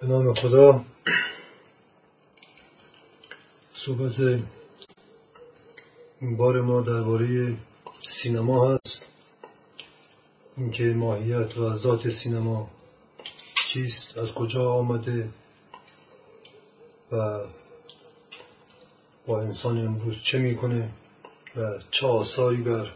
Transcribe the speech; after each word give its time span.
به 0.00 0.06
نام 0.06 0.34
خدا. 0.34 0.84
صحبت 3.86 4.20
این 6.20 6.36
بار 6.36 6.60
ما 6.60 6.80
درباره 6.80 7.56
سینما 8.22 8.74
هست. 8.74 9.04
اینکه 10.56 10.84
ماهیت 10.84 11.58
و 11.58 11.78
ذات 11.78 12.10
سینما 12.10 12.70
چیست 13.72 14.18
از 14.18 14.28
کجا 14.28 14.70
آمده 14.72 15.28
و 17.12 17.40
با 19.26 19.42
انسان 19.42 19.78
امروز 19.78 20.16
چه 20.24 20.38
می‌کنه 20.38 20.88
و 21.56 21.78
چه 21.90 22.06
آثاری 22.06 22.62
بر 22.62 22.92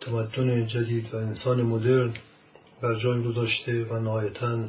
تمدن 0.00 0.66
جدید 0.66 1.14
و 1.14 1.16
انسان 1.16 1.62
مدرن 1.62 2.14
بر 2.80 2.94
جای 2.94 3.22
گذاشته 3.22 3.84
و 3.84 3.98
نهایتا 3.98 4.68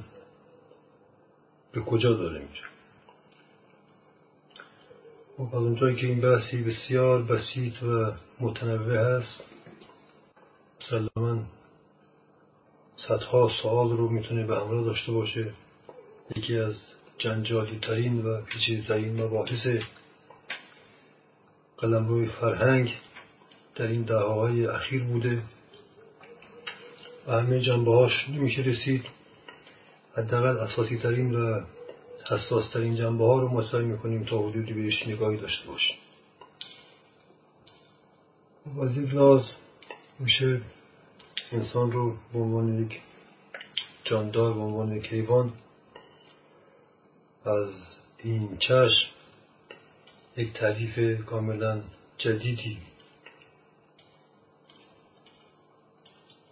به 1.71 1.81
کجا 1.81 2.13
داره 2.13 2.39
میره؟ 2.39 2.71
خب، 5.38 5.55
از 5.55 5.63
اونجایی 5.63 5.95
که 5.95 6.07
این 6.07 6.21
بحثی 6.21 6.57
بسیار 6.57 7.21
بسیط 7.21 7.84
و 7.84 8.11
متنوع 8.39 9.17
هست 9.17 9.44
مسلما 10.81 11.44
صدها 12.95 13.52
سوال 13.61 13.97
رو 13.97 14.09
می‌تونه 14.09 14.45
به 14.45 14.55
همراه 14.55 14.85
داشته 14.85 15.11
باشه. 15.11 15.53
یکی 16.35 16.57
از 16.57 16.75
جنجالی 17.17 17.80
ترین 17.80 18.25
و 18.25 18.41
پیچیده 18.41 18.88
ترین 18.88 19.23
مباحث 19.23 19.67
قلمروی 21.77 22.27
فرهنگ 22.27 22.94
در 23.75 23.88
این 23.88 24.02
دههای 24.02 24.66
اخیر 24.66 25.03
بوده. 25.03 25.41
و 27.27 27.31
همه 27.31 27.61
جنبه 27.61 27.91
هاش 27.91 28.30
نمیشه 28.30 28.61
رسید. 28.61 29.05
حداقل 30.18 30.58
اساسی 30.58 30.98
ترین 30.98 31.36
و 31.36 31.62
حساس 32.30 32.70
ترین 32.70 32.95
جنبه 32.95 33.26
ها 33.26 33.40
رو 33.40 33.48
ما 33.48 33.72
سعی 33.72 33.84
می‌کنیم 33.84 34.23
تا 34.23 34.38
حدودی 34.38 34.73
بهش 34.73 35.08
نگاهی 35.08 35.38
داشته 35.38 35.68
باشیم. 35.68 35.98
و 38.76 38.81
از 38.81 39.44
میشه 40.20 40.62
انسان 41.52 41.92
رو 41.92 42.16
به 42.34 42.40
عنوان 42.40 42.86
یک 42.86 43.00
جاندار 44.03 44.53
به 44.53 44.59
عنوان 44.59 44.95
یک 44.95 45.30
از 47.46 47.70
این 48.18 48.58
چشم 48.58 49.08
یک 50.38 50.53
تعریف 50.53 51.25
کاملا 51.25 51.81
جدیدی 52.18 52.78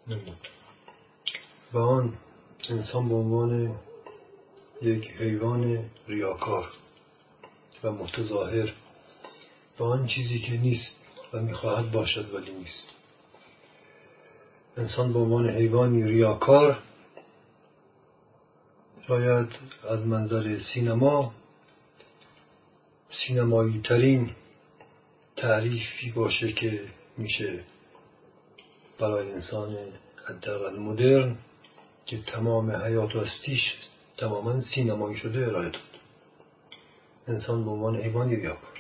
نمود. 0.07 0.47
و 1.73 1.77
آن 1.77 2.17
انسان 2.71 3.09
به 3.09 3.15
عنوان 3.15 3.75
یک 4.81 5.11
حیوان 5.11 5.85
ریاکار 6.07 6.71
و 7.83 7.91
متظاهر 7.91 8.73
به 9.77 9.85
آن 9.85 10.07
چیزی 10.07 10.39
که 10.39 10.51
نیست 10.51 10.95
و 11.33 11.41
می‌خواهد 11.41 11.91
باشد 11.91 12.33
ولی 12.33 12.51
نیست. 12.51 12.87
انسان 14.77 15.13
به 15.13 15.19
عنوان 15.19 15.49
حیوانی 15.49 16.03
ریاکار 16.03 16.77
شاید 19.07 19.47
از 19.89 19.99
منظر 19.99 20.59
سینما 20.73 21.33
سینمایی 23.11 23.81
ترین 23.83 24.31
تعریفی 25.37 26.11
باشه 26.11 26.51
که 26.51 26.83
میشه 27.17 27.63
برای 28.99 29.31
انسان 29.31 29.77
حداقل 30.25 30.79
مدرن 30.79 31.37
که 32.09 32.17
تمام 32.17 32.71
حیات 32.71 33.15
و 33.15 33.19
هستیش 33.19 33.61
تماما 34.17 34.61
سینمایی 34.61 35.17
شده 35.17 35.47
ارائه 35.47 35.69
داد. 35.69 35.81
انسان 37.27 37.65
به 37.65 37.71
عنوان 37.71 37.95
ریاکار 37.95 38.79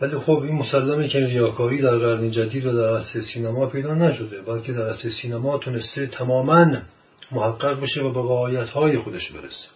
ولی 0.00 0.18
خب 0.18 0.38
این 0.38 0.54
مسلمه 0.54 1.08
که 1.08 1.18
ریاکاری 1.18 1.82
در 1.82 1.98
قرن 1.98 2.30
جدید 2.30 2.66
و 2.66 2.72
در 2.72 2.96
عصر 2.96 3.20
سینما 3.20 3.66
پیدا 3.66 3.94
نشده 3.94 4.42
بلکه 4.42 4.72
در 4.72 4.90
عصر 4.90 5.08
سینما 5.22 5.58
تونسته 5.58 6.06
تماما 6.06 6.66
محقق 7.30 7.80
بشه 7.80 8.00
و 8.00 8.12
به 8.12 8.22
قایت 8.22 8.68
های 8.68 8.98
خودش 8.98 9.30
برسه. 9.30 9.68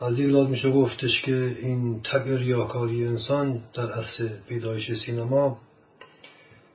از 0.00 0.18
این 0.18 0.30
لحاظ 0.30 0.48
میشه 0.48 0.70
گفتش 0.70 1.22
که 1.22 1.56
این 1.62 2.02
طبع 2.02 2.36
ریاکاری 2.36 3.06
انسان 3.06 3.62
در 3.74 3.92
عصر 3.92 4.28
پیدایش 4.48 4.92
سینما 5.06 5.58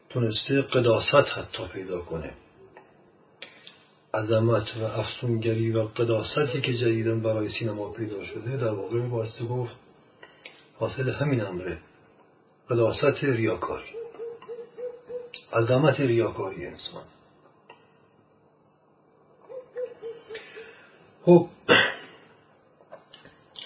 تونسته 0.10 0.62
قداست 0.62 1.16
حتی 1.16 1.68
پیدا 1.74 2.02
کنه. 2.02 2.32
عظمت 4.14 4.78
و 4.78 4.84
افسونگری 4.84 5.72
و 5.72 5.84
قداستی 5.84 6.62
که 6.62 6.74
جدیدا 6.74 7.16
برای 7.16 7.50
سینما 7.50 7.90
پیدا 7.90 8.26
شده 8.26 8.58
در 8.58 8.72
واقع 8.72 9.00
باسته 9.00 9.46
گفت 9.46 9.76
حاصل 10.80 11.10
همین 11.10 11.42
امره. 11.42 11.78
قداست 12.70 13.24
ریاکاری. 13.24 13.94
عظمت 15.54 16.00
ریاکاری 16.00 16.66
انسان. 16.66 17.04
خب 21.26 21.48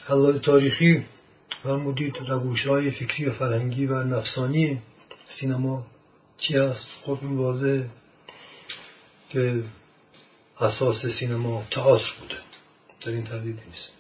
حلال 0.06 0.40
تاریخی 0.40 1.06
فرمودید 1.64 2.18
روش 2.28 2.68
های 2.68 2.92
فکری 2.92 3.26
و 3.26 3.34
فرهنگی 3.34 3.86
و 3.86 4.04
نفسانی 4.04 4.82
سینما 5.40 5.84
چی 6.38 6.58
هست 6.58 6.88
خب 7.06 7.18
این 7.22 7.38
واضح 7.38 7.84
که 9.30 9.64
اساس 10.62 11.06
سینما 11.20 11.64
تئاتر 11.72 12.12
بوده. 12.22 12.36
در 13.02 13.12
این 13.12 13.24
تردیدی 13.24 13.62
نیست. 13.72 13.92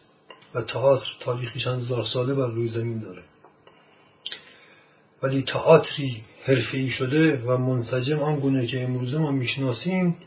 و 0.54 0.62
تئاتر 0.62 1.06
تاریخی 1.20 1.60
چند 1.60 1.82
هزار 1.84 2.06
ساله 2.06 2.34
بر 2.34 2.48
روی 2.48 2.70
زمین 2.70 3.00
داره. 3.00 3.22
ولی 5.24 5.44
تئاتری 5.44 6.24
حرفه‌ای 6.44 6.90
شده 6.90 7.38
و 7.38 7.58
منسجم 7.58 8.20
آنگونه 8.20 8.68
که 8.68 8.84
امروزه 8.84 9.18
ما 9.18 9.32
می‌شناسیم 9.32 10.18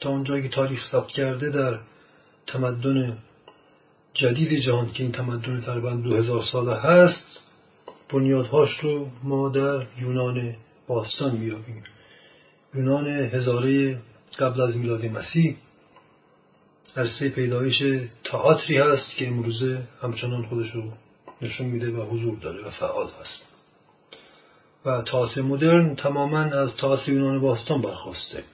تا 0.00 0.10
اونجایی 0.10 0.42
که 0.42 0.48
تاریخ 0.48 0.90
ثبت 0.90 1.08
کرده 1.08 1.50
در 1.50 1.78
تمدن 2.46 3.18
جدید 4.14 4.60
جهان 4.60 4.92
که 4.92 5.02
این 5.02 5.12
تمدن 5.12 5.60
تقریبا 5.60 5.90
دو 5.90 6.16
هزار 6.16 6.44
ساله 6.44 6.76
هست 6.76 7.40
بنیادهاش 8.08 8.78
رو 8.78 9.08
ما 9.22 9.48
در 9.48 9.86
یونان 10.00 10.54
باستان 10.88 11.36
میابیم 11.36 11.82
یونان 12.74 13.06
هزاره 13.08 13.98
قبل 14.38 14.60
از 14.60 14.76
میلاد 14.76 15.04
مسیح 15.04 15.56
عرصه 16.96 17.28
پیدایش 17.28 17.82
تئاتری 18.24 18.78
هست 18.78 19.16
که 19.16 19.28
امروزه 19.28 19.82
همچنان 20.02 20.46
خودش 20.46 20.70
رو 20.70 20.82
نشون 21.42 21.66
میده 21.66 21.90
و 21.90 22.02
حضور 22.02 22.38
داره 22.38 22.66
و 22.66 22.70
فعال 22.70 23.06
هست. 23.20 23.52
و 24.86 25.02
تئاتر 25.02 25.40
مدرن 25.42 25.94
تماما 25.94 26.38
از 26.38 26.76
تئاتر 26.76 27.12
یونان 27.12 27.40
باستان 27.40 27.82
برخواسته. 27.82 28.44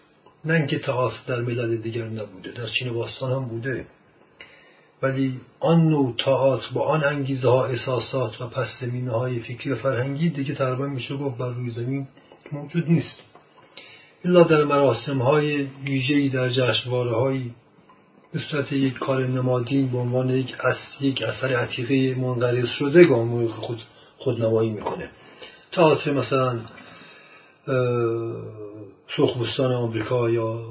نه 0.44 0.54
اینکه 0.54 0.78
تئاتر 0.78 1.16
در 1.26 1.40
ملل 1.40 1.76
دیگر 1.76 2.04
نبوده 2.04 2.52
در 2.52 2.66
چین 2.66 2.92
باستان 2.92 3.32
هم 3.32 3.48
بوده. 3.48 3.86
ولی 5.02 5.40
آن 5.60 5.88
نوع 5.88 6.14
تئاتر 6.24 6.66
با 6.74 6.86
آن 6.86 7.04
انگیزه 7.04 7.48
ها 7.48 7.66
احساسات 7.66 8.40
و 8.40 8.46
پس 8.46 8.68
زمینه 8.80 9.12
های 9.12 9.40
فکری 9.40 9.70
و 9.70 9.76
فرهنگی 9.76 10.30
دیگه 10.30 10.54
تقریبا 10.54 10.86
میشه 10.86 11.16
گفت 11.16 11.38
بر 11.38 11.48
روی 11.48 11.70
زمین 11.70 12.08
موجود 12.52 12.90
نیست. 12.90 13.27
الا 14.28 14.42
در 14.42 14.64
مراسم 14.64 15.18
های 15.18 15.62
ویژه‌ای 15.62 16.28
در 16.28 16.48
جشنواره 16.48 17.42
به 18.32 18.40
صورت 18.50 18.72
یک 18.72 18.98
کار 18.98 19.26
نمادین 19.26 19.92
به 19.92 19.98
عنوان 19.98 20.30
یک, 20.30 20.54
یک 21.00 21.22
اثر 21.22 21.56
عتیقه 21.56 22.20
منقرض 22.20 22.68
شده 22.78 23.04
گام 23.04 23.48
خود 23.48 23.82
خودنمایی 24.18 24.70
می‌کنه. 24.70 25.10
تئاتر 25.72 26.12
مثلا 26.12 26.60
سرخپوستان 29.16 29.72
آمریکا 29.72 30.30
یا 30.30 30.64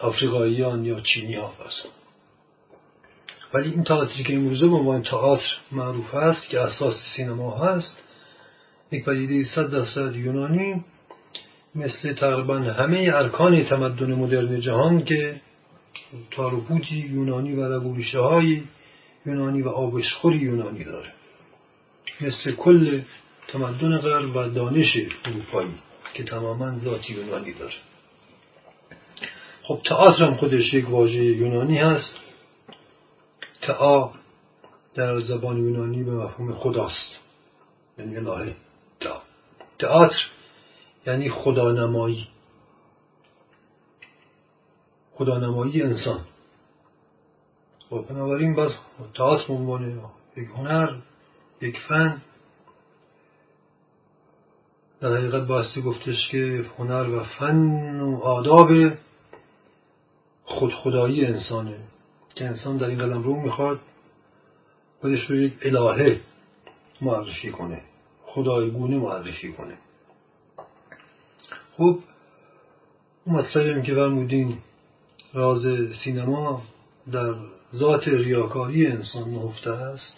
آفریقاییان 0.00 0.84
یا 0.84 1.00
چینی 1.00 1.34
ها 1.34 1.52
ولی 3.54 3.70
این 3.70 3.84
تئاتری 3.84 4.24
که 4.24 4.34
امروزه 4.34 4.66
به 4.66 4.74
عنوان 4.76 5.02
تئاتر 5.02 5.56
معروف 5.72 6.14
است 6.14 6.48
که 6.48 6.60
اساس 6.60 6.94
سینما 7.16 7.58
هست 7.58 7.92
یک 8.92 9.04
پدیده 9.04 9.50
صد 9.54 9.70
درصد 9.70 10.16
یونانی 10.16 10.84
مثل 11.74 12.12
تقریبا 12.12 12.58
همه 12.58 13.10
ارکان 13.14 13.64
تمدن 13.64 14.14
مدرن 14.14 14.60
جهان 14.60 15.04
که 15.04 15.40
تاروپودی 16.30 16.96
یونانی 16.96 17.52
و 17.52 17.74
رگوریشه 17.74 18.18
های 18.18 18.62
یونانی 19.26 19.62
و 19.62 19.68
آبشخوری 19.68 20.38
یونانی 20.38 20.84
داره. 20.84 21.12
مثل 22.20 22.52
کل 22.52 23.02
تمدن 23.48 23.98
غرب 23.98 24.36
و 24.36 24.48
دانش 24.48 24.96
اروپایی 25.24 25.74
که 26.14 26.24
تماما 26.24 26.78
ذاتی 26.78 27.12
یونانی 27.12 27.52
داره. 27.52 27.74
خب 29.62 29.80
تئاتر 29.84 30.24
هم 30.24 30.36
خودش 30.36 30.74
یک 30.74 30.90
واژه 30.90 31.24
یونانی 31.24 31.78
هست. 31.78 32.14
تئا 33.62 34.10
در 34.94 35.20
زبان 35.20 35.58
یونانی 35.58 36.04
به 36.04 36.10
مفهوم 36.10 36.54
خداست. 36.54 37.16
یعنی 37.98 38.16
الهه 38.16 38.56
تئاتر 39.78 40.16
یعنی 41.06 41.30
خدا 41.30 41.72
نمایی 41.72 42.28
خدانمایی 45.20 45.82
انسان. 45.82 46.20
و 47.92 47.96
خب، 47.96 48.06
بنابراین 48.08 48.54
باز 48.54 48.72
تئاتر 49.14 49.46
به 49.46 49.54
عنوان 49.54 50.00
یک 50.36 50.48
هنر 50.56 50.96
یک 51.60 51.78
فن 51.88 52.22
در 55.00 55.16
حقیقت 55.16 55.46
باستی 55.46 55.82
گفتش 55.82 56.28
که 56.30 56.64
هنر 56.78 57.08
و 57.08 57.24
فن 57.24 58.00
و 58.00 58.20
آداب 58.22 58.68
خودخدایی 60.44 61.26
انسانه. 61.26 61.76
که 62.34 62.44
انسان 62.44 62.76
در 62.76 62.86
این 62.86 62.98
قلم 62.98 63.22
رو 63.22 63.40
می‌خواد 63.40 63.80
خودش 65.00 65.30
رو 65.30 65.36
یک 65.36 65.52
الهه 65.62 66.20
معرفی 67.00 67.50
کنه. 67.50 67.82
خدایگونه 68.26 68.96
معرفی 68.98 69.52
کنه. 69.52 69.78
خب 71.80 71.98
مطلبی 73.26 73.82
که 73.82 73.94
فرمودین 73.94 74.58
راز 75.34 75.62
سینما 76.04 76.62
در 77.12 77.34
ذات 77.74 78.08
ریاکاری 78.08 78.86
انسان 78.86 79.30
نهفته 79.30 79.70
است 79.70 80.16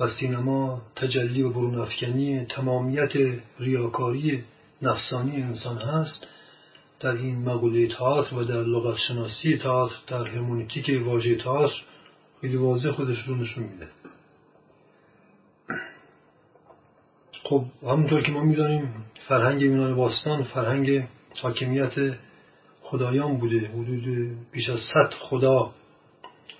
و 0.00 0.08
سینما 0.10 0.82
تجلی 0.96 1.42
و 1.42 1.50
برونافکنی 1.50 2.44
تمامیت 2.44 3.12
ریاکاری 3.58 4.44
نفسانی 4.82 5.42
انسان 5.42 5.78
هست. 5.78 6.26
در 7.00 7.12
این 7.12 7.48
مقوله 7.48 7.88
تئاتر 7.88 8.34
و 8.34 8.44
در 8.44 8.62
لغت 8.62 8.98
شناسی 9.08 9.58
تئاتر 9.58 9.96
در 10.06 10.24
هرمونیتیک 10.24 11.06
واژه 11.06 11.34
تئاتر 11.34 11.82
خیلی 12.40 12.56
واضح 12.56 12.90
خودش 12.90 13.28
رو 13.28 13.34
نشون 13.34 13.64
میده. 13.64 13.88
خب 17.42 17.64
همونطور 17.82 18.22
که 18.22 18.32
ما 18.32 18.42
می‌دانیم 18.42 18.94
فرهنگ 19.28 19.62
یونان 19.62 19.94
باستان 19.94 20.44
فرهنگ 20.44 21.08
حاکمیت 21.42 22.16
خدایان 22.82 23.36
بوده. 23.36 23.68
حدود 23.68 24.36
بیش 24.52 24.68
از 24.68 24.78
صد 24.94 25.14
خدا 25.20 25.74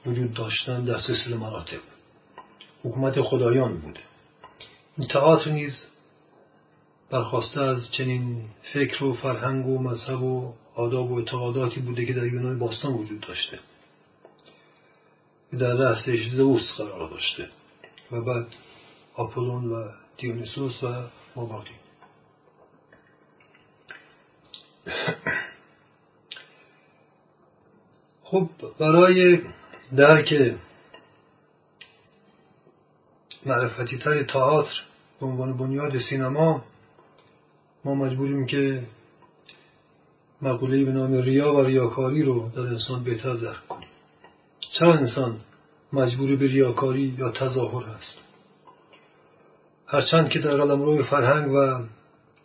وجود 0.07 0.35
داشتن 0.35 0.85
در 0.85 1.01
سلسله 1.01 1.37
مراتب. 1.37 1.81
حکومت 2.85 3.21
خدایان 3.21 3.79
بوده 3.79 4.01
این 4.99 5.09
تئاتر 5.09 5.51
نیز 5.51 5.73
برخواسته 7.11 7.61
از 7.61 7.93
چنین 7.93 8.43
فکر 8.73 9.05
و 9.05 9.15
فرهنگ 9.15 9.67
و 9.67 9.79
مذهب 9.79 10.23
و 10.23 10.53
آداب 10.75 11.11
و 11.11 11.19
اعتقاداتی 11.19 11.81
بوده 11.81 12.07
که 12.07 12.13
در 12.13 12.27
یونان 12.27 12.59
باستان 12.59 12.93
وجود 12.93 13.21
داشته. 13.21 13.59
در 15.59 15.73
رأسش 15.73 16.29
زوس 16.31 16.77
قرار 16.79 17.11
داشته 17.11 17.49
و 18.13 18.21
بعد 18.21 18.47
آپولون 19.15 19.73
و 19.73 19.89
دیونیسوس 20.19 20.83
و 20.83 20.87
ماباقی 21.37 21.86
خب 28.23 28.49
برای 28.79 29.41
درک 29.97 30.55
معرفتی 33.47 33.99
تر 33.99 34.23
تئاتر 34.23 34.83
به 35.21 35.27
عنوان 35.27 35.57
بنیاد 35.57 35.99
سینما 36.11 36.63
ما 37.85 37.95
مجبوریم 37.95 38.47
که 38.47 38.83
مقوله 40.43 40.85
به 40.85 40.93
نام 40.93 41.13
ریا 41.13 41.55
و 41.55 41.61
ریاکاری 41.61 42.23
رو 42.23 42.49
در 42.49 42.61
انسان 42.61 43.05
بهتر 43.05 43.35
درک 43.35 43.69
کنیم. 43.69 43.89
چرا 44.79 44.95
انسان 44.95 45.41
مجبور 45.93 46.37
به 46.37 46.47
ریاکاری 46.47 47.15
یا 47.19 47.31
تظاهر 47.31 47.91
است؟ 47.91 48.19
هرچند 49.87 50.29
که 50.29 50.39
در 50.39 50.57
قلمرو 50.57 51.05
فرهنگ 51.05 51.53
و 51.53 51.85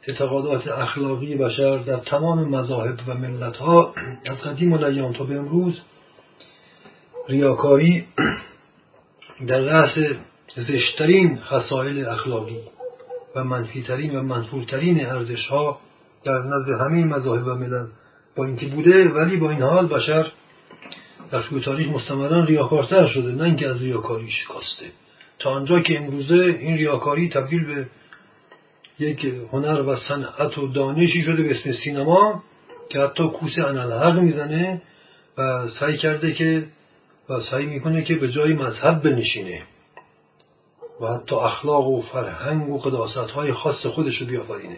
اعتقادات 0.07 0.68
اخلاقی 0.68 1.36
بشر 1.36 1.77
در 1.77 1.98
تمام 1.98 2.50
مذاهب 2.50 3.00
و 3.07 3.13
ملت 3.13 3.57
ها 3.57 3.94
از 4.25 4.38
قدیم 4.38 4.74
و 4.74 4.77
تا 5.13 5.24
به 5.24 5.36
امروز 5.36 5.81
ریاکاری 7.30 8.06
در 9.48 9.59
رأس 9.59 9.98
زشترین 10.56 11.39
خصایل 11.39 12.06
اخلاقی 12.06 12.59
و 13.36 13.44
منفیترین 13.44 14.15
و 14.15 14.21
منفورترین 14.21 15.06
ارزش 15.06 15.48
ها 15.48 15.80
در 16.24 16.39
نزد 16.39 16.69
همه 16.69 17.06
مذاهب 17.06 17.47
و 17.47 17.54
ملل 17.54 17.88
با 18.36 18.45
اینکه 18.45 18.65
بوده 18.65 19.09
ولی 19.09 19.38
با 19.38 19.50
این 19.50 19.62
حال 19.62 19.88
بشر 19.88 20.31
در 21.31 21.42
طول 21.42 21.62
تاریخ 21.62 21.89
مستمرا 21.89 22.44
ریاکارتر 22.44 23.07
شده 23.07 23.31
نه 23.31 23.44
اینکه 23.44 23.68
از 23.68 23.81
ریاکاری 23.81 24.31
شکاسته. 24.31 24.86
تا 25.39 25.50
آنجا 25.50 25.80
که 25.80 26.00
امروزه 26.00 26.57
این 26.59 26.77
ریاکاری 26.77 27.30
تبدیل 27.30 27.65
به 27.65 27.86
یک 29.01 29.25
هنر 29.51 29.81
و 29.81 29.95
صنعت 29.95 30.57
و 30.57 30.68
دانشی 30.68 31.21
شده 31.24 31.44
به 31.44 31.51
اسم 31.51 31.71
سینما 31.71 32.44
که 32.89 33.00
حتی 33.00 33.27
کوسه 33.27 33.63
انالحق 33.63 34.19
می‌زنه 34.19 34.81
و 35.38 35.68
سعی 35.80 35.98
کرده 35.98 36.33
که 36.33 36.68
و 37.30 37.42
سعی 37.42 37.65
می‌کنه 37.65 38.03
که 38.03 38.15
به 38.15 38.31
جای 38.31 38.53
مذهب 38.53 39.03
بنشینه 39.03 39.62
و 41.01 41.07
حتی 41.07 41.36
اخلاق 41.36 41.88
و 41.88 42.01
فرهنگ 42.01 42.69
و 42.69 42.77
قداست 42.77 43.31
های 43.31 43.53
خاص 43.53 43.86
خودش 43.86 44.18
رو 44.18 44.27
بیافرینه 44.27 44.77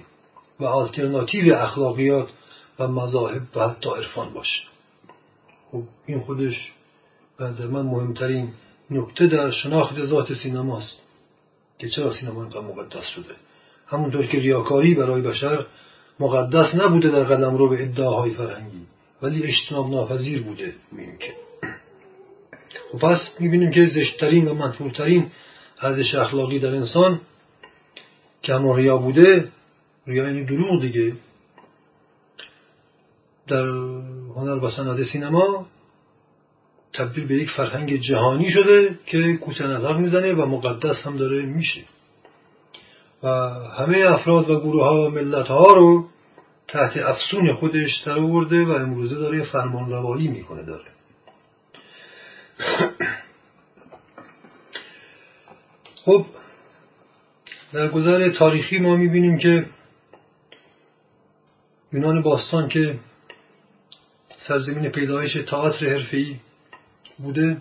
و 0.59 0.65
آلترناتیو 0.65 1.55
اخلاقیات 1.55 2.29
و 2.79 2.87
مذاهب 2.87 3.41
و 3.55 3.69
حتی 3.69 3.89
عرفان 3.89 4.33
باشه. 4.33 4.63
خب 5.71 5.83
این 6.05 6.19
خودش 6.19 6.71
به 7.37 7.67
من 7.67 7.81
مهمترین 7.81 8.53
نکته 8.91 9.27
در 9.27 9.51
شناخت 9.51 10.05
ذات 10.05 10.33
سینماست 10.33 11.01
که 11.79 11.89
چرا 11.89 12.13
سینما 12.13 12.41
اینقدر 12.41 12.61
مقدس 12.61 13.05
شده؟ 13.15 13.35
همونطور 13.93 14.25
که 14.25 14.39
ریاکاری 14.39 14.95
برای 14.95 15.21
بشر 15.21 15.65
مقدس 16.19 16.75
نبوده 16.75 17.09
در 17.09 17.23
قدم 17.23 17.57
رو 17.57 17.69
به 17.69 17.83
ادعاهای 17.83 18.33
فرهنگی 18.33 18.81
ولی 19.21 19.43
اجتناب 19.43 19.89
ناپذیر 19.89 20.43
بوده. 20.43 20.73
که 21.19 21.33
و 22.93 22.97
خب 22.97 22.99
پس 22.99 23.19
می‌بینیم 23.39 23.71
که 23.71 23.85
زشتترین 23.85 24.47
و 24.47 24.53
منفورترین 24.53 25.31
ارزش 25.81 26.15
اخلاقی 26.15 26.59
در 26.59 26.75
انسان 26.75 27.21
که 28.41 28.53
همون 28.53 28.77
ریا 28.77 28.97
بوده. 28.97 29.47
ریا 30.07 30.23
یعنی 30.23 30.45
دروغ 30.45 30.81
دیگه. 30.81 31.13
در 33.47 33.65
هنر 34.35 34.65
و 34.65 34.71
صنعت 34.71 35.03
سینما 35.03 35.67
تبدیل 36.93 37.27
به 37.27 37.35
یک 37.35 37.49
فرهنگ 37.49 37.95
جهانی 37.99 38.51
شده 38.51 38.99
که 39.05 39.37
کوسه 39.37 39.67
نظر 39.67 39.93
می‌زنه 39.93 40.33
و 40.33 40.45
مقدس 40.45 41.07
هم 41.07 41.17
داره 41.17 41.45
میشه. 41.45 41.81
و 43.23 43.27
همه 43.77 43.97
افراد 43.97 44.49
و 44.49 44.59
گروه 44.59 44.83
ها 44.83 45.07
و 45.07 45.09
ملت 45.09 45.47
ها 45.47 45.73
رو 45.73 46.05
تحت 46.67 46.97
افسون 46.97 47.55
خودش 47.55 47.97
در 48.05 48.19
آورده 48.19 48.65
و 48.65 48.71
امروزه 48.71 49.15
داره 49.15 49.43
فرمان 49.43 49.89
روایی 49.89 50.27
می‌کنه 50.27 50.63
داره. 50.63 50.85
خب 56.05 56.25
در 57.73 57.87
گذر 57.87 58.29
تاریخی 58.29 58.79
ما 58.79 58.95
می‌بینیم 58.95 59.37
که 59.37 59.65
یونان 61.93 62.21
باستان 62.21 62.69
که 62.69 62.99
سرزمین 64.47 64.89
پیدایش 64.89 65.33
تئاتر 65.47 65.89
حرفه‌ای 65.89 66.35
بوده 67.17 67.57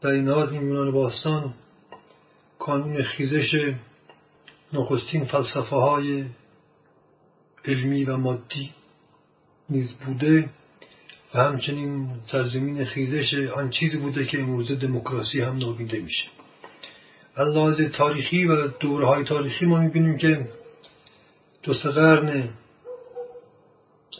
در 0.00 0.10
این 0.10 0.28
حال 0.28 0.48
این 0.48 0.62
یونان 0.62 0.92
باستان 0.92 1.54
کانون 2.58 3.02
خیزش 3.02 3.74
نخستین 4.72 5.24
فلسفه 5.24 5.76
های 5.76 6.24
علمی 7.64 8.04
و 8.04 8.16
مادی 8.16 8.70
نیز 9.70 9.92
بوده 9.92 10.50
و 11.34 11.38
همچنین 11.38 12.08
سرزمین 12.32 12.84
خیزش 12.84 13.34
آن 13.34 13.70
چیزی 13.70 13.96
بوده 13.96 14.24
که 14.24 14.40
امروز 14.40 14.72
دموکراسی 14.72 15.40
هم 15.40 15.58
نابیده 15.58 16.00
میشه. 16.00 16.24
از 17.36 17.48
لحاظ 17.48 17.80
تاریخی 17.80 18.44
و 18.44 18.68
دوره 18.68 19.06
های 19.06 19.24
تاریخی 19.24 19.66
ما 19.66 19.78
می‌بینیم 19.78 20.16
که 20.18 20.48
دو 21.62 21.74
سه 21.74 21.90
قرن 21.90 22.48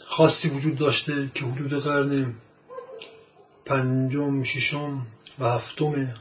خاصی 0.05 0.49
وجود 0.49 0.77
داشته 0.77 1.29
که 1.35 1.45
حدود 1.45 1.83
قرن 1.83 2.33
پنجم، 3.65 4.43
ششم 4.43 5.07
و 5.39 5.45
هفتم 5.45 6.13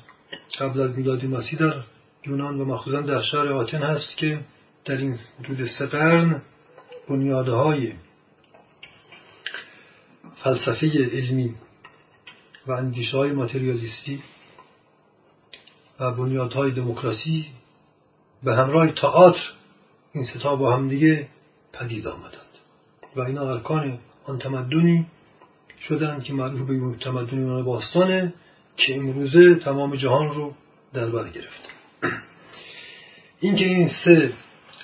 قبل 0.58 0.80
از 0.80 0.98
میلاد 0.98 1.24
مسیح 1.24 1.58
در 1.58 1.74
یونان 2.26 2.60
و 2.60 2.64
مخصوصا 2.64 3.00
در 3.00 3.22
شهر 3.22 3.52
آتن 3.52 3.82
هست 3.82 4.16
که 4.16 4.40
در 4.84 4.96
این 4.96 5.18
حدود 5.38 5.68
سه 5.78 5.86
قرن 5.86 6.42
بنیادهای 7.08 7.92
فلسفه 10.44 10.86
علمی 11.12 11.54
و 12.66 12.72
اندیشه 12.72 13.16
های 13.16 13.32
ماتریالیستی 13.32 14.22
و 16.00 16.10
بنیادهای 16.10 16.70
دموکراسی 16.70 17.46
به 18.42 18.54
همراه 18.54 18.92
تئاتر 18.92 19.40
این 20.12 20.24
ستا 20.24 20.56
با 20.56 20.76
همدیگه 20.76 21.28
پدید 21.72 22.06
آمدند 22.06 22.52
و 23.16 23.20
اینا 23.20 23.50
ارکان 23.50 23.98
آن 24.24 24.38
تمدنی 24.38 25.06
شدند 25.88 26.22
که 26.24 26.32
معروف 26.32 26.68
به 26.68 26.96
تمدن 27.04 27.38
یونان 27.38 27.64
باستانه 27.64 28.34
که 28.76 28.96
امروزه 28.96 29.54
تمام 29.54 29.96
جهان 29.96 30.34
رو 30.34 30.54
در 30.92 31.06
بر 31.06 31.28
گرفت 31.28 31.71
اینکه 33.40 33.64
این 33.64 33.90
سه 34.04 34.32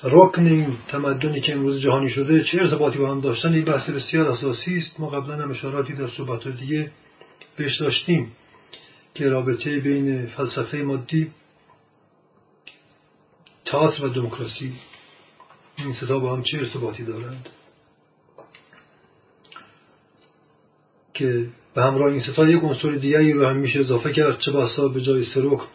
رکن 0.02 0.46
این 0.46 0.76
تمدنی 0.88 1.40
که 1.40 1.52
امروز 1.52 1.80
جهانی 1.80 2.10
شده 2.10 2.44
چه 2.44 2.58
ارتباطی 2.60 2.98
با 2.98 3.10
هم 3.10 3.20
داشتن 3.20 3.52
این 3.52 3.64
بحث 3.64 3.90
بسیار 3.90 4.28
اساسی 4.28 4.78
است. 4.78 5.00
ما 5.00 5.08
قبلا 5.08 5.36
هم 5.36 5.50
اشاراتی 5.50 5.92
در 5.92 6.08
صحبت 6.08 6.48
دیگه 6.48 6.90
بهش 7.56 7.80
داشتیم 7.80 8.32
که 9.14 9.28
رابطه 9.28 9.80
بین 9.80 10.26
فلسفه 10.26 10.76
مادی 10.76 11.30
تئاتر 13.64 14.04
و 14.04 14.08
دموکراسی 14.08 14.72
این 15.76 15.92
ستا 15.92 16.18
با 16.18 16.36
هم 16.36 16.42
چه 16.42 16.58
ارتباطی 16.58 17.04
دارند؟ 17.04 17.48
که 21.14 21.46
به 21.74 21.82
همراه 21.82 22.12
این 22.12 22.22
ستا 22.22 22.48
یک 22.48 22.62
عنصر 22.62 22.90
دیگری 22.90 23.32
رو 23.32 23.46
هم 23.46 23.56
میشه 23.56 23.80
اضافه 23.80 24.12
کرد 24.12 24.38
چه 24.38 24.52
بسا 24.52 24.88
به 24.88 25.00
جای 25.00 25.26
رکن 25.36 25.66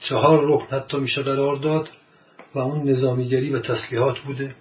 چهار 0.00 0.40
رکن 0.42 0.76
حتی 0.76 0.96
میشه 0.96 1.22
قرار 1.22 1.56
داد 1.56 1.88
و 2.54 2.58
اون 2.58 2.90
نظامیگری 2.90 3.50
و 3.50 3.58
تسلیحات 3.58 4.18
بوده. 4.18 4.54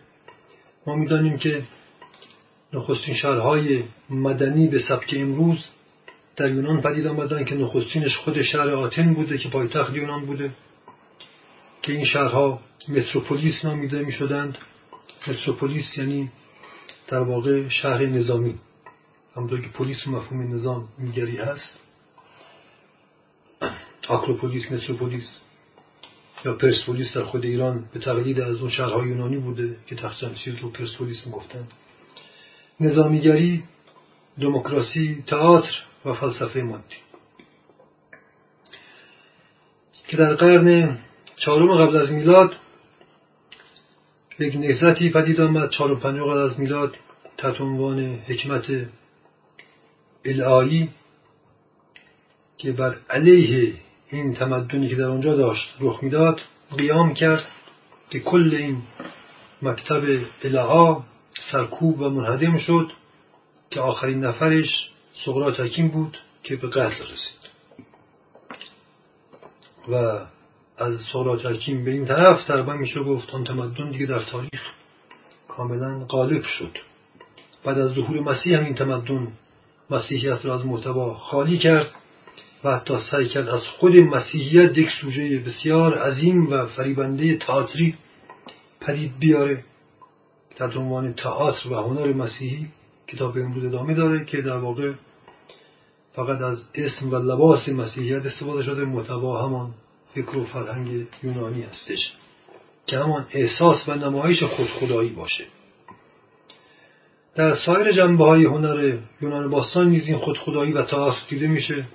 ما 0.87 0.95
می‌دانیم 0.95 1.37
که 1.37 1.63
نخستین 2.73 3.15
شهرهای 3.15 3.83
مدنی 4.09 4.67
به 4.67 4.79
سبک 4.79 5.13
امروز 5.17 5.65
در 6.35 6.51
یونان 6.51 6.81
پدید 6.81 7.07
آمدن 7.07 7.45
که 7.45 7.55
نخستینش 7.55 8.17
خود 8.17 8.41
شهر 8.41 8.69
آتن 8.69 9.13
بوده 9.13 9.37
که 9.37 9.49
پایتخت 9.49 9.93
یونان 9.93 10.25
بوده 10.25 10.51
که 11.81 11.93
این 11.93 12.05
شهرها 12.05 12.59
متروپولیس 12.87 13.65
نامیده 13.65 13.99
می 13.99 14.11
شدند 14.11 14.57
متروپولیس 15.27 15.97
یعنی 15.97 16.31
در 17.07 17.19
واقع 17.19 17.69
شهر 17.69 18.05
نظامی. 18.05 18.55
همونطور 19.35 19.61
که 19.61 19.67
پلیس 19.67 20.07
مفهوم 20.07 20.55
نظام 20.55 20.89
میگری 20.97 21.37
هست. 21.37 21.86
آکروپولیس 24.07 24.71
متروپولیس 24.71 25.27
یا 26.45 26.53
پرسپولیس 26.53 27.13
در 27.13 27.23
خود 27.23 27.45
ایران 27.45 27.85
به 27.93 27.99
تقلید 27.99 28.39
از 28.39 28.55
اون 28.55 28.69
شهرهای 28.69 29.07
یونانی 29.07 29.37
بوده 29.37 29.75
که 29.87 29.95
تخت 29.95 30.23
رو 30.61 30.69
پرسپولیس 30.69 31.25
می‌گفتند 31.25 31.71
نظامیگری 32.79 33.63
دموکراسی 34.39 35.23
تئاتر 35.27 35.75
و 36.05 36.13
فلسفه 36.13 36.61
مادی. 36.61 36.95
که 40.07 40.17
در 40.17 40.35
قرن 40.35 40.97
چهارم 41.37 41.85
قبل 41.85 41.97
از 41.97 42.09
میلاد 42.09 42.55
یک 44.39 44.55
نهزتی 44.55 45.09
پدید 45.09 45.41
آمد. 45.41 45.69
چهار 45.69 45.91
و 45.91 45.95
قبل 45.95 46.37
از 46.37 46.59
میلاد 46.59 46.95
تحت 47.37 47.61
عنوان 47.61 48.15
حکمت 48.15 48.65
الهایی 50.25 50.89
که 52.57 52.71
بر 52.71 52.95
علیه 53.09 53.73
این 54.11 54.33
تمدنی 54.33 54.89
که 54.89 54.95
در 54.95 55.07
آنجا 55.07 55.35
داشت 55.35 55.75
رخ 55.79 56.03
می‌داد 56.03 56.41
قیام 56.77 57.13
کرد 57.13 57.43
که 58.09 58.19
کل 58.19 58.55
این 58.55 58.81
مکتب 59.61 60.03
الها 60.43 61.03
سرکوب 61.51 62.01
و 62.01 62.09
منهدم 62.09 62.57
شد 62.57 62.91
که 63.69 63.79
آخرین 63.79 64.25
نفرش 64.25 64.89
سقراط 65.25 65.59
حکیم 65.59 65.87
بود 65.87 66.17
که 66.43 66.55
به 66.55 66.67
قتل 66.67 67.03
رسید. 67.03 67.37
و 69.87 69.95
از 70.77 70.93
سقراط 71.13 71.45
حکیم 71.45 71.85
به 71.85 71.91
این 71.91 72.05
طرف 72.05 72.47
تقریبا 72.47 72.73
میشه 72.73 73.03
گفت 73.03 73.29
آن 73.29 73.43
تمدن 73.43 73.91
دیگه 73.91 74.05
در 74.05 74.23
تاریخ 74.23 74.61
کاملا 75.47 76.05
غالب 76.05 76.43
شد. 76.43 76.77
بعد 77.63 77.79
از 77.79 77.91
ظهور 77.91 78.19
مسیح 78.19 78.57
هم 78.57 78.65
این 78.65 78.75
تمدن 78.75 79.27
مسیحیت 79.89 80.45
را 80.45 80.55
از 80.55 80.65
محتوا 80.65 81.13
خالی 81.13 81.57
کرد. 81.57 81.91
و 82.63 82.75
حتی 82.75 82.97
سعی 83.11 83.27
کرد 83.27 83.49
از 83.49 83.61
خود 83.61 83.97
مسیحیت 83.97 84.77
یک 84.77 84.89
سوژه 85.01 85.39
بسیار 85.39 85.97
عظیم 85.97 86.51
و 86.51 86.65
فریبنده 86.65 87.37
تئاتری 87.37 87.95
پدید 88.81 89.19
بیاره 89.19 89.63
در 90.57 90.77
عنوان 90.77 91.13
تئاتر 91.13 91.69
و 91.69 91.75
هنر 91.75 92.13
مسیحی 92.13 92.67
کتاب 93.07 93.37
امروز 93.37 93.65
ادامه 93.65 93.93
داره 93.93 94.25
که 94.25 94.41
در 94.41 94.57
واقع 94.57 94.93
فقط 96.13 96.41
از 96.41 96.57
اسم 96.75 97.11
و 97.11 97.15
لباس 97.15 97.69
مسیحیت 97.69 98.25
استفاده 98.25 98.63
شده 98.63 98.85
محتوا 98.85 99.47
همان 99.47 99.73
فکر 100.15 100.37
و 100.37 100.45
فرهنگ 100.45 101.07
یونانی 101.23 101.61
هستش 101.61 102.13
که 102.87 102.97
همان 102.97 103.25
احساس 103.31 103.89
و 103.89 103.95
نمایش 103.95 104.43
خودخدایی 104.43 105.09
باشه. 105.09 105.43
در 107.35 107.55
سایر 107.55 107.91
جنبه 107.91 108.23
های 108.23 108.45
هنر 108.45 108.97
یونان 109.21 109.49
باستان 109.49 109.89
نیز 109.89 110.03
این 110.05 110.17
خودخدایی 110.17 110.71
و 110.73 110.81
تئاتر 110.81 111.17
دیده 111.29 111.47
میشه. 111.47 111.85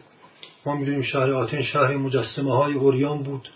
ما 0.66 0.74
می‌دونیم 0.74 1.02
شهر 1.02 1.32
آتن 1.32 1.62
شهر 1.62 1.96
مجسمه 1.96 2.56
های 2.56 2.74
اوریان 2.74 3.22
بود. 3.22 3.48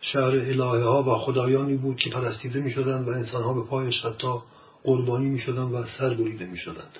شهر 0.00 0.22
الهه 0.24 0.84
ها 0.84 1.02
و 1.02 1.18
خدایانی 1.18 1.76
بود 1.76 1.96
که 1.96 2.10
پرستیده 2.10 2.60
می 2.60 2.70
شدند 2.70 3.08
و 3.08 3.10
انسان 3.10 3.42
ها 3.42 3.52
به 3.52 3.62
پایش 3.62 4.04
حتی 4.04 4.34
قربانی 4.84 5.28
می 5.28 5.38
شدند 5.38 5.74
و 5.74 5.84
سر 5.98 6.14
بریده 6.14 6.46
می 6.46 6.58
شدند 6.58 6.98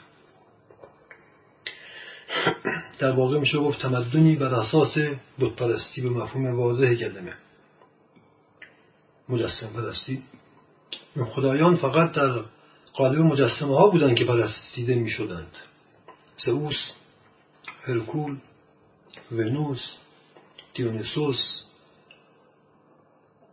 در 2.99 3.11
واقع 3.11 3.39
میشه 3.39 3.59
گفت 3.59 3.83
تمدنی 3.83 4.37
بر 4.37 4.55
اساس 4.55 4.95
بتپرستی 5.41 6.01
به 6.01 6.09
مفهوم 6.09 6.61
واضح 6.61 6.95
کلمه 6.95 7.33
مجسم 9.29 9.67
پرستی. 9.67 10.23
خدایان 11.35 11.77
فقط 11.77 12.13
در 12.13 12.41
قالب 12.95 13.21
مجسمه 13.21 13.77
ها 13.77 13.89
بودند 13.89 14.17
که 14.17 14.25
پرستیده 14.25 14.95
می 14.95 15.11
شدند 15.11 15.57
زئوس 16.47 16.77
هرکول 17.83 18.37
ونوس 19.33 19.81
دیونیسوس 20.75 21.63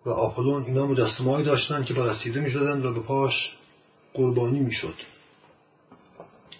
و 0.05 0.09
آپولون 0.09 0.63
اینا 0.63 0.87
مجسمه 0.87 1.31
هایی 1.31 1.45
داشتند 1.45 1.85
که 1.85 1.93
پرستیده 1.93 2.39
می 2.39 2.51
شدند 2.51 2.85
و 2.85 2.93
به 2.93 2.99
پاش 2.99 3.33
قربانی 4.13 4.59
می 4.59 4.73
شد 4.73 4.95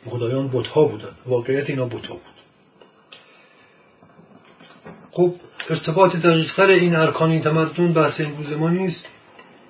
خدایان 0.09 0.47
بتها 0.47 0.85
بودند 0.85 1.15
واقعیت 1.25 1.69
اینا 1.69 1.85
بتها 1.85 2.13
بود. 2.13 2.41
خب 5.11 5.35
ارتباط 5.69 6.15
دقیقتر 6.15 6.65
این 6.65 6.95
ارکان 6.95 7.31
این 7.31 7.41
تمدن 7.41 7.93
بحث 7.93 8.21
امروز 8.21 8.51
ما 8.51 8.69
نیست. 8.69 9.05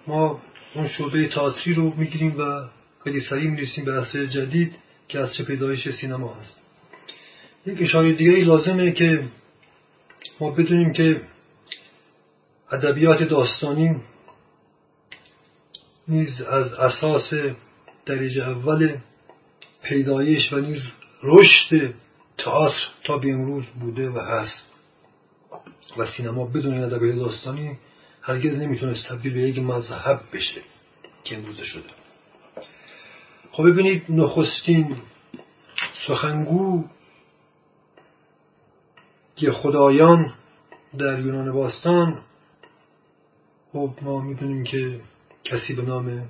ما 0.07 0.41
اون 0.75 0.87
شعبه 0.87 1.27
تئاتری 1.27 1.73
رو 1.73 1.93
می‌گیریم 1.97 2.35
و 2.39 2.67
خیلی 3.03 3.21
سریع 3.21 3.49
می‌رسیم 3.49 3.85
به 3.85 3.93
اصل 3.93 4.25
جدید 4.25 4.75
که 5.07 5.19
از 5.19 5.33
چه 5.33 5.43
پیدایش 5.43 5.89
سینما 5.89 6.33
هست. 6.33 6.60
یک 7.65 7.81
اشاره 7.81 8.13
دیگری 8.13 8.43
لازمه 8.43 8.91
که 8.91 9.23
ما 10.39 10.51
بدونیم 10.51 10.93
که 10.93 11.21
ادبیات 12.71 13.23
داستانی 13.23 13.95
نیز 16.07 16.41
از 16.41 16.73
اساس 16.73 17.33
درجه 18.05 18.49
اول 18.49 18.97
پیدایش 19.83 20.53
و 20.53 20.59
نیز 20.59 20.81
رشد 21.23 21.93
تئاتر 22.37 22.75
تا 23.03 23.17
به 23.17 23.31
امروز 23.31 23.63
بوده 23.65 24.09
و 24.09 24.19
هست. 24.19 24.63
و 25.97 26.05
سینما 26.05 26.45
بدون 26.45 26.83
ادبیات 26.83 27.15
داستانی 27.15 27.77
هرگز 28.21 28.57
نمی‌تونست 28.57 29.07
تبدیل 29.07 29.33
به 29.33 29.39
یک 29.39 29.59
مذهب 29.59 30.21
بشه 30.33 30.61
که 31.23 31.37
امروزه 31.37 31.65
شده. 31.65 31.89
خب 33.51 33.63
ببینید 33.63 34.03
نخستین 34.09 34.95
سخنگو 36.07 36.83
که 39.41 39.51
خدایان 39.51 40.33
در 40.97 41.19
یونان 41.19 41.51
باستان 41.51 42.21
خب 43.71 43.93
ما 44.01 44.21
می‌دونیم 44.21 44.63
که 44.63 44.99
کسی 45.43 45.73
به 45.73 45.81
نام 45.81 46.27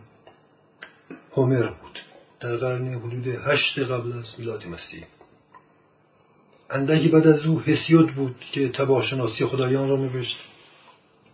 هومر 1.36 1.68
بود. 1.68 2.00
در 2.40 2.56
قرن 2.56 2.94
حدود 2.94 3.28
هشت 3.28 3.80
قبل 3.80 4.14
از 4.20 4.26
میلاد 4.38 4.68
مسیح. 4.68 5.04
اندکی 6.70 7.08
بعد 7.08 7.28
از 7.28 7.46
او 7.46 7.60
هسیود 7.60 8.16
بود 8.16 8.36
که 8.52 8.70
تباشناسی 8.70 9.46
خدایان 9.46 9.90
را 9.90 9.96
نوشت. 9.96 10.38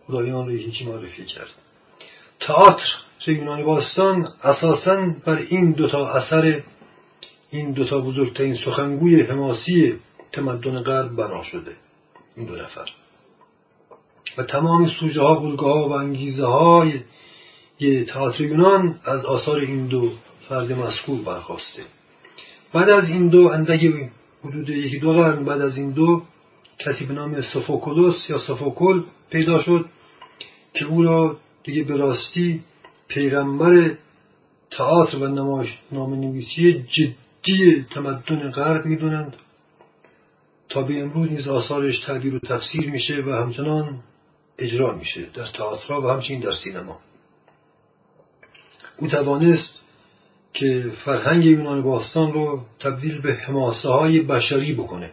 خدایان 0.06 0.46
را 0.46 0.52
یکی 0.52 0.84
معرفی 0.84 1.24
کرد. 1.24 1.50
تئاتر 2.40 2.88
یونانی 3.26 3.62
باستان 3.62 4.28
اساسا 4.42 5.14
بر 5.24 5.36
این 5.36 5.72
دوتا 5.72 6.08
اثر 6.08 6.62
این 7.50 7.72
دوتا 7.72 8.00
بزرگترین 8.00 8.56
سخنگوی 8.64 9.22
حماسی 9.22 10.00
تمدن 10.32 10.82
غرب 10.82 11.16
بنا 11.16 11.44
شده. 11.44 11.72
این 12.36 12.46
دو 12.46 12.56
نفر. 12.56 12.90
و 14.38 14.42
تمام 14.42 14.88
سوژه 14.88 15.20
ها 15.22 15.34
بلگاه 15.34 15.78
ها 15.78 15.88
و 15.88 15.92
انگیزه 15.92 16.46
های 16.46 17.00
تئاتر 18.08 18.40
یونان 18.40 19.00
از 19.04 19.24
آثار 19.24 19.60
این 19.60 19.86
دو 19.86 20.12
فرد 20.48 20.72
مذکور 20.72 21.20
برخواسته. 21.20 21.82
بعد 22.72 22.90
از 22.90 23.08
این 23.08 23.28
دو 23.28 23.48
اندک 23.48 23.80
حدود 24.44 24.68
یکی 24.68 24.98
دو 24.98 25.12
قرن 25.12 25.44
بعد 25.44 25.60
از 25.60 25.76
این 25.76 25.90
دو 25.90 26.22
کسی 26.78 27.04
به 27.04 27.14
نام 27.14 27.42
سوفوکولوس 27.42 28.30
یا 28.30 28.38
سوفوکل 28.38 29.02
پیدا 29.30 29.62
شد 29.62 29.84
که 30.74 30.84
او 30.84 31.02
را 31.02 31.36
دیگه 31.64 31.82
به 31.84 31.96
راستی 31.96 32.60
پیغمبر 33.08 33.90
تئاتر 34.70 35.16
و 35.16 35.26
نمایش 35.26 35.70
نام 35.92 36.14
نویسی 36.14 36.82
جدی 36.82 37.86
تمدن 37.90 38.50
غرب 38.50 38.86
می‌دونند. 38.86 39.36
تا 40.68 40.82
به 40.82 41.00
امروز 41.00 41.30
نیز 41.30 41.48
آثارش 41.48 41.98
تعبیر 41.98 42.34
و 42.34 42.38
تفسیر 42.38 42.90
میشه 42.90 43.22
و 43.26 43.30
همچنان 43.30 44.00
اجرا 44.58 44.94
میشه 44.94 45.26
در 45.34 45.46
تئاتر 45.46 45.92
و 45.92 46.10
همچنین 46.10 46.40
در 46.40 46.54
سینما. 46.64 46.98
او 48.96 49.08
توانست 49.08 49.74
که 50.54 50.92
فرهنگ 51.04 51.44
یونان 51.44 51.82
باستان 51.82 52.32
رو 52.32 52.60
تبدیل 52.80 53.20
به 53.20 53.34
حماسه 53.34 53.88
های 53.88 54.20
بشری 54.20 54.74
بکنه. 54.74 55.10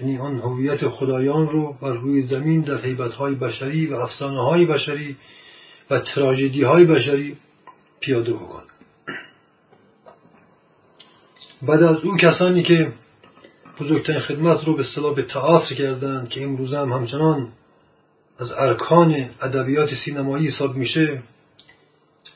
یعنی 0.00 0.18
آن 0.18 0.38
هویت 0.38 0.88
خدایان 0.88 1.48
رو 1.48 1.76
بر 1.82 1.92
روی 1.92 2.22
زمین 2.22 2.60
در 2.60 2.76
حیبت 2.76 3.12
های 3.12 3.34
بشری 3.34 3.86
و 3.86 3.94
افسانه 3.94 4.42
های 4.44 4.64
بشری 4.64 5.16
و 5.90 6.00
تراژدی 6.00 6.62
های 6.62 6.84
بشری 6.84 7.36
پیاده 8.00 8.32
بکنه 8.32 8.62
بعد 11.62 11.82
از 11.82 11.96
او 11.96 12.16
کسانی 12.16 12.62
که 12.62 12.92
بزرگترین 13.80 14.20
خدمت 14.20 14.64
رو 14.64 14.76
به 14.76 14.82
اصطلاح 14.82 15.14
به 15.14 15.22
تئاتر 15.22 15.74
کردند 15.74 16.28
که 16.28 16.42
امروز 16.42 16.74
هم 16.74 16.92
همچنان 16.92 17.52
از 18.38 18.52
ارکان 18.52 19.30
ادبیات 19.42 19.90
سینمایی 20.04 20.48
حساب 20.48 20.76
میشه. 20.76 21.22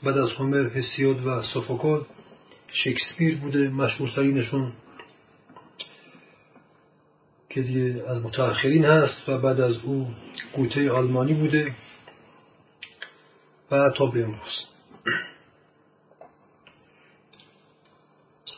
بعد 0.03 0.19
از 0.19 0.31
هومر 0.31 0.69
هسیود 0.69 1.27
و 1.27 1.43
سوفوکل 1.43 2.01
شکسپیر 2.73 3.39
بوده 3.39 3.69
مشهورترینشون 3.69 4.73
که 7.51 7.63
دیگه 7.63 8.05
از 8.09 8.25
متأخرین 8.25 8.85
هست 8.85 9.29
و 9.29 9.39
بعد 9.39 9.61
از 9.61 9.77
او 9.83 10.09
گوته 10.57 10.91
آلمانی 10.91 11.35
بوده 11.35 11.75
و 13.71 13.91
تا 13.91 14.07
به 14.07 14.25
امروز. 14.25 14.65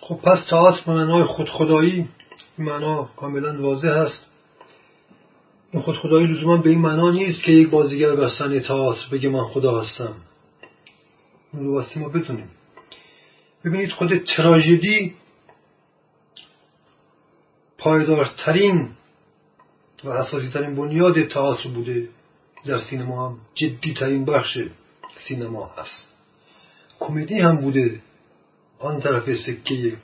خب 0.01 0.17
پس 0.17 0.45
تئاتر 0.51 0.81
به 0.87 0.93
معنای 0.93 1.25
خودخدایی 1.25 2.09
معنا 2.59 3.11
کاملا 3.17 3.63
واضح 3.63 3.89
هست 3.89 4.27
این 5.73 5.83
خودخدایی 5.83 6.27
لزوما 6.27 6.57
به 6.57 6.71
این 6.71 6.79
معنا 6.79 7.11
نیست 7.11 7.43
که 7.43 7.53
یک 7.53 7.69
بازیگر 7.71 8.29
صحنه 8.29 8.61
تئاتر 8.61 9.09
بگه 9.13 9.29
من 9.29 9.45
خدا 9.45 9.81
هستم. 9.81 10.15
این 11.53 11.65
رو 11.65 11.85
ما 11.97 12.09
بدونیم. 12.09 12.51
ببینید 13.65 13.93
خود 13.93 14.19
تراژدی 14.19 15.15
پایدارترین 17.79 18.91
و 20.05 20.09
اساسی 20.09 20.49
ترین 20.49 20.75
بنیاد 20.75 21.29
تئاتر 21.29 21.69
بوده 21.69 22.09
در 22.65 22.81
سینما 22.81 23.29
هم. 23.29 23.39
جدی 23.55 23.95
ترین 23.95 24.25
بخش 24.25 24.59
سینما 25.29 25.67
هست. 25.67 26.07
کمدی 27.01 27.39
هم 27.39 27.57
بوده 27.57 28.01
آن 28.79 29.01
طرف 29.01 29.37
سکه 29.37 29.97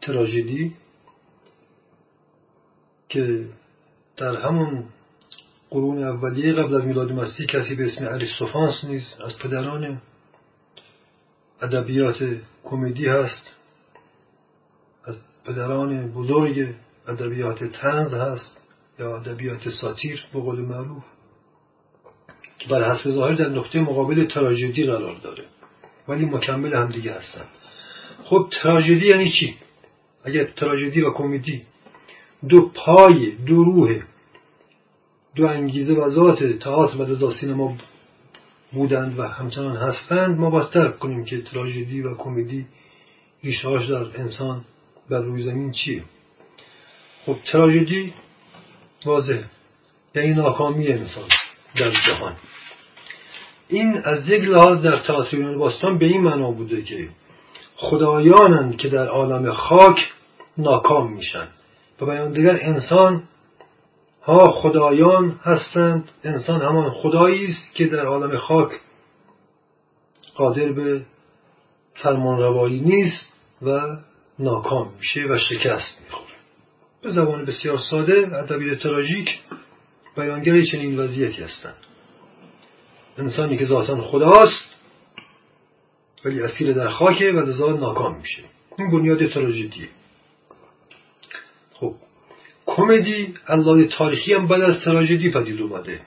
تراژدی. 0.00 0.72
که 3.10 3.44
در 4.16 4.36
همون 4.36 4.84
قرون 5.70 6.04
اولیه 6.04 6.52
قبل 6.52 6.74
از 6.74 6.84
میلاد 6.84 7.12
مسیح 7.12 7.46
کسی 7.46 7.74
به 7.74 7.84
اسم 7.84 8.04
اریستوفانس 8.04 8.84
نیست 8.84 9.20
از 9.20 9.38
پدران 9.38 10.00
ادبیات 11.62 12.16
کمدی 12.64 13.06
هست 13.06 13.50
از 15.04 15.16
پدران 15.44 16.12
بزرگ 16.12 16.74
ادبیات 17.08 17.64
تنز 17.64 18.14
هست 18.14 18.56
یا 18.98 19.16
ادبیات 19.16 19.68
ساتیر 19.68 20.24
به 20.32 20.40
قول 20.40 20.60
معروف 20.60 21.04
که 22.58 22.68
بر 22.68 22.94
حسب 22.94 23.10
ظاهر 23.10 23.34
در 23.34 23.48
نقطه 23.48 23.80
مقابل 23.80 24.26
تراژدی 24.26 24.86
قرار 24.86 25.16
داره 25.22 25.44
ولی 26.08 26.24
مکمل 26.24 26.74
هم 26.74 26.88
دیگه 26.88 27.12
هستن 27.12 27.44
خب 28.24 28.48
تراژدی 28.62 29.06
یعنی 29.06 29.32
چی؟ 29.32 29.56
اگر 30.24 30.44
تراژدی 30.44 31.00
و 31.00 31.10
کمدی 31.10 31.62
دو 32.48 32.70
پای 32.74 33.30
دو 33.30 33.64
روح 33.64 34.02
دو 35.34 35.46
انگیزه 35.46 35.94
و 35.94 36.10
ذات 36.10 36.44
تئاتر 36.44 36.96
و 36.96 37.04
رضا 37.04 37.32
سینما 37.32 37.76
بودند 38.72 39.18
و 39.18 39.22
همچنان 39.22 39.76
هستند. 39.76 40.38
ما 40.38 40.50
باید 40.50 40.70
درک 40.70 40.98
کنیم 40.98 41.24
که 41.24 41.42
تراژدی 41.42 42.02
و 42.02 42.14
کمدی 42.14 42.66
ریشهاش 43.44 43.86
در 43.86 44.20
انسان 44.20 44.64
بر 45.10 45.20
روی 45.20 45.42
زمین 45.42 45.72
چیه. 45.72 46.02
خب 47.26 47.36
تراژدی 47.52 48.12
واضح 49.04 49.42
یعنی 50.14 50.34
ناکامی 50.34 50.88
انسان 50.88 51.28
در 51.76 51.90
جهان. 51.90 52.36
این 53.68 53.98
از 54.04 54.28
یک 54.28 54.42
لحاظ 54.42 54.82
در 54.82 54.98
تئاتر 54.98 55.56
باستان 55.56 55.98
به 55.98 56.06
این 56.06 56.20
معنا 56.20 56.50
بوده 56.50 56.82
که 56.82 57.08
خدایانند 57.76 58.76
که 58.76 58.88
در 58.88 59.08
عالم 59.08 59.52
خاک 59.52 60.12
ناکام 60.58 61.12
میشن. 61.12 61.48
و 62.00 62.06
بیان 62.06 62.32
دیگر 62.32 62.58
انسان 62.62 63.22
ها 64.22 64.38
خدایان 64.38 65.40
هستند. 65.42 66.10
انسان 66.24 66.62
همان 66.62 66.90
خدایی 66.90 67.46
است 67.46 67.74
که 67.74 67.86
در 67.86 68.06
عالم 68.06 68.38
خاک 68.38 68.80
قادر 70.34 70.72
به 70.72 71.02
فرمان 71.94 72.38
روایی 72.38 72.80
نیست 72.80 73.32
و 73.62 73.96
ناکام 74.38 74.92
میشه 74.98 75.20
و 75.20 75.38
شکست 75.38 75.98
می‌خوره. 76.04 76.34
به 77.02 77.10
زبان 77.10 77.44
بسیار 77.44 77.78
ساده 77.90 78.30
ادبیات 78.36 78.78
تراژیک 78.78 79.38
بیانگر 80.16 80.64
چنین 80.64 80.98
وضعیتی 80.98 81.42
هستند. 81.42 81.74
انسانی 83.18 83.58
که 83.58 83.66
ذاتا 83.66 84.02
خداست 84.02 84.64
ولی 86.24 86.42
اسیر 86.42 86.72
در 86.72 86.88
خاکه 86.88 87.32
و 87.32 87.40
لذا 87.40 87.72
ناکام 87.72 88.16
میشه. 88.16 88.42
این 88.78 88.90
بنیاد 88.90 89.26
تراژدیه 89.26 89.88
کمدی 92.80 93.34
الله 93.46 93.86
تاریخی 93.86 94.34
هم 94.34 94.46
بعد 94.46 94.60
از 94.60 94.84
تراژدی 94.84 95.30
پدید 95.30 95.60
اومده. 95.60 96.00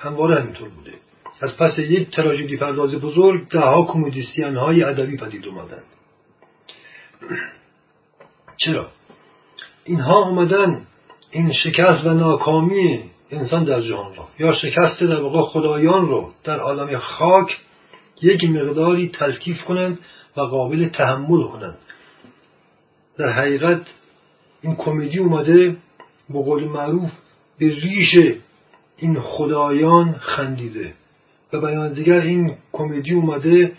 همواره 0.00 0.40
همینطور 0.40 0.68
بوده. 0.68 0.92
از 1.40 1.56
پس 1.56 1.78
یک 1.78 2.10
تراژدی 2.10 2.56
پرداز 2.56 2.94
بزرگ 2.94 3.48
دهها 3.48 3.84
کمدیسین 3.84 4.56
های 4.56 4.82
ادبی 4.82 5.16
پدید 5.16 5.46
اومدن. 5.46 5.82
چرا؟ 8.64 8.86
اینها 9.84 10.28
اومدن 10.28 10.86
این 11.30 11.52
شکست 11.52 12.04
و 12.04 12.14
ناکامی 12.14 13.10
انسان 13.30 13.64
در 13.64 13.80
جهان 13.80 14.14
را 14.14 14.28
یا 14.38 14.52
شکست 14.52 15.02
در 15.02 15.20
واقع 15.20 15.42
خدایان 15.42 16.08
رو 16.08 16.32
در 16.44 16.60
عالم 16.60 16.98
خاک 16.98 17.58
یک 18.22 18.44
مقداری 18.44 19.08
تلکیف 19.08 19.64
کنند 19.64 19.98
و 20.36 20.40
قابل 20.40 20.88
تحمل 20.88 21.42
کنند. 21.42 21.78
در 23.18 23.32
حقیقت 23.32 23.82
این 24.62 24.76
کمدی 24.76 25.18
اومده 25.18 25.76
به 26.30 26.42
قول 26.42 26.64
معروف 26.64 27.10
به 27.58 27.68
ریش 27.68 28.14
این 28.96 29.20
خدایان 29.20 30.12
خندیده. 30.12 30.92
و 31.52 31.60
بیان 31.60 31.92
دیگر 31.92 32.20
این 32.20 32.54
کمدی 32.72 33.12
اومده 33.12 33.72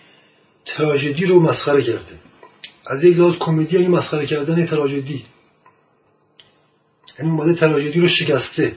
تراژدی 0.65 1.26
رو 1.26 1.39
مسخره 1.39 1.84
کرده. 1.84 2.20
از 2.88 3.04
یک 3.04 3.18
لحاظ 3.18 3.36
کمدی 3.36 3.76
یعنی 3.76 3.88
مسخره 3.88 4.26
کردن 4.26 4.65
تراژدی. 4.65 5.26
یعنی 7.20 7.32
اومده 7.32 7.54
تراژدی 7.54 8.00
رو 8.00 8.08
شکسته. 8.08 8.76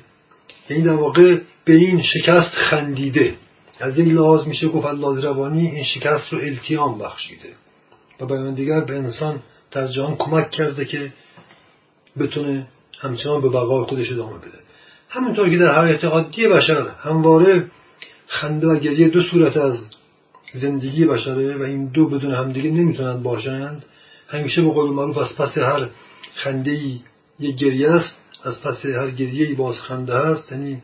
یعنی 0.71 0.83
در 0.83 0.95
واقع 0.95 1.38
به 1.65 1.73
این 1.73 2.03
شکست 2.03 2.55
خندیده. 2.55 3.35
از 3.81 3.99
این 3.99 4.12
لحاظ 4.12 4.47
میشه 4.47 4.69
گفت 4.69 4.87
الله 4.87 5.23
روانی 5.23 5.67
این 5.69 5.85
شکست 5.85 6.33
رو 6.33 6.38
التیام 6.38 6.99
بخشیده. 6.99 7.49
و 8.21 8.27
بیان 8.27 8.55
دیگر 8.55 8.81
به 8.81 8.97
انسان 8.97 9.43
در 9.71 9.87
جهان 9.87 10.17
کمک 10.17 10.51
کرده 10.51 10.85
که 10.85 11.12
بتونه 12.18 12.66
همچنان 13.01 13.40
به 13.40 13.48
بقای 13.48 13.85
خودش 13.85 14.12
ادامه 14.12 14.38
بده. 14.38 14.59
همینطور 15.09 15.51
که 15.51 15.59
در 15.59 15.85
حیات 15.85 16.05
عادی 16.05 16.48
بشر 16.48 16.88
همواره 17.03 17.64
خنده 18.27 18.66
و 18.66 18.77
گریه 18.77 19.09
دو 19.09 19.22
صورت 19.22 19.57
از 19.57 19.79
زندگی 20.55 21.05
بشره 21.05 21.57
و 21.57 21.62
این 21.62 21.87
دو 21.87 22.07
بدون 22.09 22.35
همدیگه 22.35 22.70
نمی‌تونند 22.70 23.22
باشند. 23.22 23.85
همیشه 24.29 24.62
به 24.62 24.70
قول 24.70 24.90
معروف 24.90 25.18
از 25.18 25.37
پس 25.37 25.59
هر 25.59 25.88
خنده 26.35 26.70
ای 26.70 27.01
یک 27.40 27.57
گریه 27.57 27.90
است 27.90 28.16
از 28.44 28.61
پس 28.61 28.87
هر 28.87 29.11
گریه 29.11 29.46
ای 29.46 29.55
باز 29.55 29.79
خنده 29.79 30.14
هست 30.14 30.53
یعنی 30.53 30.83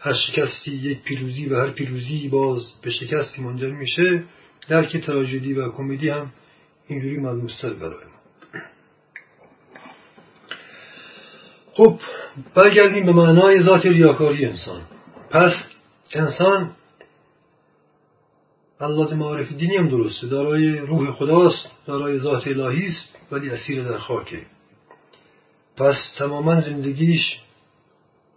هر 0.00 0.12
شکستی 0.12 0.70
یک 0.70 1.02
پیروزی 1.02 1.46
و 1.46 1.60
هر 1.60 1.70
پیروزی 1.70 2.28
باز 2.28 2.62
به 2.82 2.90
شکستی 2.90 3.42
منجر 3.42 3.70
میشه. 3.70 4.22
درک 4.68 4.96
تراژدی 4.96 5.52
و 5.52 5.70
کمدی 5.70 6.08
هم 6.08 6.32
اینجوری 6.88 7.16
ملموستر 7.16 7.70
برای 7.70 7.90
ما 7.94 8.12
خب 11.74 12.00
برگردیم 12.54 13.06
به 13.06 13.12
معنای 13.12 13.62
ذات 13.62 13.86
ریاکاری 13.86 14.44
انسان. 14.46 14.80
پس 15.30 15.52
انسان 16.12 16.70
الله 18.80 19.14
معارف 19.14 19.52
دینی 19.52 19.76
هم 19.76 19.88
درسته 19.88 20.26
دارای 20.26 20.78
روح 20.78 21.12
خداست 21.12 21.70
دارای 21.86 22.18
ذات 22.18 22.46
الهی 22.46 22.86
است 22.86 23.16
ولی 23.32 23.50
اسیر 23.50 23.84
در 23.84 23.98
خاکه. 23.98 24.42
پس 25.76 25.96
تماما 26.18 26.60
زندگیش 26.60 27.22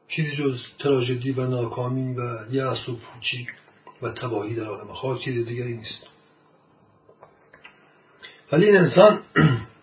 چیزی 0.08 0.36
جز 0.36 0.60
تراژدی 0.80 1.32
و 1.32 1.48
ناکامی 1.48 2.14
و 2.14 2.52
یأس 2.52 2.90
و 2.90 2.96
پوچی 2.96 3.48
و 4.02 4.10
تباهی 4.10 4.56
در 4.56 4.66
عالم 4.66 4.94
خاک 4.94 5.22
چیز 5.22 5.46
دیگری 5.46 5.78
نیست. 5.78 6.08
ولی 8.52 8.66
این 8.66 8.78
انسان 8.78 9.22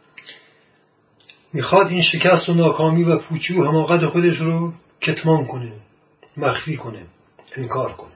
می‌خواد 1.52 1.86
این 1.86 2.02
شکست 2.02 2.48
و 2.48 2.54
ناکامی 2.54 3.04
و 3.04 3.18
پوچی 3.18 3.54
و 3.54 3.64
حماقت 3.64 4.06
خودش 4.06 4.36
رو 4.36 4.72
کتمان 5.00 5.46
کنه 5.46 5.72
مخفی 6.36 6.76
کنه 6.76 7.06
انکار 7.56 7.92
کنه. 7.92 8.12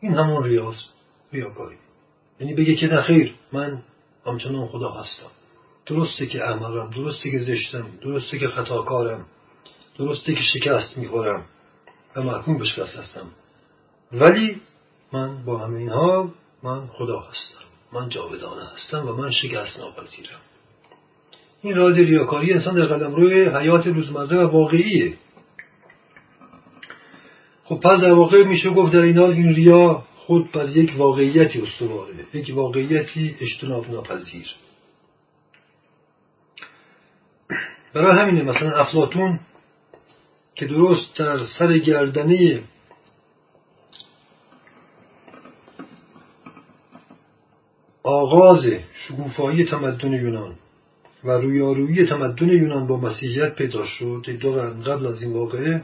این 0.00 0.14
همون 0.14 0.44
ریاض 0.44 0.76
ریاکاری. 1.32 1.76
یعنی 2.40 2.54
بگه 2.54 2.74
که 2.74 2.86
نخیر 2.86 3.34
من 3.52 3.82
همچنان 4.26 4.66
خدا 4.68 4.90
هستم. 4.90 5.30
درسته 5.86 6.26
که 6.26 6.44
احمقم 6.44 6.90
درسته 6.90 7.30
که 7.30 7.38
زشتم 7.38 7.86
درسته 8.02 8.38
که 8.38 8.48
خطاکارم 8.48 9.26
درسته 9.98 10.34
که 10.34 10.42
شکست 10.42 10.98
می‌خورم 10.98 11.44
و 12.16 12.22
محکوم 12.22 12.58
به 12.58 12.64
شکست 12.64 12.96
هستم. 12.96 13.26
ولی 14.12 14.60
من 15.12 15.44
با 15.44 15.58
همه 15.58 15.78
اینها 15.78 16.30
من 16.62 16.86
خدا 16.86 17.20
هستم. 17.20 17.64
من 17.92 18.08
جاودانه 18.08 18.64
هستم 18.74 19.08
و 19.08 19.12
من 19.12 19.30
شکست 19.30 19.78
ناپذیرم. 19.78 20.40
این 21.62 21.76
راز 21.76 21.94
ریاکاری 21.94 22.52
انسان 22.52 22.74
در 22.74 22.86
قدم 22.86 23.14
روی 23.14 23.44
حیات 23.44 23.86
روزمره 23.86 24.38
و 24.38 24.50
واقعیه. 24.50 25.14
خب 27.64 27.80
پس 27.80 28.00
در 28.00 28.12
واقع 28.12 28.44
میشه 28.44 28.70
گفت 28.70 28.92
در 28.92 29.00
این 29.00 29.18
حال 29.18 29.30
این 29.30 29.54
ریا 29.54 30.02
خود 30.16 30.52
بر 30.52 30.68
یک 30.68 30.94
واقعیتی 30.96 31.60
استواره 31.60 32.14
یک 32.34 32.52
واقعیتی 32.54 33.36
اجتناب 33.40 33.90
ناپذیر 33.90 34.46
برای 37.94 38.18
همینه 38.18 38.42
مثلا 38.42 38.80
افلاتون 38.80 39.40
که 40.54 40.66
درست 40.66 41.16
در 41.16 41.38
سر 41.58 41.78
گردنه 41.78 42.62
آغاز 48.02 48.64
شکوفایی 49.08 49.64
تمدن 49.64 50.12
یونان 50.12 50.56
و 51.24 51.30
رویارویی 51.30 52.06
تمدن 52.06 52.48
یونان 52.48 52.86
با 52.86 52.96
مسیحیت 52.96 53.54
پیدا 53.54 53.86
شد. 53.86 54.26
دو 54.40 54.52
قرن 54.52 54.82
قبل 54.82 55.06
از 55.06 55.22
این 55.22 55.32
واقعه 55.32 55.82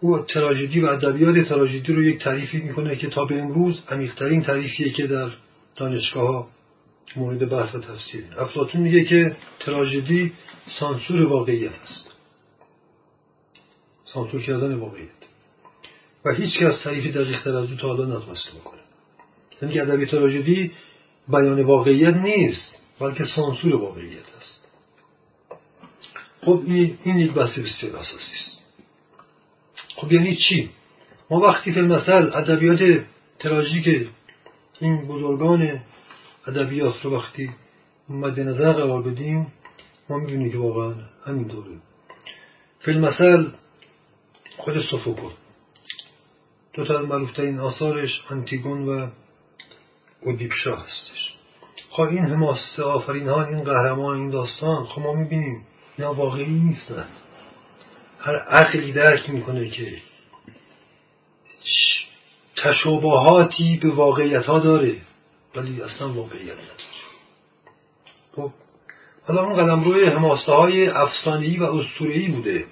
او 0.00 0.18
تراژدی 0.18 0.80
و 0.80 0.86
ادبیات 0.86 1.48
تراژدی 1.48 1.92
رو 1.92 2.02
یک 2.02 2.18
تعریفی 2.18 2.58
می‌کنه 2.58 2.96
که 2.96 3.06
تا 3.06 3.24
به 3.24 3.40
امروز 3.42 3.82
عمیقترین 3.90 4.42
تعریفیه 4.42 4.90
که 4.90 5.06
در 5.06 5.30
دانشگاه 5.76 6.28
ها 6.28 6.48
مورد 7.16 7.48
بحث 7.48 7.74
و 7.74 7.78
تفسیر. 7.78 8.24
افلاطون 8.38 8.80
میگه 8.80 9.04
که 9.04 9.36
تراژدی 9.60 10.32
سانسور 10.80 11.22
واقعیت 11.22 11.72
است. 11.82 12.08
سانسور 14.04 14.42
کردن 14.42 14.74
واقعیت. 14.74 15.08
و 16.24 16.34
هیچ 16.34 16.58
کس 16.58 16.82
تعریفی 16.82 17.12
دقیقتر 17.12 17.50
از 17.50 17.70
او 17.70 17.76
تا 17.76 17.88
حالا 17.88 18.18
نتونسته 18.18 18.50
بکنه. 18.60 18.80
یعنی 19.62 19.74
که 19.74 19.82
ادبی 19.82 20.06
تراژدی 20.06 20.72
بیان 21.28 21.62
واقعیت 21.62 22.14
نیست. 22.16 22.77
بلکه 23.00 23.24
سانسور 23.36 23.76
واقعیت 23.76 24.26
است. 24.40 24.58
خب 26.42 26.62
این 27.04 27.18
یک 27.18 27.32
بحث 27.32 27.58
بسیار 27.58 27.96
اساسی 27.96 28.32
است. 28.34 28.58
خب 29.96 30.12
یعنی 30.12 30.36
چی؟ 30.36 30.70
ما 31.30 31.40
وقتی 31.40 31.72
فی 31.72 31.80
مثل 31.80 32.30
ادبیات 32.36 33.04
تراژیک 33.38 34.08
این 34.80 35.06
بزرگان 35.06 35.80
ادبیات 36.46 37.04
رو 37.04 37.16
وقتی 37.16 37.50
مد 38.08 38.40
نظر 38.40 38.72
قرار 38.72 39.02
بدیم 39.02 39.52
ما 40.08 40.18
می‌بینیم 40.18 40.52
که 40.52 40.58
واقعا 40.58 40.94
همینطوره 41.26 41.70
فی 42.80 42.92
مثل 42.92 43.50
خود 44.56 44.80
سوفوکل 44.90 45.34
دو 46.72 46.84
تا 46.84 46.98
از 46.98 47.06
معروفترین 47.06 47.60
آثارش 47.60 48.22
انتیگون 48.30 48.88
و 48.88 49.08
اودیپشا 50.20 50.76
هستش. 50.76 51.27
خب 51.98 52.04
این 52.04 52.24
حماسه 52.24 52.82
آفرین 52.82 53.28
ها 53.28 53.44
این 53.44 53.64
قهرمان 53.64 54.16
این 54.16 54.30
داستان. 54.30 54.84
خب 54.84 55.00
ما 55.00 55.12
می‌بینیم 55.12 55.66
اینا 55.96 56.14
واقعی 56.14 56.46
نیستن. 56.46 57.04
هر 58.18 58.36
عقلی 58.38 58.92
درک 58.92 59.30
می‌کنه 59.30 59.70
که 59.70 59.92
تشابهاتی 62.56 63.80
به 63.82 63.90
واقعیت 63.90 64.44
ها 64.44 64.58
داره 64.58 64.96
ولی 65.56 65.82
اصلا 65.82 66.12
واقعیت 66.12 66.52
نداره. 66.52 66.88
خب 68.36 68.50
حالا 69.26 69.44
اون 69.44 69.64
قدم 69.64 69.84
روی 69.84 70.04
حماسه 70.04 70.52
های 70.52 70.88
افسانه‌ای 70.88 71.58
و 71.58 71.64
اسطوره‌ای 71.64 72.28
بوده. 72.28 72.64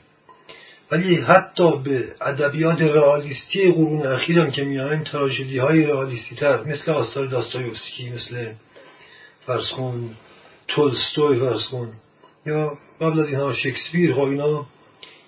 ولی 0.91 1.17
حتی 1.17 1.77
به 1.77 2.15
ادبیات 2.21 2.81
رئالیستی 2.81 3.73
قرون 3.73 4.07
اخیر 4.07 4.41
هم 4.41 4.51
که 4.51 4.65
میایم 4.65 5.05
تراژدی 5.05 5.59
های 5.59 5.87
رئالیستی 5.87 6.37
تر 6.37 6.65
مثل 6.65 6.91
آثار 6.91 7.27
داستایوفسکی 7.27 8.11
مثل 8.11 8.53
فرسخون 9.47 10.11
تولستوی 10.69 11.39
فرسخون 11.39 11.89
یا 12.47 12.79
قبل 13.01 13.21
از 13.21 13.29
اینها 13.29 13.53
شکسپیر 13.53 14.15
خب 14.15 14.21
اینا 14.21 14.67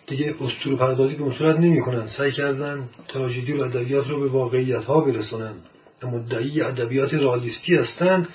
دیگه 0.07 0.35
اسطوره 0.41 0.77
پردازی 0.77 1.15
به 1.15 1.35
صورت 1.39 1.57
نمی‌کنن. 1.57 2.07
سعی 2.07 2.33
کردن 2.33 2.89
تراژدی 3.09 3.53
و 3.53 3.65
ادبیات 3.65 4.07
رو 4.09 4.21
به 4.21 4.29
واقعیت 4.29 4.85
ها 4.85 5.01
برسونن. 5.01 5.55
مدعی 6.03 6.63
ادبیات 6.63 7.15
رئالیستی 7.15 7.75
هستند 7.75 8.29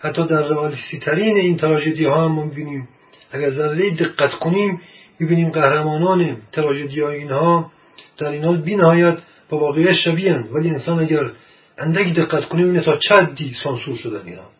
حتی 0.00 0.26
در 0.26 0.42
رئالیستی 0.42 0.98
ترین 0.98 1.36
این 1.36 1.56
تراژدی 1.56 2.04
ها 2.04 2.24
هم 2.24 2.44
می‌بینیم. 2.44 2.88
اگر 3.32 3.50
ذره 3.50 3.90
دقت 3.90 4.30
کنیم 4.30 4.80
می‌بینیم 5.18 5.50
قهرمانان 5.50 6.36
تراژدی 6.52 7.00
های 7.00 7.16
اینها 7.16 7.70
در 8.18 8.28
این 8.28 8.44
حال 8.44 8.62
بینهایت 8.62 9.18
با 9.48 9.58
واقعیت 9.58 9.92
شبیه 9.92 10.34
ولی 10.52 10.70
انسان 10.70 10.98
اگر 10.98 11.30
اندکی 11.78 12.12
دقت 12.12 12.44
کنیم 12.44 12.66
اینه 12.66 12.80
تا 12.80 12.96
چدی 12.96 13.56
سانسور 13.64 13.96
شدن 13.96 14.26
اینا. 14.26 14.57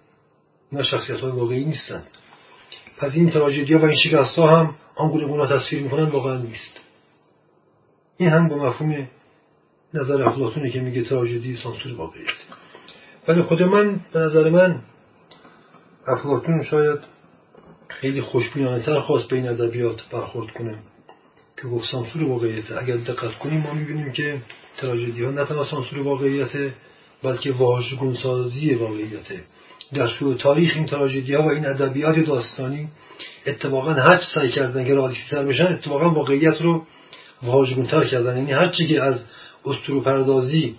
اینا 0.73 0.85
شخصیت 0.85 1.21
های 1.21 1.31
واقعی 1.31 1.65
نیستند 1.65 2.07
پس 2.99 3.13
این 3.15 3.31
تراژدی 3.31 3.75
ها 3.75 3.81
و 3.81 3.85
این 3.85 3.97
شکست 4.05 4.39
ها 4.39 4.51
هم 4.51 4.75
آنگونه 4.97 5.27
گونه 5.27 5.59
تصویر 5.59 5.83
می‌کنن 5.83 6.05
واقعا 6.05 6.37
نیست. 6.37 6.81
این 8.17 8.31
هم 8.31 8.49
با 8.49 8.57
مفهوم 8.57 9.09
نظر 9.95 10.23
افلاطونه 10.23 10.71
که 10.71 10.81
میگه 10.81 11.05
تراژدی 11.05 11.57
سانسور 11.57 11.95
واقعیت 11.95 12.29
ولی 13.29 13.43
خود 13.43 13.63
من 13.63 14.01
به 14.13 14.21
نظر 14.21 14.51
من 14.51 14.83
افلاطون 16.07 16.65
شاید 16.65 16.99
خیلی 17.89 18.23
خوشبینانه 18.23 18.83
تر 18.83 19.01
خواست 19.01 19.29
به 19.29 19.37
این 19.37 19.49
ادبیات 19.49 20.01
برخورد 20.13 20.51
کنه 20.51 20.79
که 21.57 21.69
گفت 21.69 21.91
سانسور 21.91 22.25
واقعیت 22.25 22.71
اگر 22.71 22.97
دقت 22.97 23.39
کنیم 23.39 23.61
ما 23.61 23.73
می‌بینیم 23.73 24.13
که 24.13 24.43
تراژدی 24.77 25.25
ها 25.25 25.31
نه 25.31 25.45
تنها 25.45 25.65
سانسور 25.65 25.99
واقعیت 25.99 26.73
بلکه 27.23 27.53
واژگون 27.53 28.15
سازی 28.15 28.75
واقعیته. 28.75 29.45
در 29.95 30.09
شروع 30.09 30.35
تاریخ 30.35 30.73
این 30.77 30.87
تراژدی 30.87 31.35
ها 31.35 31.43
و 31.43 31.51
این 31.51 31.67
ادبیات 31.67 32.19
داستانی 32.19 32.89
اتفاقا 33.47 33.93
هر 33.93 34.21
سعی 34.35 34.51
کردن 34.51 34.85
که 34.85 34.95
رادیسی 34.95 35.23
تر 35.31 35.45
بشن 35.45 35.67
اتفاقا 35.67 36.11
واقعیت 36.11 36.63
رو 36.63 36.83
واژگونتر 37.43 38.05
کردن. 38.05 38.37
یعنی 38.37 38.53
هر 38.53 38.69
چی 38.69 38.87
که 38.87 39.03
از 39.03 39.21
اسطوره 39.65 40.01
پردازی 40.01 40.77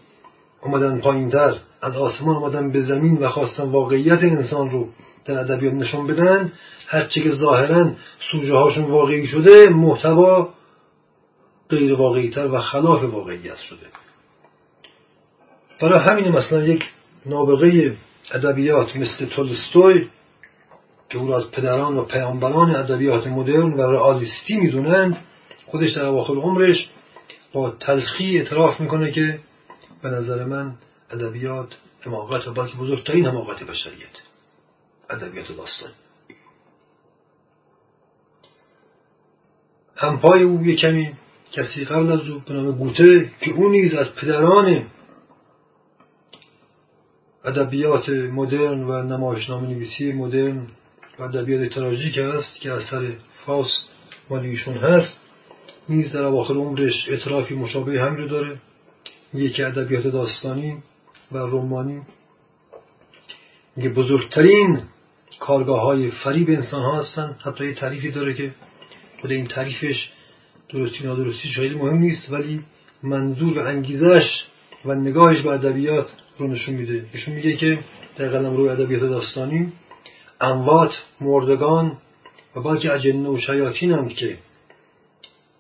اومدن 0.62 1.02
پایینتر 1.02 1.56
از 1.82 1.95
آسمان 1.95 2.36
اومدن 2.36 2.72
به 2.72 2.82
زمین 2.82 3.17
و 3.17 3.30
خواستن 3.30 3.63
واقعیت 3.63 4.24
انسان 4.24 4.69
رو 4.69 4.89
در 5.26 5.39
ادبیات 5.39 5.74
نشون 5.74 6.08
بدن 6.08 6.52
هر 6.88 7.06
چی 7.06 7.22
که 7.22 7.32
ظاهرا 7.32 7.91
سوژه 8.32 8.54
هاشون 8.54 8.84
واقعی 8.84 9.28
شده 9.28 9.69
محتوا 9.69 10.50
غیر 11.69 11.93
واقعی 11.93 12.30
تر 12.30 12.48
و 12.48 12.62
خلاف 12.62 13.04
واقعیت 13.04 13.58
شده. 13.58 13.86
برای 15.82 16.06
همین 16.10 16.32
مثلا 16.32 16.63
یک 16.63 16.84
نابغه 17.26 17.98
ادبیات 18.32 18.96
مثل 18.96 19.26
تولستوی 19.26 20.08
که 21.10 21.18
او 21.18 21.28
را 21.28 21.38
از 21.38 21.52
پدران 21.52 21.98
و 21.98 22.04
پیامبران 22.04 22.76
ادبیات 22.76 23.28
مدرن 23.28 23.74
و 23.74 23.82
رئالیستی 23.82 24.56
می‌دونند 24.56 25.18
خودش 25.65 25.92
در 25.92 26.06
اواخر 26.06 26.34
عمرش 26.34 26.89
با 27.54 27.70
تلخی 27.70 28.38
اعتراف 28.38 28.80
می‌کنه 28.80 29.12
که 29.12 29.39
به 30.02 30.10
نظر 30.10 30.46
من 30.46 30.76
ادبیات 31.12 31.68
حماقت 32.02 32.48
و 32.48 32.54
بلکه 32.54 32.76
بزرگترین 32.78 33.26
حماقت 33.26 33.63
بشریت 33.63 34.15
ادبیات 35.10 35.48
داستان 35.48 35.92
همپای 39.96 40.44
او 40.44 40.62
یه 40.65 40.76
کمی 40.76 41.13
کسی 41.52 41.86
قبل 41.86 42.12
از 42.12 42.30
او 42.30 42.39
به 42.48 42.54
نام 42.54 42.72
گوته 42.72 43.32
که 43.42 43.52
او 43.52 43.70
نیز 43.70 43.94
از 43.94 44.15
پدران 44.15 44.86
ادبیات 47.45 48.10
مدرن 48.10 48.84
و 48.84 49.04
نمایشنامه 49.04 49.67
نویسی 49.67 50.12
مدرن 50.12 50.67
و 51.19 51.23
ادبیات 51.23 51.73
تراژیک 51.73 52.17
است 52.17 52.56
که 52.62 52.71
اثر 52.71 53.12
فاس 53.45 53.71
مالیشون 54.30 54.78
هست. 54.78 55.19
نیز 55.89 56.12
در 56.12 56.23
اواخر 56.23 56.54
عمرش 56.54 56.93
اعترافی 57.10 57.56
مشابه 57.56 58.02
هم 58.02 58.15
رو 58.15 58.28
داره. 58.28 58.58
که 59.56 59.67
ادبیات 59.67 60.08
داستانی 60.08 60.78
و 61.32 61.38
رومانی 61.38 62.02
میگه 63.75 63.89
بزرگترین 63.89 64.82
کارگاه 65.39 65.82
های 65.82 66.12
فریب 66.12 66.49
انسان 66.49 66.82
ها 66.82 66.99
هستن. 66.99 67.36
حتی 67.45 67.65
یه 67.65 67.73
تعریفی 67.73 68.12
داره 68.12 68.34
که 68.34 68.52
خود 69.21 69.32
این 69.32 69.47
تعریفش 69.47 70.10
درستی 70.69 71.04
نادرستی 71.04 71.49
خیلی 71.49 71.75
مهم 71.75 71.97
نیست 71.97 72.32
ولی 72.32 72.63
منظور 73.04 73.60
و 73.60 73.67
انگیزش 73.67 74.43
و 74.86 74.95
نگاهش 74.95 75.41
به 75.41 75.49
ادبیات 75.49 76.08
رو 76.39 76.47
نشون 76.47 76.75
میده. 76.75 77.06
نشون 77.13 77.34
میگه 77.34 77.54
که 77.54 77.80
در 78.17 78.30
قلم 78.30 78.58
روی 78.58 78.69
ادبیات 78.69 79.02
داستانی 79.02 79.71
اموات 80.41 80.91
مردگان 81.21 81.97
و 82.56 82.62
بلکه 82.62 82.93
اجنه 82.93 83.30
و 83.30 83.39
شیاطین 83.39 83.91
هم 83.91 84.10
که 84.10 84.38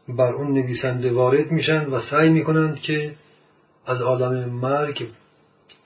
بر 0.07 0.33
اون 0.33 0.53
نویسنده 0.53 1.11
وارد 1.11 1.51
میشن 1.51 1.85
و 1.85 2.01
سعی 2.01 2.29
می‌کنند 2.29 2.81
که 2.81 3.15
از 3.85 4.01
عالم 4.01 4.49
مرگ 4.49 5.07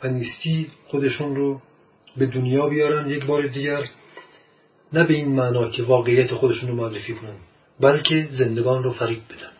و 0.03 0.07
نیستی 0.07 0.67
خودشون 0.87 1.35
رو 1.35 1.61
به 2.17 2.25
دنیا 2.25 2.67
بیارن 2.67 3.09
یک 3.09 3.25
بار 3.25 3.47
دیگر. 3.47 3.83
نه 4.93 5.03
به 5.03 5.13
این 5.13 5.27
معنا 5.27 5.69
که 5.69 5.83
واقعیت 5.83 6.33
خودشون 6.33 6.69
رو 6.69 6.75
معرفی 6.75 7.13
کنن 7.13 7.35
بلکه 7.79 8.29
زندگان 8.31 8.83
رو 8.83 8.93
فریب 8.93 9.21
بدن. 9.29 9.53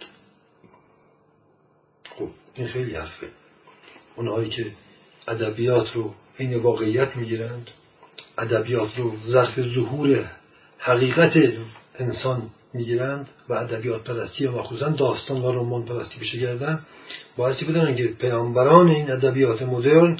خب 2.17 2.29
این 2.55 2.67
خیلی 2.67 2.95
حرفه. 2.95 3.27
اونهایی 4.15 4.49
که 4.49 4.71
ادبیات 5.27 5.95
رو 5.95 6.13
این 6.38 6.55
واقعیت 6.55 7.15
می‌گیرند. 7.15 7.69
ادبیات 8.38 8.97
رو 8.97 9.13
ظرف 9.25 9.62
ظهور 9.62 10.31
حقیقت 10.77 11.33
انسان 11.99 12.49
می‌گیرند 12.73 13.29
و 13.49 13.53
ادبیات 13.53 14.03
پرستی 14.03 14.45
و 14.45 14.51
مخصوصا 14.51 14.89
داستان 14.89 15.41
و 15.41 15.51
رمان 15.51 15.86
پرستی 15.86 16.19
بشه 16.19 16.38
گردن. 16.38 16.79
بایستی 17.38 17.65
بدونن 17.65 17.95
که 17.95 18.07
پیامبران 18.07 18.88
این 18.88 19.12
ادبیات 19.12 19.62
مدرن 19.62 20.19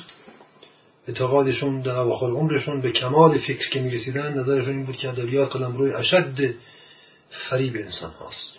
اعتقادشون 1.08 1.82
در 1.82 1.96
اواخر 1.96 2.26
عمرشون 2.26 2.82
به 2.82 2.92
کمال 2.92 3.38
فکر 3.38 3.70
که 3.70 3.80
می‌رسیدن 3.80 4.40
نظرشون 4.40 4.74
این 4.74 4.86
بود 4.86 4.98
که 4.98 5.10
ادبیات 5.10 5.52
قلم 5.52 5.78
روی 5.78 5.94
اشد 5.94 6.56
فریب 7.50 7.76
انسان 7.76 8.12
هاست 8.12 8.54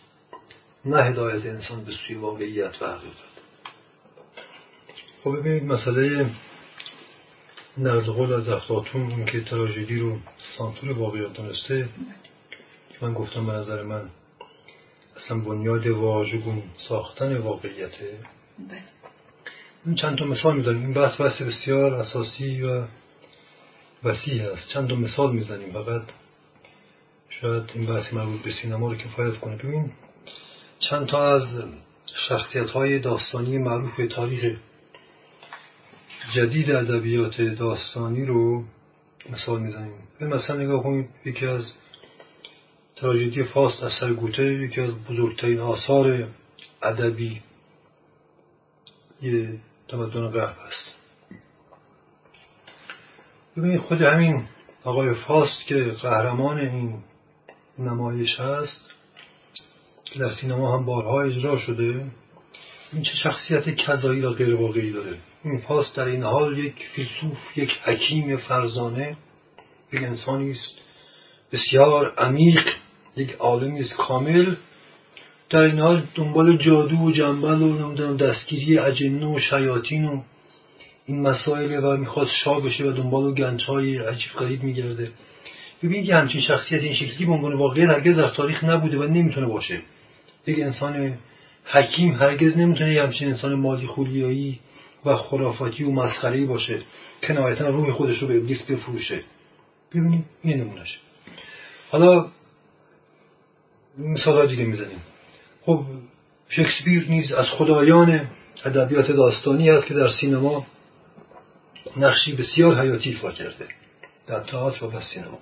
نه 0.85 1.02
هدایت 1.02 1.46
انسان 1.46 1.85
به 1.85 1.92
سوی 1.92 2.16
واقعیت 2.16 2.83
و 2.83 2.87
حقیقت. 2.87 3.34
خب 5.24 5.37
ببینید 5.37 5.64
مسئله 5.64 6.30
نردقل 7.78 8.32
از 8.32 8.48
افلاتون 8.48 9.12
اون 9.12 9.24
که 9.24 9.40
تراژدی 9.40 9.98
رو 9.98 10.18
سانتور 10.58 10.92
واقعیت 10.92 11.32
دانسته 11.32 11.88
من 13.02 13.14
گفتم 13.14 13.46
به 13.46 13.52
نظر 13.52 13.82
من 13.82 14.10
اصلا 15.16 15.38
بنیاد 15.38 15.87
واژگون 15.87 16.62
ساختن 16.88 17.37
واقعیته. 17.37 18.18
بله. 18.58 18.82
این 19.87 19.94
چند 19.94 20.18
تا 20.18 20.24
مثال 20.24 20.56
می‌زنیم 20.56 20.80
این 20.80 20.94
بحث 20.94 21.20
بحث 21.20 21.42
بسیار 21.42 21.94
اساسی 21.94 22.62
و 22.62 22.84
وسیع 24.04 24.52
است. 24.52 24.68
چند 24.68 24.88
تا 24.88 24.94
مثال 24.94 25.32
می‌زنیم. 25.32 25.72
فقط 25.72 26.02
شاید 27.28 27.70
این 27.74 27.87
بحث 27.87 28.12
مربوط 28.12 28.42
به 28.42 28.52
سینما 28.52 28.88
رو 28.88 28.96
کفایت 28.96 29.38
کنه. 29.38 29.56
ببین 29.56 29.92
چند 30.90 31.06
تا 31.06 31.34
از 31.34 31.48
شخصیت 32.28 32.70
های 32.70 32.98
داستانی 32.98 33.58
معروف 33.58 33.96
به 33.96 34.06
تاریخ 34.06 34.56
جدید 36.35 36.70
ادبیات 36.70 37.40
داستانی 37.40 38.27
رو 38.27 38.64
مثال 39.31 39.61
می‌زنیم. 39.61 39.94
مثلا 40.20 40.57
نگاه 40.57 40.83
کنید 40.83 41.09
یکی 41.25 41.47
از 41.47 41.73
تراژدی 42.97 43.44
فاست 43.44 43.83
اثر 43.83 44.12
گوته 44.12 44.44
یکی 44.44 44.81
از 44.81 45.05
بزرگترین 45.05 45.61
آثار 45.61 46.29
ادبی 46.83 47.42
تمدن 49.88 50.29
غرب 50.29 50.57
است 50.66 50.94
ببینید 53.57 53.81
خود 53.81 54.03
همین 54.03 54.44
آقای 54.85 55.14
فاست 55.14 55.66
که 55.66 55.85
قهرمان 56.03 56.59
این 56.59 57.03
نمایش 57.79 58.40
هست 58.40 58.90
که 60.05 60.18
در 60.18 60.33
سینما 60.33 60.79
هم 60.79 60.85
بارها 60.85 61.23
اجرا 61.23 61.59
شده. 61.59 62.07
این 62.92 63.03
چه 63.03 63.16
شخصیت 63.23 63.77
کذایی 63.77 64.20
را 64.20 64.31
غیر 64.31 64.55
واقعی 64.55 64.92
داره؟ 64.92 65.18
این 65.44 65.59
فاست 65.59 65.96
در 65.96 66.04
این 66.04 66.22
حال 66.22 66.59
یک 66.59 66.74
فیلسوف 66.94 67.38
یک 67.57 67.70
حکیم 67.85 68.37
فرزانه 68.37 69.16
یک 69.92 70.02
انسانی 70.02 70.50
است. 70.50 70.78
بسیار 71.52 72.14
عمیق 72.18 72.68
یک 73.16 73.33
عالمی 73.33 73.80
است. 73.80 73.92
کامل. 73.92 74.54
در 75.50 75.61
این 75.61 75.78
حال 75.78 76.02
دنبال 76.14 76.57
جادو 76.57 76.96
و 76.96 77.11
جنبل 77.11 77.62
و 77.62 77.78
نمی‌دونم 77.78 78.16
دستگیری 78.16 78.78
اجنه 78.78 79.26
و 79.26 79.38
شیاطین 79.38 80.04
و 80.04 80.22
این 81.07 81.22
مسائل 81.22 81.85
و 81.85 81.96
می‌خواست 81.96 82.30
شاه 82.44 82.61
بشه 82.61 82.85
و 82.85 82.92
دنبال 82.92 83.35
گنج 83.35 83.64
های 83.64 83.98
عجیب 83.98 84.33
غریب 84.38 84.62
میگرده. 84.62 85.11
ببینید 85.83 86.07
یه 86.07 86.16
همچین 86.16 86.40
شخصیت 86.40 86.83
این 86.83 86.94
شکلی 86.94 87.26
به 87.26 87.33
عنوان 87.33 87.54
واقعیت 87.54 87.88
هرگز 87.88 88.16
در 88.16 88.28
تاریخ 88.28 88.64
نبوده 88.64 88.98
و 88.98 89.02
نمی‌تونه 89.02 89.46
باشه. 89.46 89.80
یک 90.46 90.59
انسان 90.59 91.14
حکیم 91.64 92.14
هرگز 92.14 92.57
نمی‌تونه 92.57 92.94
یه 92.94 93.02
همچین 93.02 93.28
انسان 93.28 93.54
مالی 93.54 93.87
خولیایی 93.87 94.61
و 95.04 95.16
خرافاتی 95.16 95.84
و 95.84 95.90
مسخره 95.90 96.46
باشه 96.46 96.82
که 97.22 97.32
نهایتا 97.32 97.68
روح 97.68 97.92
خودش 97.92 98.18
رو 98.18 98.28
به 98.28 98.36
ابلیس 98.36 98.62
بفروشه. 98.62 99.22
ببینید 99.90 100.24
این 100.42 100.60
نمونهشه. 100.60 100.98
حالا 101.90 102.28
مثال 103.98 104.46
دیگه 104.46 104.64
می‌زنیم. 104.64 105.00
خب 105.62 105.84
شکسپیر 106.48 107.06
نیز 107.08 107.32
از 107.32 107.46
خدایان 107.46 108.28
ادبیات 108.64 109.10
داستانی 109.10 109.70
است 109.70 109.86
که 109.86 109.94
در 109.94 110.10
سینما 110.20 110.66
نقشی 111.96 112.32
بسیار 112.32 112.80
حیاتی 112.80 113.10
ایفا 113.10 113.32
کرده. 113.32 113.68
در 114.26 114.40
تئاتر 114.40 114.84
و 114.84 115.00
سینما. 115.00 115.38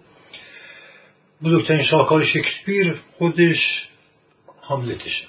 بزرگترین 1.42 1.82
شاهکار 1.82 2.24
شکسپیر 2.24 3.00
خودش 3.18 3.88
هاملتشه. 4.62 5.24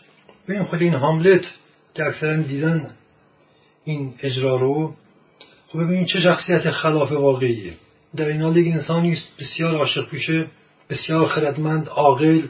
ببین 0.47 0.63
خود 0.63 0.81
این 0.81 0.93
هاملت 0.93 1.45
که 1.95 2.03
اکثرا 2.03 2.35
دیدن 2.35 2.95
این 3.83 4.13
اجرا 4.19 4.55
رو 4.55 4.93
خب 5.67 5.79
ببینید 5.79 6.07
چه 6.07 6.21
شخصیت 6.21 6.71
خلاف 6.71 7.11
واقعیه. 7.11 7.73
در 8.15 8.27
این 8.27 8.41
حال 8.41 8.57
یک 8.57 8.73
انسانی 8.73 9.13
است 9.13 9.23
بسیار 9.39 9.75
عاشق 9.75 10.09
پیشه 10.09 10.47
بسیار 10.89 11.27
خردمند 11.27 11.87
عاقل 11.87 12.41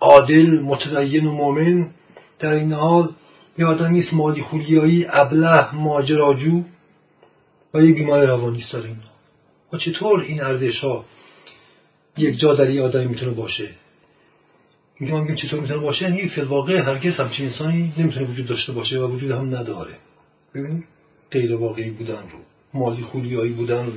عادل 0.00 0.60
متدین 0.60 1.26
و 1.26 1.32
مؤمن. 1.32 1.90
در 2.38 2.50
این 2.50 2.72
حال 2.72 3.08
یه 3.58 3.66
آدمی 3.66 4.00
است 4.00 4.12
مالی 4.12 4.42
خولیایی 4.42 5.06
ابله 5.08 5.74
ماجراجو 5.74 6.62
و 7.74 7.82
یه 7.82 7.92
بیمار 7.92 8.26
روانی 8.26 8.62
است 8.62 8.74
این 8.74 8.96
و 9.72 9.76
چطور 9.76 10.20
این 10.20 10.42
ارزش 10.42 10.78
ها 10.80 11.04
یک 12.16 12.38
جا 12.38 12.54
در 12.54 12.70
یه 12.70 12.82
آدمی 12.82 13.06
می‌تونه 13.06 13.32
باشه؟ 13.32 13.68
میگه 15.00 15.14
من 15.14 15.34
چطور 15.34 15.60
می‌تونه 15.60 15.80
باشه؟ 15.80 16.02
یعنی 16.02 16.28
فی 16.28 16.40
الواقع 16.40 16.78
هرگز 16.78 17.16
همچین 17.16 17.46
انسانی 17.46 17.92
نمی‌تونه 17.96 18.26
وجود 18.26 18.46
داشته 18.46 18.72
باشه 18.72 18.98
و 18.98 19.06
وجود 19.06 19.30
هم 19.30 19.56
نداره. 19.56 19.94
ببینید 20.54 20.84
غیر 21.30 21.56
واقعی 21.56 21.90
بودن 21.90 22.22
رو 22.22 22.38
مالی 22.74 23.02
خولیایی 23.02 23.52
بودن 23.52 23.92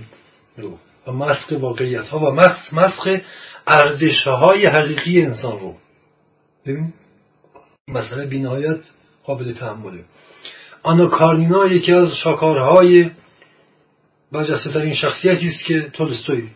رو 0.58 0.78
و 1.08 1.12
مسخ 1.12 1.52
واقعیت 1.52 2.08
ها 2.08 2.20
و 2.20 2.32
مسخ 2.72 3.08
ارزش 3.68 4.28
های 4.28 4.66
حقیقی 4.66 5.22
انسان 5.22 5.60
رو. 5.60 5.76
ببین 6.66 6.94
مسئله 7.88 8.26
بینهایت 8.26 8.80
قابل 9.24 9.54
تحمله. 9.54 10.04
آنا 10.84 11.08
کارنینا 11.08 11.68
یکی 11.68 11.92
از 11.92 12.08
شاکارهای 12.24 13.12
برجسته 14.32 14.74
ترین 14.74 14.96
شخصیتی 14.96 15.48
است 15.48 15.66
که 15.66 15.82
تولستوی 15.82 16.50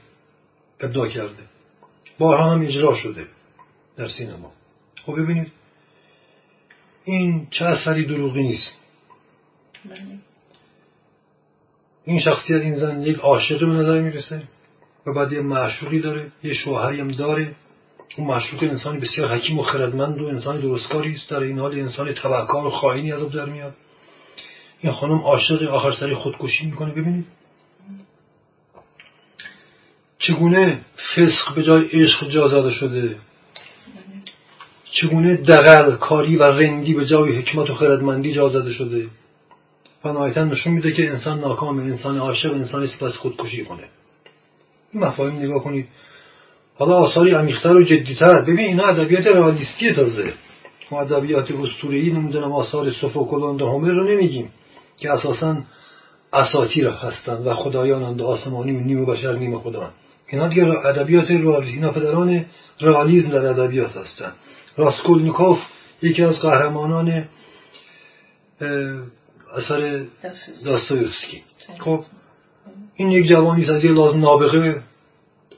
ابداع 0.79 1.10
کرده. 1.10 1.43
بارها 2.19 2.51
هم 2.51 2.62
اجرا 2.62 2.95
شده 2.95 3.27
در 3.97 4.08
سینما. 4.08 4.51
خب 5.05 5.13
ببینید 5.13 5.51
این 7.05 7.47
چه 7.51 7.65
اثری 7.65 8.05
دروغی 8.05 8.43
نیست. 8.43 8.71
این 12.06 12.19
شخصیت 12.19 12.62
این 12.62 12.76
زن 12.76 13.02
یک 13.02 13.17
عاشق 13.17 13.60
به 13.60 13.65
نظر 13.65 14.02
می‌رسه 14.02 14.43
و 15.06 15.13
بعد 15.13 15.32
یه 15.32 15.41
معشوقی 15.41 16.00
داره 16.00 16.32
یه 16.43 16.54
شوهری 16.54 17.00
هم 17.00 17.08
داره. 17.08 17.56
اون 18.17 18.28
معشوق 18.28 18.63
انسانی 18.63 19.00
بسیار 19.00 19.36
حکیم 19.36 19.60
و 19.60 19.63
خردمند 19.63 20.21
و 20.21 20.28
انسانی 20.28 20.62
درستکاری 20.62 21.15
است. 21.15 21.30
در 21.30 21.39
این 21.39 21.60
حال 21.60 21.80
انسان 21.80 22.13
تبهکار 22.13 22.65
و 22.65 22.69
خائنی 22.69 23.12
از 23.12 23.32
در 23.32 23.45
میاد. 23.45 23.74
این 24.80 24.93
خانم 24.93 25.17
عاشق 25.17 25.63
آخر 25.63 25.91
سری 25.91 26.13
خودکشی 26.13 26.65
می‌کنه. 26.65 26.91
ببینید. 26.91 27.26
چگونه 30.19 30.82
فسق 31.15 31.56
به 31.56 31.63
جای 31.63 31.86
عشق 31.88 32.30
جا 32.30 32.48
زده 32.48 32.71
شده؟ 32.71 33.15
چگونه 34.91 35.36
دقل 35.36 35.95
کاری 35.95 36.38
و 36.38 36.43
رندی 36.43 36.93
به 36.93 37.06
جای 37.06 37.36
حکمت 37.36 37.69
و 37.69 37.76
خردمندی 37.76 38.34
جا 38.34 38.50
زده 38.50 38.74
شده؟ 38.74 39.08
و 40.06 40.13
نهایتا 40.13 40.44
نشون 40.44 40.74
میده 40.74 40.91
که 40.91 41.10
انسان 41.10 41.39
ناکامه 41.39 41.84
انسان 41.84 42.18
عاشق 42.18 42.54
انسانی 42.54 42.86
است 42.86 43.04
پس 43.04 43.12
خودکشی 43.12 43.65
کنه. 43.65 43.84
این 44.94 45.04
مفاهیم 45.04 45.39
نگاه 45.39 45.63
کنید. 45.63 45.88
حالا 46.78 46.96
آثاری 46.96 47.32
عمیقتر 47.32 47.78
و 47.78 47.84
جدیتر. 47.84 48.41
ببین 48.41 48.60
اینا 48.60 48.84
ادبیات 48.84 49.28
رئالیستی 49.28 49.94
تازه. 49.94 50.34
ما 50.91 51.02
ادبیات 51.02 51.52
اسطوره‌ای 51.52 52.12
نمی‌دونم 52.12 52.52
آثار 52.52 52.91
سوفوکل 52.91 53.38
و 53.38 53.70
هومر 53.70 53.91
رو 53.91 54.12
نمیگیم 54.13 54.50
که 54.98 55.12
اساسا 55.12 55.58
اساطیر 56.34 56.88
هستند 56.88 57.48
و 57.48 57.54
خدایانند 57.54 58.22
آسمانی 58.22 58.72
و 58.72 58.80
نیم 58.80 59.06
بشر 59.06 59.36
نیم 59.36 59.60
خدا 59.60 59.89
اینا 60.28 60.48
دیگه 60.48 60.65
ادبیات 60.65 61.32
رئالیستی 61.32 61.76
اینا 61.76 61.91
پدران 61.91 62.46
رئالیسم 62.82 63.30
در 63.30 63.46
ادبیات 63.46 63.98
هستند 63.98 64.34
راسکولنیکوف 64.78 65.60
یکی 66.02 66.24
از 66.24 66.39
قهرمانان 66.39 67.26
اثر 69.58 70.06
داستایوفسکی 70.65 71.44
خب 71.80 72.04
این 72.96 73.12
یک 73.12 73.28
جوانی 73.28 73.65
از 73.65 73.84
یه 73.84 73.91
لازم 73.91 74.20
نابغه 74.20 74.82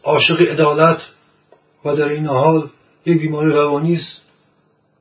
عاشق 0.04 0.42
عدالت 0.42 1.00
و 1.86 1.96
در 1.96 2.10
این 2.10 2.26
حال 2.26 2.70
یک 3.06 3.22
بیماری 3.22 3.52
روانی 3.52 3.96
است. 3.96 4.22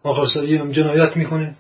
آخر 0.02 0.40
هم 0.40 0.72
جنایت 0.72 1.16
می‌کنه. 1.16 1.56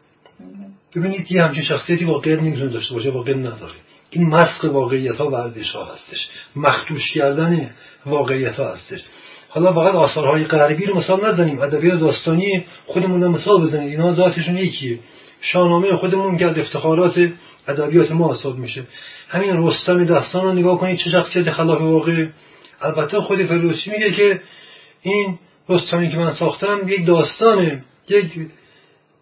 ببینید 0.96 1.32
یه 1.32 1.42
همچین 1.42 1.62
شخصیتی 1.62 2.04
واقعیت 2.04 2.38
نمی‌تونه 2.38 2.72
داشته 2.72 2.94
باشه 2.94 3.10
واقعیت 3.10 3.36
نداره. 3.36 3.74
این 4.10 4.26
مسخ 4.26 4.64
واقعیت 4.64 5.16
ها 5.16 5.30
ورزش 5.30 5.70
ها 5.70 5.84
هستش. 5.84 6.28
مختوش 6.56 7.12
کردن 7.12 7.70
واقعیت 8.06 8.54
ها 8.54 8.74
هستش. 8.74 9.00
حالا 9.48 9.72
فقط 9.72 9.94
آثارهای 9.94 10.44
غربی 10.44 10.86
رو 10.86 10.96
مثال 10.96 11.32
نزنیم. 11.32 11.60
ادبیات 11.60 12.00
داستانی 12.00 12.64
خودمون 12.86 13.22
رو 13.22 13.30
مثال 13.30 13.66
بزنید 13.66 13.90
اینا 13.90 14.14
ذاتشون 14.14 14.58
یکیه. 14.58 14.98
شاهنامه 15.40 15.96
خودمون 15.96 16.38
که 16.38 16.46
از 16.46 16.58
افتخارات 16.58 17.30
ادبیات 17.68 18.12
ما 18.12 18.34
حساب 18.34 18.58
میشه. 18.58 18.84
همین 19.28 19.68
رستم 19.68 20.04
داستان 20.04 20.42
رو 20.44 20.52
نگاه 20.52 20.78
کنید 20.78 20.98
چه 20.98 21.10
شخصیت 21.10 21.50
خلاف 21.50 21.80
واقع 21.80 22.26
البته 22.80 23.20
خود 23.20 23.42
فردوسی 23.46 23.90
میگه 23.90 24.12
که 24.12 24.40
این 25.02 25.38
رستمی 25.68 26.10
که 26.10 26.16
من 26.16 26.34
ساختم 26.34 26.88
یک 26.88 27.06
داستانه 27.06 27.84
یک 28.08 28.32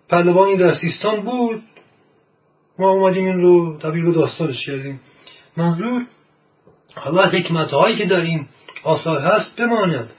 پهلوانی 0.09 0.57
در 0.57 0.75
سیستان 0.75 1.21
بود. 1.21 1.63
ما 2.79 2.91
اومدیم 2.91 3.25
این 3.25 3.41
رو 3.41 3.79
تبدیل 3.79 4.05
به 4.05 4.13
داستانش 4.13 4.67
کردیم. 4.67 5.01
منظور 5.57 6.07
حالا 6.95 7.27
حکمت 7.27 7.71
هایی 7.71 7.97
که 7.97 8.07
در 8.07 8.21
این 8.21 8.47
آثار 8.85 9.21
هست 9.21 9.57
بماند. 9.57 10.11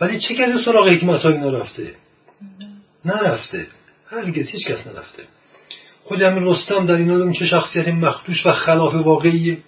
ولی 0.00 0.20
چه 0.20 0.34
کرده 0.34 0.64
سراغ 0.64 0.88
حکمت 0.88 1.20
هایی 1.20 1.38
نرفته 1.38 1.94
نرفته. 3.04 3.66
هرگز 4.12 4.46
هیچ 4.48 4.66
کس 4.66 4.86
نرفته. 4.86 5.22
خود 6.04 6.22
همین 6.22 6.44
رستم 6.44 6.86
در 6.86 6.94
این 6.94 7.10
حال 7.10 7.32
چه 7.32 7.46
شخصیت 7.46 7.88
مخدوش 7.88 8.46
و 8.46 8.48
خلاف 8.48 8.94
واقعی. 8.94 9.58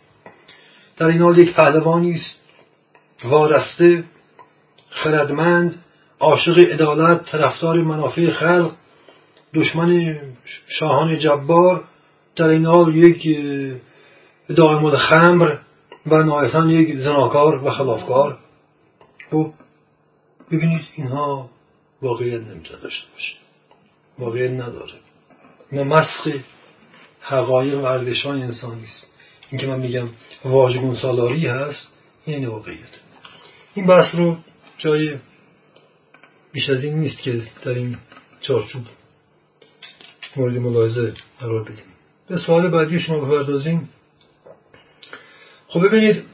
در 0.96 1.07
این 1.07 1.22
حال 1.22 1.38
یک 1.38 1.54
پهلوانی 1.54 2.14
است. 2.14 2.40
وارسته 3.24 4.04
خردمند 4.90 5.85
عاشق 6.20 6.59
عدالت 6.59 7.24
طرفدار 7.24 7.83
منافع 7.83 8.30
خلق 8.30 8.72
دشمن 9.54 10.16
شاهان 10.66 11.18
جبار. 11.18 11.85
در 12.37 12.48
این 12.48 12.66
حال 12.66 12.96
یک 12.96 13.38
دائم 14.57 14.96
خمر 14.96 15.59
و 16.07 16.22
نهایتا 16.22 16.66
یک 16.66 16.98
زناکار 16.98 17.64
و 17.64 17.70
خلافکار. 17.70 18.38
خب 19.30 19.52
ببینید 20.50 20.85
اینها 20.96 21.50
واقعیت 22.02 22.40
نمی‌تونه 22.40 22.80
داشته 22.80 23.07
باشه. 23.12 23.43
واقعیت 24.18 24.50
نداره. 24.50 24.94
ما 25.72 25.85
مسخ 25.85 26.29
حقایق 27.20 27.79
و 27.79 27.85
انسانی 28.29 28.85
است. 28.85 29.07
این 29.50 29.61
که 29.61 29.66
من 29.66 29.81
میگم 29.81 30.09
واژگون 30.44 30.96
سالاری 30.96 31.46
هست 31.46 31.88
یعنی 32.27 32.46
واقعیت. 32.46 32.94
این 33.74 33.87
بحث 33.87 34.14
رو 34.14 34.37
جای 34.79 35.16
بیش 36.53 36.70
از 36.70 36.85
این 36.85 36.98
نیست 36.98 37.22
که 37.22 37.42
در 37.62 37.70
این 37.70 37.96
چارچوب 38.40 38.83
مورد 40.37 40.57
ملاحظه 40.57 41.14
قرار 41.40 41.64
بدیم. 41.64 41.85
به 42.29 42.38
سوال 42.38 42.68
بعدی 42.68 43.00
شما 43.00 43.20
بپردازیم. 43.20 43.88
خب 45.68 45.87
ببینید 45.87 46.24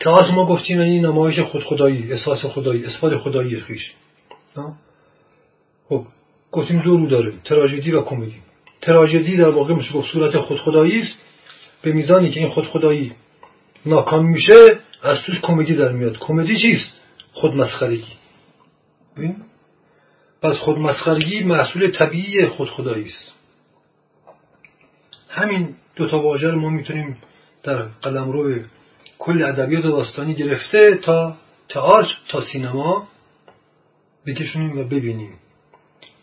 تئاتر 0.00 0.30
ما 0.30 0.46
گفتیم 0.46 0.80
این 0.80 1.06
نمایش 1.06 1.40
خود 1.40 1.64
خدایی 1.64 2.12
احساس 2.12 2.44
خدایی 2.44 2.84
اثبات 2.84 3.16
خدایی 3.16 3.60
خیش. 3.60 3.92
خب 5.88 6.06
گفتیم 6.52 6.80
دو 6.80 6.96
رو 6.96 7.06
داره 7.06 7.32
تراژدی 7.44 7.92
و 7.92 8.02
کمدی. 8.02 8.34
تراژدی 8.82 9.36
در 9.36 9.48
واقع 9.48 9.74
میشه 9.74 9.92
گفت 9.92 10.12
صورت 10.12 10.36
خود 10.36 10.60
خدایی 10.60 11.00
است. 11.00 11.12
به 11.82 11.92
میزانی 11.92 12.30
که 12.30 12.40
این 12.40 12.48
خود 12.48 12.66
خدایی 12.66 13.12
ناکام 13.86 14.26
میشه 14.26 14.54
از 15.02 15.18
توش 15.26 15.40
کمدی 15.40 15.74
در 15.74 15.92
میاد. 15.92 16.18
کمدی 16.18 16.60
چیست؟ 16.60 17.00
خود 17.32 17.54
مسخرگی 17.54 18.04
پس 20.42 20.56
خود 20.56 20.78
مسخرگی 20.78 21.44
محصول 21.44 21.90
طبیعی 21.90 22.46
خود 22.46 22.70
خدایی 22.70 23.04
است. 23.04 23.32
همین 25.28 25.74
دو 25.96 26.08
تا 26.08 26.18
واژه 26.18 26.48
رو 26.48 26.60
ما 26.60 26.68
می‌تونیم 26.68 27.18
در 27.62 27.82
قلمرو 27.82 28.60
کل 29.18 29.42
ادبیات 29.42 29.82
داستانی 29.82 30.34
گرفته 30.34 30.94
تا 30.94 31.36
تئاتر 31.68 32.16
تا 32.28 32.40
سینما 32.40 33.08
بکشونیم 34.26 34.78
و 34.78 34.84
ببینیم. 34.84 35.38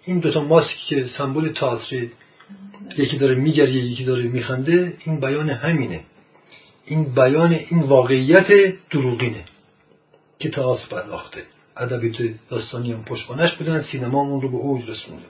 این 0.05 0.19
دوتا 0.19 0.43
ماسک 0.43 0.75
که 0.87 1.05
سمبل 1.17 1.49
تئاتر 1.49 2.07
یکی 2.97 3.17
داره 3.17 3.35
میگریه 3.35 3.83
یکی 3.83 4.05
داره 4.05 4.23
میخنده 4.23 4.93
این 5.05 5.19
بیان 5.19 5.49
همینه. 5.49 5.99
این 6.85 7.03
بیان 7.03 7.51
این 7.51 7.79
واقعیت 7.79 8.47
دروغینه 8.91 9.43
که 10.39 10.49
تئاتر 10.49 10.87
پرداخته. 10.89 11.43
ادبیات 11.77 12.33
داستانی 12.49 12.91
هم 12.91 13.03
پشتوانش 13.05 13.53
بودن 13.53 13.81
سینما 13.81 14.21
اون 14.21 14.41
رو 14.41 14.49
به 14.49 14.57
اوج 14.57 14.89
رسونده 14.89 15.25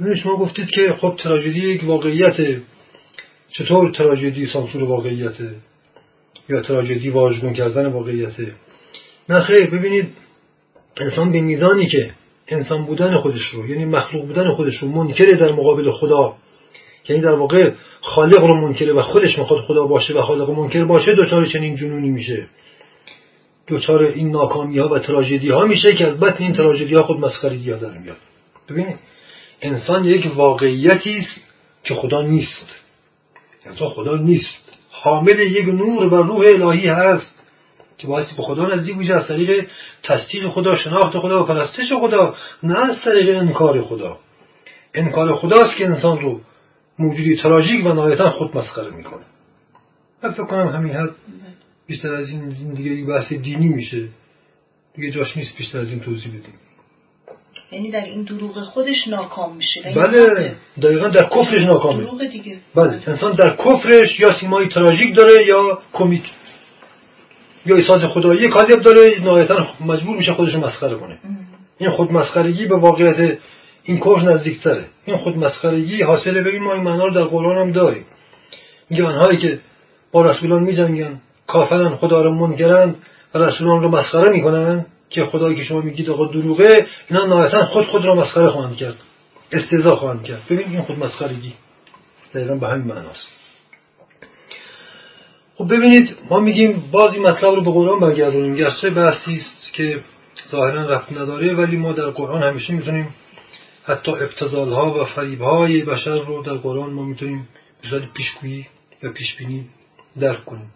ببینید 0.00 0.22
شما 0.22 0.36
گفتید 0.36 0.68
که 0.68 0.92
خب 1.00 1.16
تراژدی 1.18 1.60
یک 1.60 1.84
واقعیت. 1.84 2.60
چطور 3.50 3.90
تراژدی 3.90 4.46
سانسور 4.46 4.84
واقعیته 4.84 5.54
یا 6.48 6.62
تراژدی 6.62 7.10
واژگون 7.10 7.52
کردن 7.52 7.86
واقعیته 7.86 8.52
نه 9.28 9.40
خیر 9.40 9.70
ببینید 9.70 10.08
انسان 10.96 11.32
به 11.32 11.40
میزانی 11.40 11.86
که 11.86 12.10
انسان 12.48 12.84
بودن 12.84 13.16
خودش 13.16 13.46
رو 13.52 13.66
یعنی 13.66 13.84
مخلوق 13.84 14.26
بودن 14.26 14.54
خودش 14.54 14.78
رو 14.78 14.88
منکره 14.88 15.36
در 15.36 15.52
مقابل 15.52 15.90
خدا. 15.90 16.34
یعنی 17.08 17.22
در 17.22 17.32
واقع 17.32 17.70
خالق 18.00 18.40
رو 18.40 18.68
منکره 18.68 18.92
و 18.92 19.02
خودش 19.02 19.38
می‌خواد 19.38 19.60
خدا 19.60 19.86
باشه 19.86 20.14
و 20.14 20.22
خالق 20.22 20.50
منکر 20.50 20.84
باشه 20.84 21.14
دچار 21.14 21.46
چنین 21.46 21.76
جنونی 21.76 22.10
میشه. 22.10 22.46
دچار 23.68 24.02
این 24.02 24.30
ناکامی 24.30 24.78
ها 24.78 24.88
و 24.88 24.98
تراژدی 24.98 25.48
ها 25.48 25.64
میشه 25.64 25.94
که 25.94 26.06
از 26.06 26.20
بطن 26.20 26.44
این 26.44 26.52
تراژدی 26.52 26.94
ها 26.94 27.06
خود 27.06 27.18
مسخرگی 27.18 27.70
ها 27.70 27.78
در 27.78 27.98
میاد. 27.98 28.16
ببینید 28.68 28.96
انسان 29.62 30.04
یک 30.04 30.36
واقعیتی 30.36 31.18
است 31.18 31.40
که 31.84 31.94
خدا 31.94 32.22
نیست. 32.22 32.66
انسان 33.66 33.88
خدا 33.88 34.16
نیست. 34.16 34.72
حامل 34.90 35.38
یک 35.40 35.68
نور 35.68 36.14
و 36.14 36.16
روح 36.16 36.46
الهی 36.54 36.88
هست 36.88 37.34
که 37.98 38.06
باعث 38.06 38.32
به 38.32 38.42
خدا 38.42 38.66
نزدیک 38.66 38.96
میشه 38.96 39.14
از 39.14 39.28
طریق 39.28 39.66
تصدیق 40.04 40.48
خدا 40.48 40.76
شناخت 40.76 41.18
خدا 41.18 41.42
و 41.42 41.46
پرستش 41.46 41.92
خدا 42.00 42.34
نه 42.62 42.90
از 42.90 42.96
طریق 43.04 43.38
انکار 43.38 43.82
خدا. 43.82 44.18
انکار 44.94 45.36
خداست 45.36 45.76
که 45.78 45.86
انسان 45.86 46.20
رو 46.20 46.40
موجودی 46.98 47.36
تراژیک 47.36 47.86
و 47.86 47.88
نهایتا 47.88 48.30
خود 48.30 48.56
مسخره 48.56 48.90
می‌کنه. 48.90 49.22
من 50.22 50.32
فکر 50.32 50.44
کنم 50.44 50.68
همین 50.68 50.92
حد 50.92 51.10
بیشتر 51.86 52.14
از 52.14 52.28
این 52.28 52.48
دیگه 52.74 53.06
بحث 53.06 53.32
دینی 53.32 53.68
میشه. 53.68 54.08
دیگه 54.94 55.10
جاش 55.10 55.36
نیست 55.36 55.56
بیشتر 55.58 55.78
از 55.78 55.88
این 55.88 56.00
توضیح 56.00 56.28
بدیم. 56.28 56.54
یعنی 57.72 57.90
در 57.90 58.04
این 58.04 58.22
دروغ 58.22 58.64
خودش 58.64 59.08
ناکام 59.08 59.56
میشه. 59.56 59.94
بله. 59.96 60.56
دقیقا 60.82 61.08
در 61.08 61.28
کفرش 61.28 61.62
ناکامه 61.62 62.04
دروغ 62.04 62.24
دیگه. 62.24 62.56
بله. 62.74 63.02
انسان 63.06 63.32
در 63.32 63.56
کفرش 63.56 64.20
یا 64.20 64.40
سیمایی 64.40 64.68
تراژیک 64.68 65.16
داره 65.16 65.46
یا 65.48 65.78
کمیک 65.92 66.22
یا 67.66 67.76
احساس 67.76 68.04
خدایی 68.04 68.48
کاذب 68.48 68.82
داره 68.82 69.20
نهایتا 69.24 69.66
مجبور 69.86 70.16
میشه 70.16 70.34
خودش 70.34 70.54
مسخره 70.54 70.96
کنه. 70.96 71.18
این 71.78 71.90
خود 71.90 72.12
مسخرگی 72.12 72.66
به 72.66 72.76
واقعیت 72.76 73.38
این 73.84 74.00
کفر 74.00 74.22
نزدیکتره. 74.22 74.84
این 75.04 75.16
خود 75.16 75.36
مسخرگی 75.36 76.02
حاصله 76.02 76.42
ببین 76.42 76.62
ما 76.62 76.72
این 76.72 76.82
معنا 76.82 77.06
رو 77.06 77.14
در 77.14 77.24
قرآن 77.24 77.58
هم 77.58 77.72
داریم. 77.72 78.04
میگه 78.90 79.04
آنهایی 79.04 79.38
که 79.38 79.58
با 80.12 80.22
رسولان 80.22 80.62
میجنگن 80.62 81.20
کافرن 81.46 81.96
خدا 81.96 82.22
رو 82.22 82.34
منکرن 82.34 82.94
و 83.34 83.38
رسولان 83.38 83.82
رو 83.82 83.88
مسخره 83.88 84.32
می‌کنن 84.32 84.86
که 85.10 85.24
خدایی 85.24 85.56
که 85.56 85.64
شما 85.64 85.80
میگید 85.80 86.10
آقا 86.10 86.26
دروغه 86.26 86.64
اینا 87.10 87.26
نهایتا 87.26 87.66
خود 87.66 87.86
خود 87.86 88.04
را 88.04 88.14
مسخره 88.14 88.50
خواهند 88.50 88.76
کرد. 88.76 88.96
استهزا 89.52 89.96
خواهند 89.96 90.22
کرد. 90.22 90.42
ببین 90.50 90.68
این 90.68 90.82
خود 90.82 90.98
مسخرگی 90.98 91.52
دقیقا 92.34 92.54
به 92.54 92.68
همین 92.68 92.86
معناست. 92.86 93.41
خب 95.54 95.74
ببینید 95.74 96.16
ما 96.30 96.40
میگیم 96.40 96.84
بازی 96.92 97.18
مطلب 97.18 97.50
رو 97.50 97.62
به 97.62 97.70
قرآن 97.70 98.00
برگردونیم. 98.00 98.54
گرچه 98.54 98.90
بحثی 98.90 99.36
است 99.36 99.72
که 99.72 100.00
ظاهرا 100.50 100.90
رفت 100.90 101.12
نداره 101.12 101.54
ولی 101.54 101.76
ما 101.76 101.92
در 101.92 102.10
قرآن 102.10 102.42
همیشه 102.42 102.72
می‌تونیم 102.72 103.14
حتی 103.84 104.10
ابتزال 104.10 104.72
ها 104.72 105.00
و 105.00 105.04
فریب 105.04 105.42
های 105.42 105.82
بشر 105.82 106.18
رو 106.18 106.42
در 106.42 106.54
قرآن 106.54 106.90
ما 106.90 107.02
می‌تونیم 107.02 107.48
به 107.82 107.88
صورت 107.88 108.12
پیشگویی 108.12 108.66
و 109.02 109.08
پیشبینی 109.08 109.66
درک 110.20 110.44
کنیم. 110.44 110.70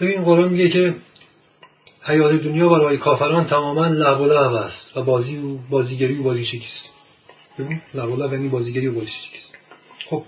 ببین 0.00 0.24
قرآن 0.24 0.48
میگه 0.48 0.68
که 0.68 0.94
حیات 2.02 2.42
دنیا 2.42 2.68
برای 2.68 2.96
کافران 2.96 3.44
تماما 3.44 3.86
لغو 3.86 4.24
و 4.24 4.26
لعب 4.26 4.54
است 4.54 4.96
و 4.96 5.02
بازی 5.02 5.36
و 5.36 5.56
بازیگری 5.70 6.14
و 6.14 6.22
بازی 6.22 6.46
شکست 6.46 6.90
ببین 7.58 7.80
لغو 7.94 8.22
و 8.22 8.32
یعنی 8.32 8.48
بازیگری 8.48 8.86
و 8.86 8.92
بازی 8.92 9.06
شکست 9.06 9.54
خب 10.10 10.22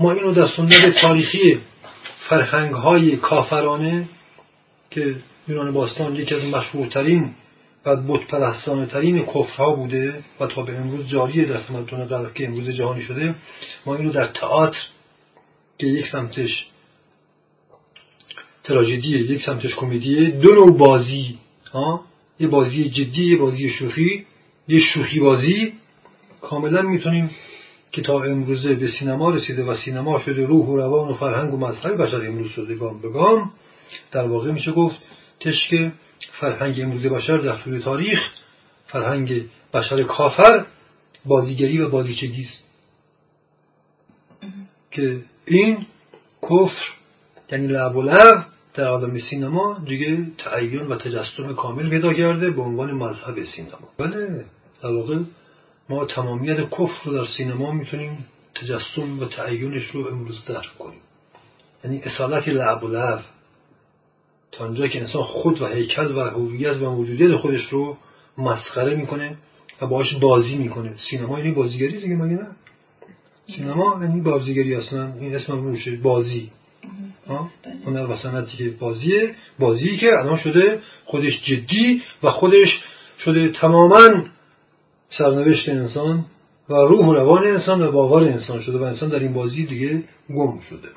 ما 0.00 0.12
اینو 0.12 0.32
در 0.32 0.48
سنت 0.56 1.00
تاریخی 1.00 1.60
فرهنگ 2.28 2.74
های 2.74 3.16
کافرانه 3.16 4.08
که 4.90 5.16
یونان 5.48 5.72
باستان 5.72 6.16
یکی 6.16 6.34
از 6.34 6.42
مشهورترین 6.42 7.34
و 7.86 7.96
بتپرستانه 7.96 8.86
ترین 8.86 9.26
کفرها 9.26 9.74
بوده 9.74 10.24
و 10.40 10.46
تا 10.46 10.62
به 10.62 10.76
امروز 10.76 11.06
جاریه 11.06 11.44
در 11.44 11.60
تمدن 11.60 12.04
غرب 12.04 12.34
که 12.34 12.48
امروز 12.48 12.70
جهانی 12.70 13.02
شده 13.02 13.34
ما 13.86 13.94
اینو 13.94 14.12
در 14.12 14.26
تئاتر 14.26 14.78
که 15.78 15.86
یک 15.86 16.06
سمتش 16.12 16.66
تراژدی 18.64 19.08
یک 19.08 19.44
سمتش 19.46 19.74
کمدیه 19.74 20.30
دو 20.30 20.54
نوع 20.54 20.78
بازی 20.78 21.38
ها؟ 21.72 22.04
یه 22.40 22.48
بازی 22.48 22.90
جدی 22.90 23.24
یه 23.24 23.36
بازی 23.36 23.70
شوخی 23.70 24.26
یه 24.68 24.80
شوخی 24.80 25.20
بازی 25.20 25.72
کاملا 26.40 26.82
می‌تونیم 26.82 27.30
که 27.92 28.02
تا 28.02 28.22
امروزه 28.22 28.74
به 28.74 28.88
سینما 28.88 29.30
رسیده 29.30 29.64
و 29.64 29.74
سینما 29.74 30.20
شده 30.20 30.46
روح 30.46 30.66
و 30.66 30.76
روان 30.76 31.08
و 31.08 31.14
فرهنگ 31.14 31.54
و 31.54 31.56
مذهب 31.56 32.02
بشر 32.02 32.26
امروز 32.26 32.50
شده 32.50 32.74
گام 32.74 33.00
به 33.00 33.08
گام. 33.08 33.52
در 34.12 34.26
واقع 34.26 34.50
میشه 34.50 34.72
گفت 34.72 34.96
تشک 35.40 35.92
فرهنگ 36.40 36.80
امروز 36.80 37.02
بشر 37.02 37.38
در 37.38 37.56
طول 37.56 37.80
تاریخ 37.80 38.18
فرهنگ 38.86 39.44
بشر 39.74 40.02
کافر 40.02 40.66
بازیگری 41.24 41.80
و 41.80 41.88
بازیچگی 41.88 42.42
است. 42.42 42.64
که 44.90 45.20
این 45.46 45.86
کفر 46.42 46.98
یعنی 47.52 47.66
لعب 47.66 47.96
و 47.96 48.02
لعب 48.02 48.46
در 48.74 48.84
عالم 48.84 49.18
سینما 49.18 49.82
دیگه 49.86 50.26
تعین 50.38 50.86
و 50.86 50.96
تجسم 50.96 51.54
کامل 51.54 51.90
پیدا 51.90 52.14
کرده 52.14 52.50
به 52.50 52.62
عنوان 52.62 52.92
مذهب 52.92 53.44
سینما. 53.44 53.88
بله 53.98 54.44
در 54.82 54.90
واقع 54.90 55.18
ما 55.88 56.04
تمامیت 56.04 56.70
کفر 56.70 57.04
رو 57.04 57.12
در 57.12 57.26
سینما 57.36 57.72
می‌تونیم 57.72 58.26
تجسم 58.54 59.20
و 59.20 59.24
تعینش 59.24 59.86
رو 59.92 60.06
امروز 60.06 60.44
درک 60.44 60.78
کنیم. 60.78 61.00
یعنی 61.84 62.02
اصالت 62.02 62.48
لعب 62.48 62.84
و 62.84 62.88
لعب 62.88 63.20
تا 64.52 64.64
اونجا 64.64 64.88
که 64.88 65.00
انسان 65.00 65.22
خود 65.22 65.62
و 65.62 65.66
هیکل 65.66 66.16
و 66.16 66.20
هویت 66.20 66.76
و 66.76 66.90
موجودیت 66.90 67.36
خودش 67.36 67.68
رو 67.70 67.96
مسخره 68.38 68.94
می‌کنه 68.94 69.36
و 69.80 69.86
باش 69.86 70.14
بازی 70.14 70.56
می‌کنه. 70.56 70.94
سینما 71.10 71.38
یعنی 71.38 71.50
بازیگری 71.50 72.00
دیگه 72.00 72.16
مگه 72.16 72.42
نه؟ 72.42 72.46
سینما 73.56 73.98
یعنی 74.02 74.20
بازیگری 74.20 74.74
اصلا. 74.74 75.12
این 75.20 75.34
اسم 75.34 75.52
روشه 75.52 75.96
بازی. 75.96 76.50
هنر 77.86 78.10
و 78.10 78.16
سنتی 78.16 78.56
که 78.56 78.70
بازیه 78.70 79.34
بازی 79.58 79.96
که 79.96 80.18
الان 80.18 80.38
شده 80.38 80.82
خودش 81.04 81.44
جدی 81.44 82.02
و 82.22 82.30
خودش 82.30 82.80
شده 83.24 83.48
تماما 83.48 84.08
سرنوشت 85.10 85.68
انسان 85.68 86.24
و 86.68 86.74
روح 86.74 87.06
و 87.06 87.14
روان 87.14 87.46
انسان 87.46 87.82
و 87.82 87.92
باور 87.92 88.22
انسان 88.22 88.62
شده 88.62 88.78
و 88.78 88.82
انسان 88.82 89.08
در 89.08 89.18
این 89.18 89.32
بازی 89.32 89.66
دیگه 89.66 90.02
گم 90.30 90.60
شده. 90.70 90.88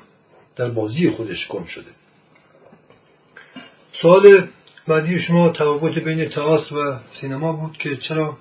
در 0.56 0.68
بازی 0.68 1.10
خودش 1.10 1.48
گم 1.48 1.64
شده. 1.64 1.90
سوال 4.02 4.48
بعدی 4.88 5.20
شما 5.20 5.48
تفاوت 5.48 5.98
بین 5.98 6.28
تئاتر 6.28 6.74
و 6.74 6.98
سینما 7.20 7.52
بود 7.52 7.78
که 7.78 7.96
چرا 7.96 8.36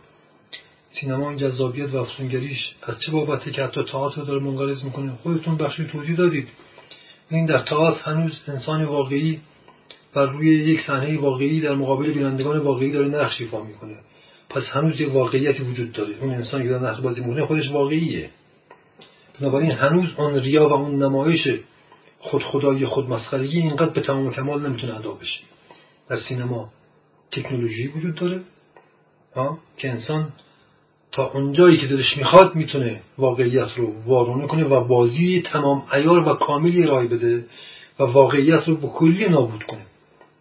سینما 0.99 1.30
این 1.30 1.38
جذابیت 1.38 1.93
و 1.93 1.97
افسونگریش 1.97 2.76
از 2.84 2.99
چه 2.99 3.11
بابته 3.11 3.51
که 3.51 3.63
حتی 3.63 3.84
تئاتر 3.91 4.22
داره 4.22 4.39
منقرض 4.39 4.84
می‌کنه؟ 4.84 5.11
خودتون 5.24 5.57
بخشی 5.57 5.88
توضیح 5.91 6.15
دادید. 6.15 6.47
این 7.30 7.45
در 7.45 7.59
تئاتر 7.59 7.99
هنوز 8.03 8.39
انسان 8.47 8.86
واقعی 8.86 9.39
بر 10.13 10.26
روی 10.26 10.47
یک 10.47 10.82
صحنه 10.88 11.19
واقعی 11.19 11.61
در 11.61 11.76
مقابل 11.76 12.11
بینندگان 12.11 12.57
واقعی 12.57 12.91
داره 12.91 13.07
نقش 13.07 13.41
ایفا 13.41 13.63
می‌کنه. 13.63 13.95
پس 14.56 14.64
هنوز 14.64 15.02
یک 15.02 15.14
واقعیتی 15.14 15.64
وجود 15.64 15.91
داره. 15.91 16.14
اون 16.22 16.32
انسانی 16.32 16.64
که 16.64 16.70
در 16.70 16.80
نقش 16.80 17.02
بازی 17.02 17.22
می‌کنه 17.22 17.45
خودش 17.45 17.70
واقعیه. 17.70 18.30
بنابراین 19.39 19.72
هنوز 19.72 20.10
آن 20.18 20.36
ریا 20.36 20.70
و 20.70 20.74
اون 20.74 21.04
نمایش 21.04 21.47
خود 22.20 22.43
خدایی 22.43 22.86
خود 22.86 23.10
مسخرگی 23.10 23.62
اینقدر 23.62 23.89
به 23.89 24.02
تمام 24.02 24.34
کمال 24.34 24.68
نمی‌تونه 24.68 24.95
ادا 24.95 25.12
بشه. 25.12 25.39
در 26.10 26.20
سینما 26.20 26.70
تکنولوژی 27.32 27.88
وجود 27.88 28.16
داره. 28.16 28.41
ها؟ 29.36 29.58
که 29.78 29.89
انسان 29.89 30.30
تا 31.12 31.32
اونجایی 31.32 31.78
که 31.78 31.88
دلش 31.88 32.18
می‌خواد 32.18 32.56
می‌تونه 32.56 33.02
واقعیت 33.18 33.70
رو 33.78 33.93
وارونه 34.06 34.47
کنه 34.47 34.64
و 34.64 34.88
بازی 34.88 35.41
تمام 35.41 35.84
ایار 35.93 36.30
و 36.30 36.34
کاملی 36.34 36.84
رای 36.84 37.08
بده 37.08 37.45
و 37.99 38.04
واقعیت 38.04 38.68
رو 38.68 38.76
به 38.76 38.88
کلی 38.88 39.30
نابود 39.30 39.64
کنه. 39.64 39.86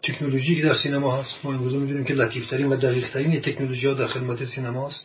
تکنولوژی 0.02 0.56
که 0.56 0.62
در 0.62 0.74
سینما 0.74 1.16
هست. 1.16 1.30
ما 1.44 1.52
امروز 1.52 1.74
می‌دونیم 1.74 2.04
که 2.04 2.14
لطیفترین 2.14 2.66
و 2.66 2.76
دقیقترین 2.76 3.40
تکنولوژی 3.40 3.86
ها 3.86 3.94
در 3.94 4.06
خدمت 4.06 4.44
سینما 4.44 4.88
هست. 4.88 5.04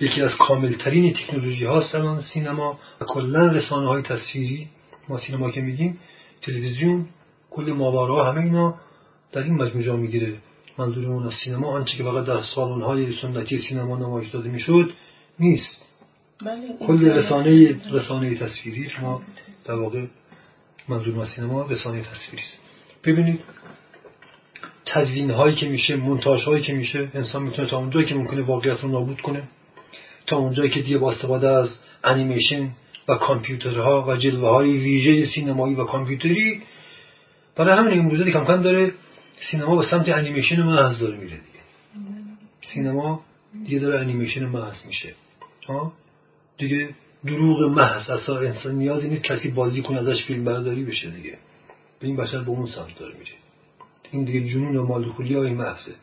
یکی 0.00 0.22
از 0.22 0.34
کاملترین 0.34 1.12
تکنولوژی 1.12 1.64
هاست 1.64 1.94
الان 1.94 2.20
سینما 2.20 2.78
و 3.00 3.04
کلا 3.04 3.46
رسانه 3.46 3.88
های 3.88 4.02
تصویری. 4.02 4.68
ما 5.08 5.18
سینما 5.18 5.50
که 5.50 5.60
میگیم 5.60 5.98
تلویزیون 6.42 7.06
کل 7.50 7.72
ماورا 7.72 8.32
همه 8.32 8.44
اینا 8.44 8.74
در 9.32 9.42
این 9.42 9.54
مجموعه 9.54 9.96
می‌گیره. 9.96 10.34
منظورمون 10.78 11.26
از 11.26 11.34
سینما 11.44 11.68
آنچه 11.68 11.96
که 11.96 12.02
فقط 12.02 12.24
در 12.24 12.42
سالن 12.42 12.82
های 12.82 13.12
سنتی 13.22 13.58
سینما 13.58 13.96
نمایش 13.96 14.30
داده 14.30 14.50
می‌شد 14.50 14.92
نیست. 15.38 15.84
بله 16.44 16.86
کل 16.86 17.10
رسانه 17.10 17.80
رسانه 17.90 18.34
تصویری 18.34 18.90
شما 18.90 19.22
در 19.64 19.74
واقع 19.74 20.04
منظور 20.88 21.22
از 21.22 21.28
سینما 21.28 21.62
رسانه 21.62 22.02
تصویری 22.02 22.42
است. 22.42 22.67
ببینید 23.04 23.40
تدوین 24.86 25.30
هایی 25.30 25.54
که 25.54 25.68
میشه 25.68 25.96
مونتاژ 25.96 26.44
هایی 26.44 26.62
که 26.62 26.72
میشه 26.72 27.08
انسان 27.14 27.42
می‌تونه 27.42 27.68
تا 27.68 27.78
اونجایی 27.78 28.06
که 28.06 28.14
ممکنه 28.14 28.42
واقعیت 28.42 28.80
رو 28.80 28.88
نابود 28.88 29.20
کنه 29.20 29.42
تا 30.26 30.36
اونجایی 30.36 30.70
که 30.70 30.82
دیگه 30.82 30.98
با 30.98 31.12
استفاده 31.12 31.48
از 31.48 31.68
انیمیشن 32.04 32.70
و 33.08 33.14
کامپیوترها 33.14 34.04
و 34.08 34.16
جلوه 34.16 34.48
های 34.48 34.78
ویژه 34.78 35.26
سینمایی 35.26 35.74
و 35.74 35.84
کامپیوتری 35.84 36.62
برای 37.56 37.78
همین 37.78 37.98
امروزه 37.98 38.24
دیگه 38.24 38.44
کم 38.44 38.62
داره 38.62 38.92
سینما 39.50 39.76
به 39.76 39.86
سمت 39.86 40.08
انیمیشن 40.08 40.62
محض 40.62 40.98
داره 40.98 41.16
میره 41.16 41.36
دیگه. 41.36 41.60
سینما 42.74 43.24
دیگه 43.64 43.78
داره 43.78 44.00
انیمیشن 44.00 44.44
محض 44.44 44.76
میشه. 44.86 45.14
ها؟ 45.68 45.92
دیگه 46.58 46.88
دروغ 47.26 47.62
محض 47.62 48.10
اصلا 48.10 48.38
انسان 48.38 48.74
نیازی 48.74 49.08
نیست 49.08 49.24
کسی 49.24 49.48
بازی 49.48 49.82
کنه 49.82 49.98
ازش 49.98 50.24
فیلم 50.24 50.44
برداری 50.44 50.84
بشه 50.84 51.10
دیگه. 51.10 51.38
به 52.00 52.06
این 52.06 52.16
بشر 52.16 52.38
به 52.38 52.50
اون 52.50 52.66
سمت 52.66 52.98
داره 52.98 53.14
میره 53.18 53.32
این 54.12 54.24
دیگه 54.24 54.52
جنون 54.52 54.76
و 54.76 54.86
مالدخولی 54.86 55.34
های 55.34 55.50
محضه. 55.50 55.94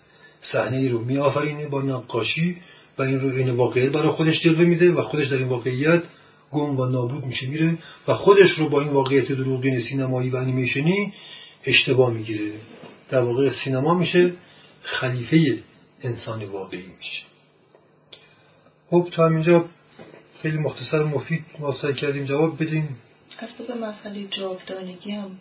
صحنه 0.42 0.90
رو 0.90 1.00
میآفرینه 1.00 1.68
با 1.68 1.82
نقاشی 1.82 2.58
و 2.98 3.02
این 3.02 3.20
رو 3.20 3.38
این 3.38 3.50
واقعیت 3.50 3.92
برای 3.92 4.12
خودش 4.12 4.40
جلوه 4.40 4.66
میده 4.66 4.92
و 4.92 5.02
خودش 5.02 5.28
در 5.28 5.38
این 5.38 5.48
واقعیت 5.48 6.04
گم 6.52 6.80
و 6.80 6.86
نابود 6.86 7.26
میشه 7.26 7.48
میره 7.48 7.78
و 8.08 8.14
خودش 8.14 8.52
رو 8.58 8.70
با 8.70 8.82
این 8.82 8.90
واقعیت 8.90 9.32
دروغین 9.32 9.82
سینمایی 9.82 10.30
و 10.30 10.36
انیمیشنی 10.36 11.14
اشتباه 11.66 12.14
می‌گیره. 12.14 12.52
در 13.10 13.20
واقع 13.20 13.52
سینما 13.64 13.94
میشه 13.94 14.34
خلیفه 14.82 15.60
انسان 16.04 16.44
واقعی 16.44 16.86
میشه. 16.98 17.22
خب 18.90 19.08
تا 19.12 19.28
اینجا 19.28 19.66
خیلی 20.42 20.58
مختصر 20.58 21.02
و 21.02 21.08
مفید 21.08 21.46
ما 21.60 21.74
کردیم 21.92 22.26
جواب 22.26 22.64
بدیم. 22.64 22.98
از 23.40 23.68
به 23.68 23.74
مسئله 23.74 24.28
جاودانگی 24.28 25.12
هم 25.12 25.32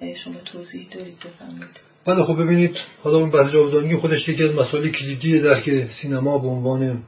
شما 0.00 0.40
توضیح 0.52 0.88
دارید 0.94 1.18
بفرمایید. 1.18 1.80
بله 2.06 2.24
خب 2.24 2.42
ببینید 2.42 2.76
حالا 3.02 3.18
اون 3.18 3.30
بحث 3.30 3.52
جاودانگی 3.52 3.96
خودش 3.96 4.28
یکی 4.28 4.44
از 4.44 4.54
مسائل 4.54 4.88
کلیدیه 4.88 5.42
در 5.42 5.60
که 5.60 5.88
سینما 6.02 6.38
به 6.38 6.48
عنوان 6.48 7.02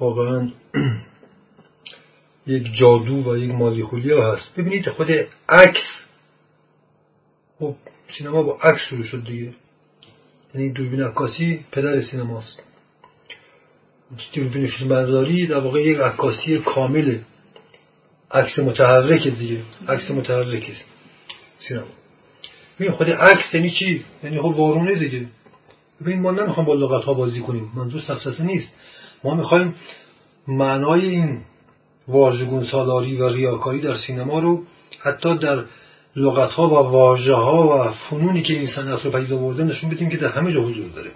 واقعا 0.00 0.50
یک 2.46 2.74
جادو 2.74 3.30
و 3.30 3.36
یک 3.36 3.50
مالیخولی 3.50 4.12
هست. 4.12 4.54
ببینید 4.56 4.90
خود 4.90 5.10
عکس 5.48 5.82
خب 7.58 7.74
سینما 8.18 8.42
با 8.42 8.58
عکس 8.62 8.80
شروع 8.90 9.04
شد 9.04 9.24
دیگه. 9.24 9.52
یعنی 10.54 10.72
دوربین 10.72 11.02
عکاسی 11.02 11.64
پدر 11.72 12.00
سینماست. 12.00 12.62
دوربین 14.32 14.66
فیلم 14.66 15.46
در 15.46 15.58
واقع 15.58 15.80
یک 15.80 15.98
عکاسی 15.98 16.58
کامله 16.58 17.20
عکس 18.30 18.58
متحرک 18.58 19.28
دیگه. 19.28 19.62
عکس 19.88 20.10
متحرک 20.10 20.70
سینما 21.58 21.86
ببین 22.80 22.92
خود 22.92 23.10
عکس 23.10 23.54
یعنی 23.54 23.70
چی؟ 23.70 24.04
یعنی 24.24 24.40
خب 24.40 24.44
وارونه 24.44 24.94
دیگه. 24.94 25.26
ببین 26.00 26.20
ما 26.20 26.30
نمی‌خوام 26.30 26.66
با 26.66 26.74
لغت 26.74 27.04
ها 27.04 27.14
بازی 27.14 27.40
کنیم. 27.40 27.72
منظور 27.74 28.00
سفسطه 28.00 28.42
نیست. 28.42 28.74
ما 29.24 29.34
می‌خوایم 29.34 29.74
معنای 30.48 31.08
این 31.08 31.40
واژگون 32.08 32.64
سالاری 32.64 33.16
و 33.16 33.28
ریاکاری 33.28 33.80
در 33.80 33.96
سینما 33.96 34.38
رو 34.38 34.62
حتی 34.98 35.36
در 35.38 35.64
لغت 36.16 36.50
ها 36.50 36.68
و 36.68 36.72
واژه 36.72 37.34
ها 37.34 37.88
و 37.88 37.94
فنونی 38.10 38.42
که 38.42 38.54
این 38.54 38.66
صنعت 38.66 39.04
رو 39.04 39.10
پدید 39.10 39.32
آورده 39.32 39.64
نشون 39.64 39.90
بدیم 39.90 40.08
که 40.08 40.16
در 40.16 40.28
همه 40.28 40.52
جا 40.52 40.60
حضور 40.60 40.88
داره. 40.88 41.10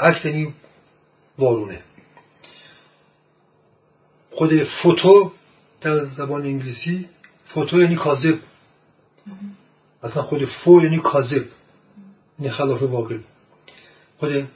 عکس 0.00 0.24
یعنی 0.24 0.54
وارونه. 1.38 1.78
خود 4.30 4.62
فوتو 4.64 5.32
در 5.80 6.04
زبان 6.04 6.42
انگلیسی 6.42 7.08
فوتو 7.54 7.80
یعنی 7.80 7.96
کاذب. 7.96 8.38
اصلا 10.02 10.22
خود 10.22 10.44
فو 10.44 10.82
یعنی 10.82 10.98
کاذب. 10.98 11.44
یعنی 12.38 12.52
خلاف 12.52 12.82
واقع. 12.82 13.16
خود 14.18 14.46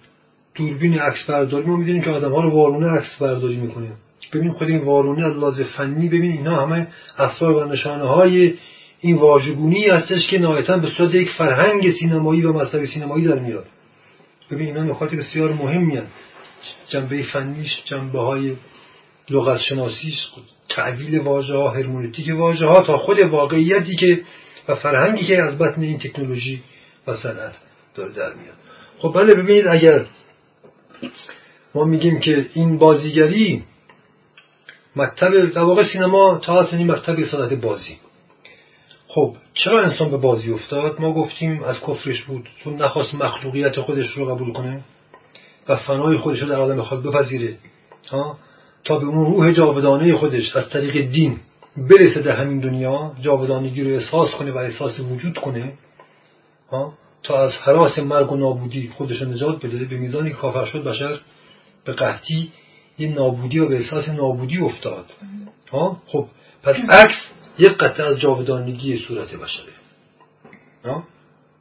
دوربین 0.54 0.98
عکس 0.98 1.24
برداری 1.24 1.66
ما 1.66 1.76
می‌دونیم 1.76 2.02
که 2.02 2.10
آدم 2.10 2.32
ها 2.32 2.40
رو 2.40 2.50
وارونه 2.50 2.86
عکس 2.98 3.18
برداری 3.20 3.56
می‌کنه. 3.56 3.92
ببین 4.32 4.52
خود 4.52 4.68
این 4.68 4.84
وارونه 4.84 5.26
از 5.26 5.60
فنی 5.60 6.08
ببین 6.08 6.32
اینا 6.32 6.66
همه 6.66 6.86
اسرار 7.18 7.52
و 7.52 7.72
نشانه 7.72 8.04
های 8.04 8.54
این 9.00 9.16
واژگونی 9.16 9.88
هستش 9.88 10.26
که 10.26 10.38
نهایتا 10.38 10.76
به 10.76 10.90
صورت 10.90 11.14
یک 11.14 11.30
فرهنگ 11.30 11.92
سینمایی 12.00 12.42
و 12.42 12.52
مذهب 12.52 12.84
سینمایی 12.84 13.24
در 13.24 13.38
میاد. 13.38 13.66
ببین 14.50 14.66
اینا 14.66 14.82
نکات 14.82 15.14
بسیار 15.14 15.52
مهمی 15.52 15.96
هست 15.96 16.12
جنبه 16.88 17.22
فنیش 17.22 17.70
جنبه 17.84 18.20
های 18.20 18.56
لغت 19.30 19.60
شناسیش 19.60 20.14
تعویل 20.68 21.18
واژه 21.18 21.54
ها 21.54 21.70
هرمونتیک 21.70 22.34
واژه 22.34 22.66
ها 22.66 22.80
تا 22.80 22.98
خود 22.98 23.18
واقعیتی 23.18 23.96
که 23.96 24.20
و 24.68 24.74
فرهنگی 24.74 25.26
که 25.26 25.42
از 25.42 25.58
بطن 25.58 25.82
این 25.82 25.98
تکنولوژی 25.98 26.62
و 27.06 27.16
صنعت 27.16 27.54
داره 27.94 28.12
در 28.12 28.32
میاد. 28.32 28.54
خب 28.98 29.12
بله 29.14 29.34
ببینید 29.34 29.66
اگر 29.68 30.06
ما 31.74 31.84
میگیم 31.84 32.20
که 32.20 32.46
این 32.54 32.78
بازیگری 32.78 33.64
مکتب 34.96 35.52
در 35.52 35.62
واقع 35.62 35.84
سینما 35.92 36.40
تا 36.44 36.68
این 36.72 36.90
مکتب 36.90 37.24
صنعت 37.24 37.52
بازی. 37.52 37.96
خب 39.08 39.36
چرا 39.54 39.82
انسان 39.82 40.10
به 40.10 40.16
بازی 40.16 40.52
افتاد؟ 40.52 41.00
ما 41.00 41.12
گفتیم 41.12 41.62
از 41.62 41.76
کفرش 41.80 42.22
بود. 42.22 42.48
چون 42.64 42.82
نخواست 42.82 43.14
مخلوقیت 43.14 43.80
خودش 43.80 44.10
رو 44.16 44.34
قبول 44.34 44.52
کنه 44.52 44.80
و 45.68 45.76
فنای 45.76 46.18
خودش 46.18 46.42
رو 46.42 46.48
در 46.48 46.54
عالم 46.54 46.82
خود 46.82 47.02
بپذیره 47.02 47.56
ها؟ 48.10 48.38
تا 48.84 48.98
به 48.98 49.06
اون 49.06 49.26
روح 49.26 49.52
جاودانه 49.52 50.14
خودش 50.14 50.56
از 50.56 50.70
طریق 50.70 51.10
دین 51.10 51.38
برسه 51.76 52.22
در 52.22 52.36
همین 52.36 52.60
دنیا 52.60 53.12
جاودانگی 53.20 53.84
رو 53.84 53.90
احساس 53.90 54.30
کنه 54.30 54.52
و 54.52 54.56
احساس 54.56 55.00
وجود 55.00 55.38
کنه 55.38 55.72
ها 56.70 56.92
تا 57.22 57.44
از 57.44 57.52
حراس 57.52 57.98
مرگ 57.98 58.32
و 58.32 58.36
نابودی 58.36 58.92
خودش 58.96 59.22
نجات 59.22 59.66
بده 59.66 59.84
به 59.84 59.96
میزانی 59.96 60.30
کافر 60.30 60.66
شد 60.66 60.84
بشر 60.84 61.20
به 61.84 61.92
قحطی 61.92 62.52
یه 62.98 63.14
نابودی 63.14 63.58
و 63.58 63.68
به 63.68 63.76
احساس 63.76 64.08
نابودی 64.08 64.58
افتاد 64.58 65.04
ها. 65.72 66.02
خب 66.06 66.26
پس 66.62 66.76
عکس 66.76 67.16
یک 67.58 67.70
قطعه 67.70 68.06
از 68.06 68.20
جاودانگی 68.20 68.98
صورت 68.98 69.34
بشره 69.34 69.72
ها. 70.84 71.02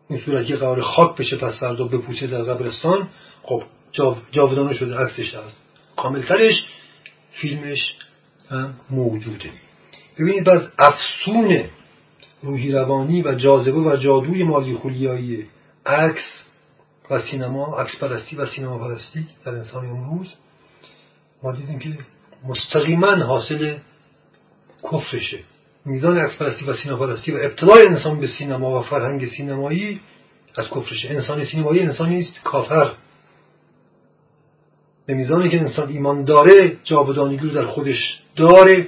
این 0.10 0.20
صورت 0.20 0.46
که 0.46 0.56
قرار 0.56 0.82
خاک 0.82 1.18
بشه 1.18 1.38
پس 1.38 1.54
فردا 1.54 1.84
بپوشه 1.84 2.28
در 2.28 2.44
قبرستان 2.44 3.08
خب 3.44 3.64
جاودانه 4.32 4.74
شده 4.74 4.98
عکسش 4.98 5.36
هست. 5.36 5.58
کاملترش 5.96 6.66
فیلمش 7.32 7.96
هم 8.50 8.74
موجوده. 8.90 9.52
ببینید 10.20 10.44
باز 10.44 10.62
افسون 10.80 11.64
روحی 12.44 12.72
روانی 12.72 13.22
و 13.22 13.36
جاذبه 13.36 13.80
و 13.80 13.98
جادوی 13.98 14.44
مالی 14.44 14.74
خولیایی 14.74 15.46
عکس 15.86 16.24
و 17.12 17.22
سینما 17.22 17.78
عکس 17.78 18.00
پرستی 18.00 18.36
و 18.36 18.46
سینما 18.46 18.78
پرستی 18.78 19.28
در 19.46 19.52
انسان 19.52 19.86
امروز 19.86 20.34
ما 21.44 21.52
دیدیم 21.52 21.80
که 21.80 21.98
مستقیما 22.48 23.16
حاصل 23.16 23.78
کفرشه. 24.84 25.40
میزان 25.86 26.18
عکس 26.18 26.36
پرستی 26.36 26.66
و 26.66 26.74
سینما 26.74 26.98
پرستی 26.98 27.32
و 27.32 27.36
ابتلای 27.36 27.84
انسان 27.90 28.20
به 28.20 28.28
سینما 28.28 28.80
و 28.80 28.84
فرهنگ 28.84 29.28
سینمایی 29.28 30.02
از 30.58 30.66
کفرشه. 30.68 31.10
انسان 31.10 31.46
سینمایی 31.46 31.82
انسانی 31.82 32.20
است 32.22 32.44
کافر. 32.44 32.92
به 35.06 35.14
میزانی 35.14 35.50
که 35.50 35.60
انسان 35.60 35.90
ایمان 35.90 36.24
داره 36.24 36.78
جاودانگی 36.84 37.38
رو 37.38 37.50
در 37.50 37.66
خودش 37.66 38.20
داره. 38.36 38.88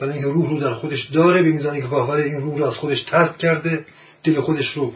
برای 0.00 0.12
اینکه 0.12 0.28
روح 0.28 0.50
رو 0.50 0.60
در 0.60 0.74
خودش 0.74 1.04
داره 1.04 1.42
به 1.42 1.48
میزانی 1.48 1.82
که 1.82 1.88
کافر 1.88 2.12
این 2.12 2.40
روح 2.40 2.58
رو 2.58 2.66
از 2.66 2.74
خودش 2.74 3.02
ترک 3.02 3.38
کرده 3.38 3.84
دل 4.24 4.40
خودش 4.40 4.76
رو 4.76 4.92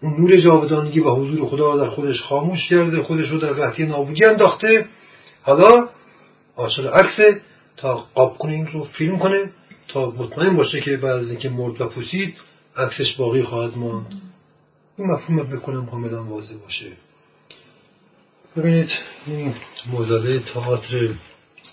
اون 0.00 0.20
نور 0.20 0.36
جاودانگی 0.36 1.00
و 1.00 1.10
حضور 1.10 1.48
خدا 1.48 1.72
رو 1.72 1.78
در 1.78 1.90
خودش 1.90 2.22
خاموش 2.22 2.68
کرده 2.68 3.02
خودش 3.02 3.30
رو 3.30 3.38
در 3.38 3.52
قحطی 3.52 3.86
نابودی 3.86 4.24
انداخته. 4.24 4.86
حالا 5.42 5.88
عاشق 6.56 6.86
عکس 6.86 7.40
تا 7.76 8.06
قاب 8.14 8.38
کنه 8.38 8.52
این 8.52 8.66
رو 8.66 8.84
فیلم 8.84 9.18
کنه 9.18 9.50
تا 9.88 10.10
مطمئن 10.10 10.56
باشه 10.56 10.80
که 10.80 10.96
بعد 10.96 11.16
از 11.16 11.28
اینکه 11.28 11.48
مرد 11.48 11.80
و 11.80 11.88
پوسید 11.88 12.34
عکسش 12.76 13.16
باقی 13.16 13.42
خواهد 13.42 13.78
ماند. 13.78 14.06
این 14.98 15.10
مفهوم 15.10 15.42
بکنم 15.42 15.86
کاملا 15.86 16.24
واضح 16.24 16.54
باشه. 16.54 16.86
ببینید 18.56 18.90
این 19.26 19.54
مزاده 19.92 20.38
تئاتر 20.38 21.08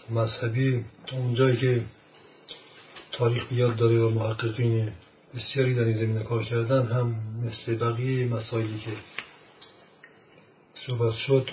مذهبی 0.09 0.85
تا 1.07 1.17
اونجایی 1.17 1.57
که 1.57 1.81
تاریخ 3.21 3.47
بیاد 3.49 3.75
داره 3.75 3.99
و 3.99 4.09
محققین 4.09 4.91
بسیاری 5.35 5.75
در 5.75 5.83
این 5.83 5.97
زمینه 5.97 6.23
کار 6.23 6.43
کردن 6.43 6.85
هم 6.85 7.15
مثل 7.43 7.75
بقیه 7.75 8.25
مسائلی 8.25 8.79
که 8.79 8.91
صحبت 10.87 11.15
شد. 11.15 11.49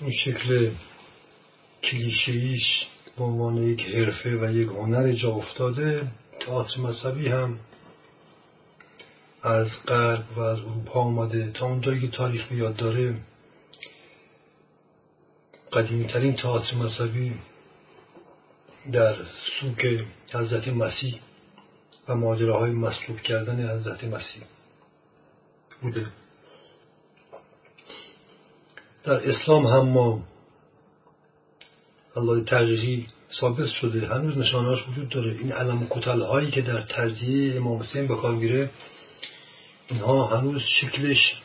این 0.00 0.12
شکل 0.12 0.70
کلیشهیش 1.82 2.86
به 3.18 3.24
عنوان 3.24 3.56
یک 3.56 3.80
حرفه 3.80 4.36
و 4.36 4.52
یک 4.52 4.68
هنر 4.68 5.12
جا 5.12 5.30
افتاده. 5.30 6.06
تئاتر 6.40 6.80
مذهبی 6.80 7.28
هم 7.28 7.58
از 9.42 9.68
غرب 9.88 10.24
و 10.36 10.40
از 10.40 10.58
اروپا 10.58 11.00
آمده. 11.00 11.50
تا 11.50 11.66
اونجایی 11.66 12.00
که 12.00 12.08
تاریخ 12.08 12.48
بیاد 12.48 12.76
داره 12.76 13.14
قدیمیترین 15.72 16.36
تئاتر 16.36 16.76
مذهبی 16.76 17.34
در 18.92 19.16
سوک 19.60 20.04
حضرت 20.32 20.68
مسیح 20.68 21.20
و 22.08 22.14
ماجراهای 22.14 22.70
مصلوب 22.70 23.20
کردن 23.20 23.78
حضرت 23.78 24.04
مسیح 24.04 24.42
بوده. 25.82 26.06
در 29.04 29.30
اسلام 29.30 29.66
هم 29.66 29.88
ما 29.88 30.22
الله 32.16 32.44
تحقیقی 32.44 33.06
ثابت 33.40 33.66
شده. 33.66 34.06
هنوز 34.06 34.38
نشانهاش 34.38 34.88
وجود 34.88 35.08
داره. 35.08 35.32
این 35.38 35.52
علم 35.52 35.86
کتل 35.90 36.20
هایی 36.20 36.50
که 36.50 36.62
در 36.62 36.82
تجزیه 36.82 37.56
امام 37.56 37.82
حسین 37.82 38.06
به 38.06 38.16
کار 38.16 38.34
میره 38.34 38.70
اینها 39.88 40.26
هنوز 40.26 40.62
شکلش 40.62 41.42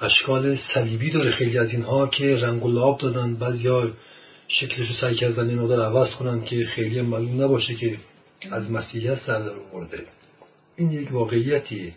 اشکال 0.00 0.56
صلیبی 0.74 1.10
داره. 1.10 1.30
خیلی 1.30 1.58
از 1.58 1.70
اینها 1.70 2.06
که 2.06 2.36
رنگ 2.36 2.64
و 2.64 2.68
لعاب 2.68 2.98
دادن 2.98 3.34
بعضیا 3.34 3.92
شکلش 4.48 4.88
رو 4.88 4.94
سعی 5.00 5.14
کردن 5.14 5.48
این 5.48 5.58
مقدار 5.58 5.86
عوض 5.86 6.10
کنن 6.10 6.44
که 6.44 6.64
خیلی 6.64 7.00
معلوم 7.00 7.42
نباشه 7.42 7.74
که 7.74 7.98
از 8.50 8.70
مسیحیت 8.70 9.18
سر 9.26 9.38
در 9.38 9.54
آورده. 9.72 10.06
این 10.76 10.90
یک 10.90 11.12
واقعیتیه 11.12 11.92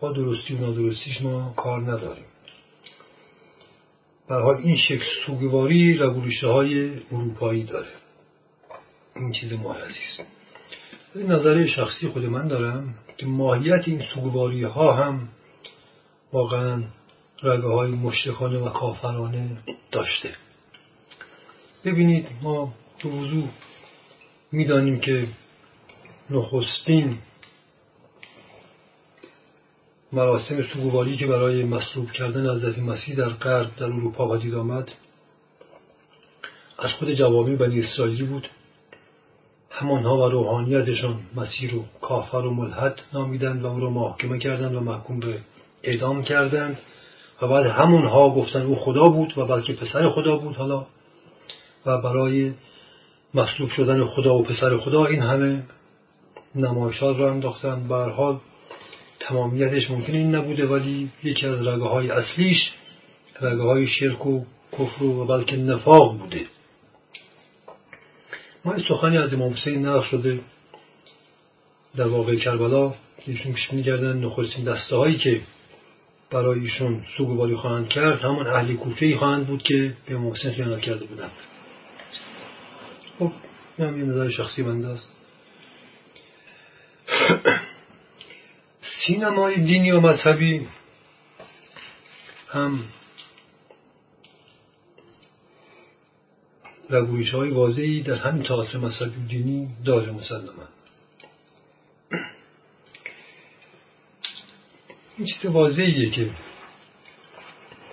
با 0.00 0.12
درستی 0.12 0.54
و 0.54 0.58
نادرستیش 0.58 1.22
ما 1.22 1.54
کار 1.56 1.80
نداریم. 1.80 2.24
به 4.28 4.34
حال 4.34 4.56
این 4.56 4.76
شکل 4.76 5.04
سوگواری 5.26 5.98
رگولیشه 5.98 6.46
های 6.46 6.90
اروپایی 7.12 7.64
داره. 7.64 7.88
این 9.16 9.32
چیز 9.32 9.52
محرزی 9.52 10.00
است 10.12 10.30
این 11.14 11.26
نظر 11.32 11.66
شخصی 11.66 12.08
خود 12.08 12.24
من 12.24 12.48
دارم 12.48 12.94
که 13.16 13.26
ماهیت 13.26 13.88
این 13.88 14.02
سوگواری 14.14 14.64
ها 14.64 14.94
هم 14.94 15.28
واقعا 16.32 16.84
رگه 17.42 17.66
های 17.66 17.90
و 18.56 18.68
کافرانه 18.68 19.58
داشته. 19.92 20.34
ببینید 21.84 22.26
ما 22.42 22.72
تو 22.98 23.10
وضوع 23.10 23.48
می‌دانیم 24.52 25.00
که 25.00 25.26
نخستین 26.30 27.18
مراسم 30.12 30.62
سوگواری 30.62 31.16
که 31.16 31.26
برای 31.26 31.64
مصلوب 31.64 32.10
کردن 32.10 32.56
حضرت 32.56 32.78
مسیح 32.78 33.16
در 33.16 33.28
غرب 33.28 33.76
در 33.76 33.84
اروپا 33.84 34.28
پدید 34.28 34.54
آمد 34.54 34.88
از 36.78 36.92
خود 36.92 37.12
جوامع 37.12 37.56
بنی 37.56 37.80
اسرائیلی 37.80 38.24
بود. 38.24 38.48
همانها 39.70 40.16
و 40.16 40.30
روحانیتشان 40.30 41.20
مسیح 41.36 41.70
رو 41.70 41.84
کافر 42.00 42.36
و 42.36 42.54
ملحد 42.54 43.00
نامیدند 43.12 43.62
و 43.62 43.66
او 43.66 43.80
را 43.80 43.90
محاکمه 43.90 44.38
کردند 44.38 44.74
و 44.74 44.80
محکوم 44.80 45.20
به 45.20 45.38
اعدام 45.82 46.22
کردند 46.22 46.78
و 47.42 47.48
بعد 47.48 47.66
همونها 47.66 48.30
گفتند 48.30 48.66
او 48.66 48.76
خدا 48.76 49.04
بود 49.04 49.38
و 49.38 49.46
بلکه 49.46 49.72
پسر 49.72 50.10
خدا 50.10 50.36
بود. 50.36 50.56
حالا 50.56 50.86
و 51.88 52.00
برای 52.00 52.52
مصلوب 53.34 53.70
شدن 53.70 54.04
خدا 54.04 54.34
و 54.34 54.42
پسر 54.42 54.76
خدا 54.76 55.04
این 55.04 55.22
همه 55.22 55.62
نمایشات 56.54 57.18
را 57.18 57.30
انداختن. 57.30 57.86
حال 57.90 58.38
تمامیتش 59.20 59.90
ممکن 59.90 60.12
این 60.12 60.34
نبوده 60.34 60.66
ولی 60.66 61.10
یکی 61.24 61.46
از 61.46 61.66
رگه 61.66 61.84
های 61.84 62.10
اصلیش 62.10 62.70
رگه 63.40 63.62
های 63.62 63.86
شرک 63.86 64.26
و 64.26 64.44
کفر 64.72 65.04
و 65.04 65.24
بلکه 65.24 65.56
نفاق 65.56 66.18
بوده. 66.18 66.46
ما 68.64 68.74
این 68.74 68.84
سخنی 68.88 69.18
از 69.18 69.32
امام 69.32 69.52
حسین 69.52 69.86
نقل 69.86 70.02
شده 70.02 70.40
در 71.96 72.08
واقع 72.08 72.36
کربلا. 72.36 72.94
ایشون 73.26 73.52
پیش 73.52 73.72
میگردن 73.72 74.16
نخستین 74.16 74.64
دسته 74.64 74.96
هایی 74.96 75.16
که 75.16 75.40
برای 76.30 76.60
ایشون 76.60 77.04
سوگواری 77.16 77.56
خواهند 77.56 77.88
کرد. 77.88 78.20
همون 78.20 78.46
اهل 78.46 78.74
کوفه 78.74 79.16
خواهند 79.16 79.46
بود 79.46 79.62
که 79.62 79.94
به 80.06 80.14
امام 80.14 80.32
حسین 80.32 80.52
خیانت 80.52 80.80
کرده 80.80 81.04
بودند. 81.04 81.30
این 83.78 83.88
هم 83.88 83.98
یه 83.98 84.04
نظر 84.04 84.30
شخصی 84.30 84.62
بنده 84.62 84.88
است. 84.88 85.08
سینمای 89.06 89.60
دینی 89.60 89.90
و 89.90 90.00
مذهبی 90.00 90.66
هم 92.48 92.84
رگویش 96.90 97.30
های 97.30 97.50
واضحی 97.50 98.02
در 98.02 98.14
همین 98.14 98.42
تئاتر 98.42 98.78
مذهبی 98.78 99.26
دینی 99.28 99.68
داره 99.84 100.12
مسلما. 100.12 100.68
این 105.18 105.26
چیز 105.26 105.46
واضحیه 105.46 106.10
که 106.10 106.30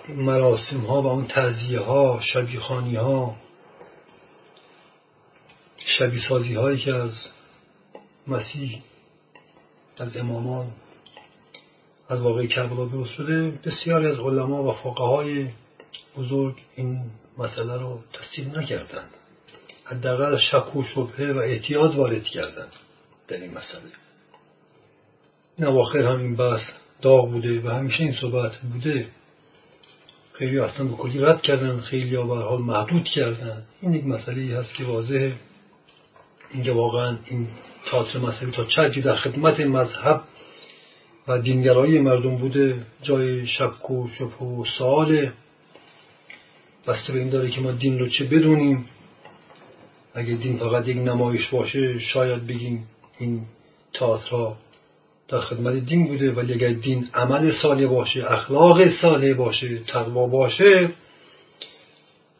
مراسم 0.08 0.80
ها 0.80 1.02
و 1.02 1.06
اون 1.06 1.26
تعذیه 1.26 1.80
ها 1.80 2.20
شبیخانی 2.32 2.96
ها 2.96 3.36
شبیه 5.98 6.28
سازی 6.28 6.54
هایی 6.54 6.78
که 6.78 6.94
از 6.94 7.12
مسیح 8.26 8.82
از 9.98 10.16
امامان 10.16 10.66
از 12.08 12.20
واقع 12.20 12.46
کربلا 12.46 12.84
درست 12.84 13.10
شده 13.10 13.50
بسیاری 13.64 14.06
از 14.06 14.18
علما 14.18 14.62
و 14.62 14.72
فقهای 14.72 15.48
بزرگ 16.16 16.54
این 16.76 17.00
مسئله 17.38 17.76
رو 17.76 18.00
تصدیق 18.12 18.58
نکردند. 18.58 19.10
حداقل 19.84 20.38
شک 20.38 20.76
و 20.76 20.82
شبهه 20.82 21.32
و 21.32 21.38
احتیاط 21.38 21.94
وارد 21.94 22.24
کردن 22.24 22.66
در 23.28 23.36
این 23.36 23.50
مسئله. 23.50 23.92
این 25.58 25.66
اواخر 25.66 25.98
هم 26.02 26.20
این 26.20 26.36
بحث 26.36 26.62
داغ 27.02 27.30
بوده 27.30 27.60
و 27.60 27.68
همیشه 27.68 28.02
این 28.02 28.14
صحبت 28.20 28.56
بوده. 28.56 29.08
خیلی 30.32 30.58
اصلا 30.58 30.86
به 30.86 30.96
کلی 30.96 31.18
رد 31.18 31.42
کردن 31.42 31.80
خیلی 31.80 32.16
ها 32.16 32.42
حال 32.42 32.60
محدود 32.62 33.04
کردن. 33.04 33.62
این 33.80 33.94
یک 33.94 34.04
مسئله 34.04 34.58
هست 34.58 34.74
که 34.74 34.84
واضحه. 34.84 35.36
اینکه 36.54 36.72
واقعا 36.72 37.16
این 37.26 37.48
تاثر 37.86 38.18
مذهبی 38.18 38.52
تا 38.52 38.64
چه 38.64 39.00
در 39.00 39.16
خدمت 39.16 39.60
مذهب 39.60 40.22
و 41.28 41.38
دینگرایی 41.38 41.98
مردم 41.98 42.36
بوده 42.36 42.86
جای 43.02 43.46
شک 43.46 43.90
و 43.90 44.08
شبه 44.18 44.44
و 44.44 44.64
سوال. 44.78 45.32
بسته 46.86 47.12
به 47.12 47.18
این 47.18 47.30
داره 47.30 47.50
که 47.50 47.60
ما 47.60 47.70
دین 47.70 47.98
رو 47.98 48.08
چه 48.08 48.24
بدونیم؟ 48.24 48.84
اگه 50.14 50.34
دین 50.34 50.58
فقط 50.58 50.88
یک 50.88 50.96
نمایش 50.96 51.48
باشه 51.48 51.98
شاید 51.98 52.46
بگیم 52.46 52.86
این 53.18 53.42
تئاترها 53.94 54.56
در 55.28 55.40
خدمت 55.40 55.74
دین 55.74 56.06
بوده 56.06 56.32
ولی 56.32 56.52
اگر 56.52 56.72
دین 56.72 57.08
عمل 57.14 57.52
صالح 57.62 57.86
باشه 57.86 58.32
اخلاق 58.32 58.88
صالح 58.88 59.34
باشه 59.34 59.78
تقوا 59.78 60.26
باشه 60.26 60.90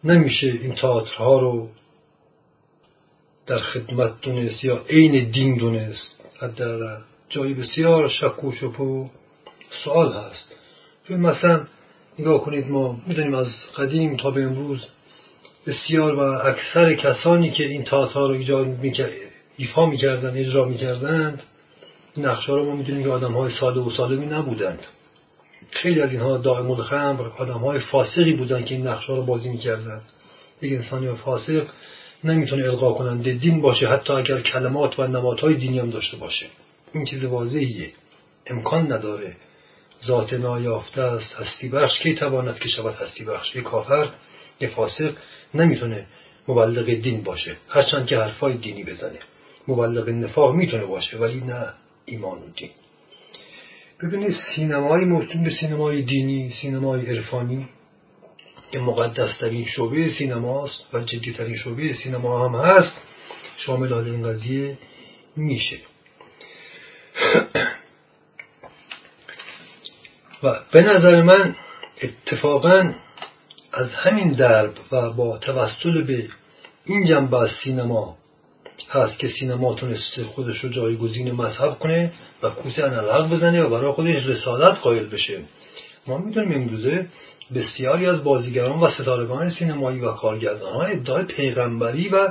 نمیشه 0.05 0.47
این 0.47 0.75
تئاترها 0.75 1.41
رو 1.41 1.69
در 3.47 3.59
خدمت 3.59 4.21
دونست 4.23 4.65
یا 4.65 4.85
عین 4.89 5.31
دین 5.31 5.57
دونست. 5.57 6.23
در 6.57 6.99
جایی 7.29 7.55
بسیار 7.55 8.09
شک 8.09 8.45
و 8.45 8.53
شپ 8.53 8.81
و 8.81 9.11
سوال 9.85 10.13
هست. 10.13 10.53
مثلا 11.11 11.67
نگاه 12.19 12.41
کنید 12.41 12.69
ما 12.69 13.01
می‌دونیم 13.07 13.35
از 13.35 13.47
قدیم 13.77 14.17
تا 14.17 14.31
به 14.31 14.43
امروز 14.43 14.87
بسیار 15.67 16.15
و 16.15 16.21
اکثر 16.21 16.95
کسانی 16.95 17.51
که 17.51 17.65
این 17.67 17.85
تئاترها 17.85 18.27
رو 18.27 18.35
ایجاد 18.35 19.11
ایفا 19.57 19.87
می‌کردن 19.87 20.37
اجرا 20.37 20.65
می‌کردند 20.65 21.43
نقشه 22.17 22.53
رو 22.53 22.65
ما 22.65 22.77
می‌دونیم 22.77 23.03
که 23.03 23.11
آدم 23.11 23.33
های 23.33 23.53
ساده 23.61 23.81
و 23.81 23.91
سالمی 23.91 24.27
نبودند. 24.27 24.87
خیلی 25.71 26.01
از 26.01 26.11
اینها 26.11 26.37
دائم 26.37 26.71
الخمر 26.71 27.29
آدم 27.39 27.59
های 27.59 27.79
فاسقی 27.79 28.33
بودند 28.33 28.65
که 28.65 28.75
این 28.75 28.87
نقشه 28.87 29.13
رو 29.13 29.23
بازی 29.23 29.49
می‌کردند. 29.49 30.03
یک 30.63 30.73
انسانی 30.73 31.15
فاسق 31.15 31.67
نمی‌تونه 32.25 32.65
القا 32.65 32.93
کننده 32.93 33.33
دین 33.35 33.61
باشه. 33.61 33.89
حتی 33.89 34.13
اگر 34.13 34.41
کلمات 34.41 34.99
و 34.99 35.07
نمادهای 35.07 35.55
دینی 35.55 35.79
هم 35.79 35.91
داشته 35.91 36.17
باشه. 36.17 36.47
این 36.95 37.05
چیز 37.05 37.25
واضحیه. 37.25 37.91
امکان 38.47 38.93
نداره. 38.93 39.37
ذات 40.07 40.33
نایافته 40.33 41.03
است. 41.03 41.35
هستی 41.35 41.69
بخش. 41.69 41.99
کی 41.99 42.15
تواند 42.15 42.59
که 42.59 42.69
شود 42.69 42.95
هستی 42.95 43.25
بخش؟ 43.25 43.57
یک 43.57 43.63
کافر 43.63 44.09
یک 44.61 44.71
فاسق. 44.71 45.13
نمی‌تونه 45.55 46.07
مبلغ 46.49 46.85
دین 46.85 47.23
باشه. 47.23 47.57
هرچند 47.69 48.07
که 48.07 48.17
حرفای 48.17 48.57
دینی 48.57 48.85
بزنه. 48.85 49.19
مبلغ 49.69 50.09
نفاق 50.09 50.55
می‌تونه 50.55 50.85
باشه 50.85 51.17
ولی 51.17 51.41
نه 51.41 51.73
ایمان 52.05 52.39
و 52.39 52.51
دین. 52.57 52.71
ببینید 54.03 54.37
سینمای 54.55 55.05
مرتون 55.05 55.45
به 55.45 55.51
سینمای 55.51 56.03
دینی 56.03 56.53
سینمای 56.63 57.07
عرفانی 57.07 57.69
که 58.73 58.79
مقدسترین 58.79 59.67
شعبه 59.67 60.11
سینماست 60.19 60.81
و 60.93 61.01
جدیترین 61.01 61.57
شعبه 61.57 61.95
سینما 61.95 62.49
هم 62.49 62.55
هست. 62.55 62.93
شامل 63.57 63.93
این 63.93 64.23
قضیه 64.23 64.79
میشه. 65.37 65.77
و 70.43 70.61
به 70.73 70.81
نظر 70.81 71.23
من 71.23 71.57
اتفاقا 72.03 72.93
از 73.73 73.89
همین 73.91 74.33
درب 74.33 74.75
و 74.93 75.11
با 75.11 75.39
توسل 75.39 76.03
به 76.03 76.29
این 76.85 77.07
جنبه 77.07 77.37
از 77.37 77.51
سینما 77.65 78.17
هست 78.91 79.19
که 79.19 79.29
سینما 79.29 79.75
تونسته 79.75 80.25
خودش 80.25 80.65
رو 80.65 80.69
جایگزین 80.69 81.33
مذهب 81.33 81.79
کنه 81.79 82.13
و 82.43 82.51
کوسه 82.51 82.85
انالحق 82.85 83.35
بزنه 83.35 83.63
و 83.63 83.71
برای 83.71 83.93
خودش 83.93 84.27
رسالت 84.27 84.79
قائل 84.79 85.07
بشه. 85.07 85.41
ما 86.07 86.19
می‌دونیم 86.19 86.63
امروزه 86.63 87.07
بسیاری 87.55 88.07
از 88.07 88.25
بازیگران 88.25 88.81
و 88.81 88.89
ستارگان 88.89 89.51
سینمایی 89.51 90.01
و 90.01 90.13
کارگردان 90.13 90.73
ها 90.73 90.83
ادعای 90.83 91.25
پیغمبری 91.25 92.09
و 92.09 92.29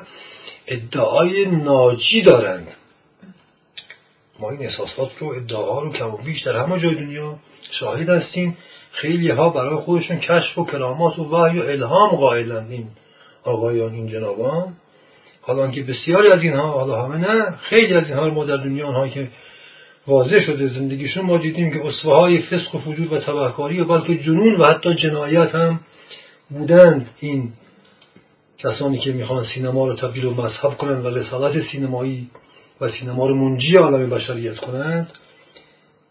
ادعای 0.68 1.46
ناجی 1.46 2.22
دارند. 2.22 2.68
ما 4.40 4.52
این 4.52 4.62
احساسات 4.62 5.12
رو 5.20 5.28
ادعاها 5.28 5.82
رو 5.82 5.92
کم 5.92 6.14
و 6.14 6.18
بیش 6.18 6.42
در 6.42 6.56
همه 6.56 6.80
جای 6.80 6.96
دنیا 6.96 7.36
شاهد 7.72 8.10
هستیم. 8.10 8.58
خیلی 8.92 9.30
ها 9.30 9.50
برای 9.50 9.76
خودشون 9.76 10.20
کشف 10.20 10.58
و 10.58 10.66
کرامات 10.66 11.20
و 11.20 11.24
وحی 11.24 11.60
و 11.60 11.64
الهام 11.64 12.16
قائلند 12.16 12.72
این 12.72 12.88
آقایان 13.44 13.94
این 13.94 14.08
جنابان. 14.08 14.74
حالا 15.42 15.72
که 15.72 15.84
بسیاری 15.84 16.28
از 16.28 16.42
اینها 16.42 16.72
حالا 16.72 17.06
همه 17.06 17.18
نه 17.18 17.52
خیلی 17.52 17.94
از 17.94 18.08
اینها 18.08 18.30
ما 18.30 18.46
در 18.46 18.58
دنیا 18.58 18.88
آنهایی 18.88 19.12
که 19.12 19.28
واضح 20.08 20.40
شده 20.40 20.68
زندگیشون. 20.68 21.26
ما 21.26 21.38
دیدیم 21.38 21.72
که 21.72 21.88
اصفه 21.88 22.10
های 22.10 22.42
فسق 22.42 22.76
و 22.76 22.80
فجور 22.80 23.14
و 23.14 23.18
تبهکاری 23.18 23.80
و 23.80 23.86
بلکه 23.86 24.18
جنون 24.18 24.56
و 24.56 24.66
حتی 24.66 24.96
جنایت 24.96 25.56
هم 25.56 25.80
بودند. 26.50 27.10
این 27.20 27.54
کسانی 28.58 28.98
که 28.98 29.12
می‌خوان 29.12 29.46
سینما 29.46 29.88
رو 29.88 29.96
تبدیل 29.96 30.26
و 30.26 30.34
مذهب 30.34 30.78
کنند 30.78 31.06
و 31.06 31.10
رسالت 31.10 31.62
سینمایی 31.72 32.30
و 32.82 32.90
سینما 32.90 33.28
رو 33.28 33.36
منجی 33.36 33.76
عالم 33.76 34.10
بشریت 34.10 34.58
کنند 34.58 35.12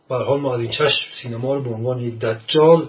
حال 0.08 0.40
ما 0.40 0.54
از 0.54 0.60
این 0.60 0.70
چشم 0.70 1.06
سینما 1.22 1.54
رو 1.54 1.62
به 1.62 1.70
عنوان 1.70 2.00
یک 2.00 2.18
دجال 2.18 2.88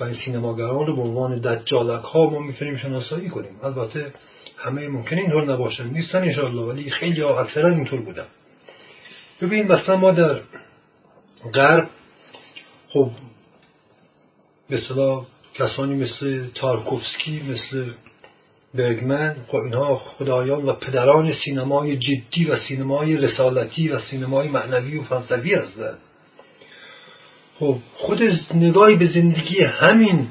و 0.00 0.04
این 0.04 0.14
سینماگران 0.24 0.86
رو 0.86 0.96
به 0.96 1.02
عنوان 1.02 1.38
دجالک 1.40 2.04
ها 2.04 2.30
ما 2.30 2.38
می‌تونیم 2.38 2.76
شناسایی 2.76 3.28
کنیم. 3.28 3.60
البته 3.62 4.12
همه 4.56 4.88
ممکنه 4.88 5.20
اینطور 5.20 5.52
نباشن. 5.52 5.88
نیستن 5.88 6.18
انشاءالله 6.18 6.62
ولی 6.62 6.90
خیلی 6.90 7.20
ها 7.20 7.40
اکثرا 7.40 7.68
اینطور 7.68 8.00
بودن. 8.00 8.26
ببین 9.40 9.72
مثلا 9.72 9.96
ما 9.96 10.12
در 10.12 10.40
غرب 11.54 11.88
خب 12.88 13.10
به 14.70 14.80
کسانی 15.54 15.94
مثل 15.94 16.46
تارکوفسکی 16.54 17.42
مثل 17.42 17.92
برگمن 18.74 19.36
خب 19.48 19.56
اینها 19.56 19.96
خدایان 19.96 20.64
و 20.64 20.72
پدران 20.72 21.32
سینمای 21.32 21.96
جدی 21.96 22.44
و 22.44 22.56
سینمای 22.56 23.16
رسالتی 23.16 23.88
و 23.88 24.00
سینمای 24.00 24.48
معنوی 24.48 24.98
و 24.98 25.02
فلسفی 25.02 25.54
هستند. 25.54 25.98
خب 27.58 27.78
خود 27.96 28.22
نگاهی 28.54 28.96
به 28.96 29.06
زندگی 29.06 29.62
همین 29.62 30.28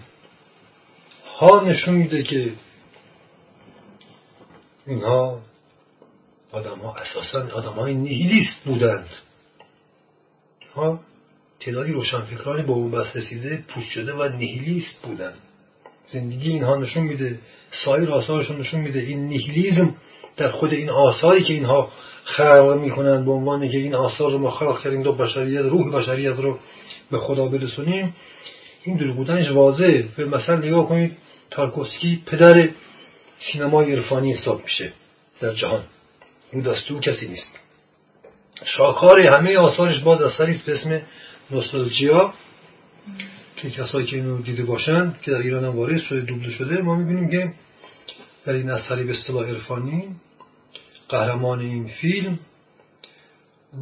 ها 1.40 1.60
نشون 1.60 1.96
میده 1.96 2.24
که 2.24 2.54
اینها 4.88 5.40
آدم 6.56 6.80
ها 6.80 6.96
اساسا 6.96 7.56
آدم 7.56 7.72
های 7.72 7.94
نیهیلیست 7.94 8.64
بودند. 8.66 9.10
ها 10.76 11.00
تعدادی 11.60 11.92
روشنفکرانی 11.92 12.64
به 12.64 12.72
اون 12.72 12.92
بس 12.92 13.16
رسیده 13.16 13.64
پوش 13.68 13.84
شده 13.84 14.14
و 14.14 14.30
نیهیلیست 14.30 15.02
بودند. 15.04 15.38
زندگی 16.12 16.50
اینها 16.50 16.76
نشون 16.76 17.04
میده 17.04 17.40
سایر 17.86 18.12
آثارشون 18.12 18.60
نشون 18.60 18.80
میده. 18.82 19.00
این 19.00 19.28
نیهیلیزم 19.28 19.96
در 20.38 20.52
خود 20.52 20.74
این 20.74 20.90
آثاری 20.90 21.44
که 21.44 21.54
اینها 21.54 21.92
خلق 22.24 22.80
می‌کنند 22.82 23.26
به 23.26 23.32
عنوان 23.32 23.72
که 23.72 23.78
این 23.78 23.96
آثار 23.96 24.32
رو 24.32 24.38
ما 24.38 24.52
خلق 24.52 24.84
کردیم 24.84 25.04
دو 25.04 25.14
بشریت 25.14 25.62
روح 25.62 25.92
بشریت 25.92 26.36
رو 26.36 26.60
به 27.12 27.20
خدا 27.20 27.48
برسونیم. 27.48 28.16
این 28.84 28.98
دور 28.98 29.12
بودنش 29.12 29.52
واضح 29.52 30.04
به 30.18 30.26
مثلا 30.26 30.56
نگاه 30.56 30.90
کنید 30.90 31.18
تارکوسکی 31.52 32.24
پدر 32.26 32.70
سینمای 33.40 33.96
عرفانی 33.96 34.34
حساب 34.34 34.64
میشه 34.64 34.94
در 35.42 35.54
جهان. 35.54 35.84
او 36.54 36.62
دستو 36.62 37.00
کسی 37.00 37.28
نیست. 37.28 37.60
شاکار 38.66 39.20
همه 39.38 39.58
آثارش 39.58 40.00
باز 40.00 40.22
اثری 40.22 40.52
است 40.52 40.66
به 40.66 40.74
اسم 40.74 41.02
نوستالژیا 41.52 42.34
که 43.56 43.70
کسایی 43.70 44.06
که 44.06 44.16
اینو 44.16 44.42
دیده 44.42 44.64
باشن 44.64 45.14
که 45.22 45.32
در 45.32 45.38
ایران 45.38 45.64
هم 45.64 45.76
وارد 45.76 46.02
شده 46.02 46.22
دوبله 46.22 46.52
شده 46.52 46.82
ما 46.82 46.96
می‌بینیم 46.96 47.30
که 47.30 47.54
در 48.46 48.54
این 48.54 48.70
اثری 48.70 49.04
به 49.04 49.12
اصطلاح 49.20 49.48
عرفانی 49.48 50.16
قهرمان 51.10 51.60
این 51.60 51.88
فیلم 51.88 52.40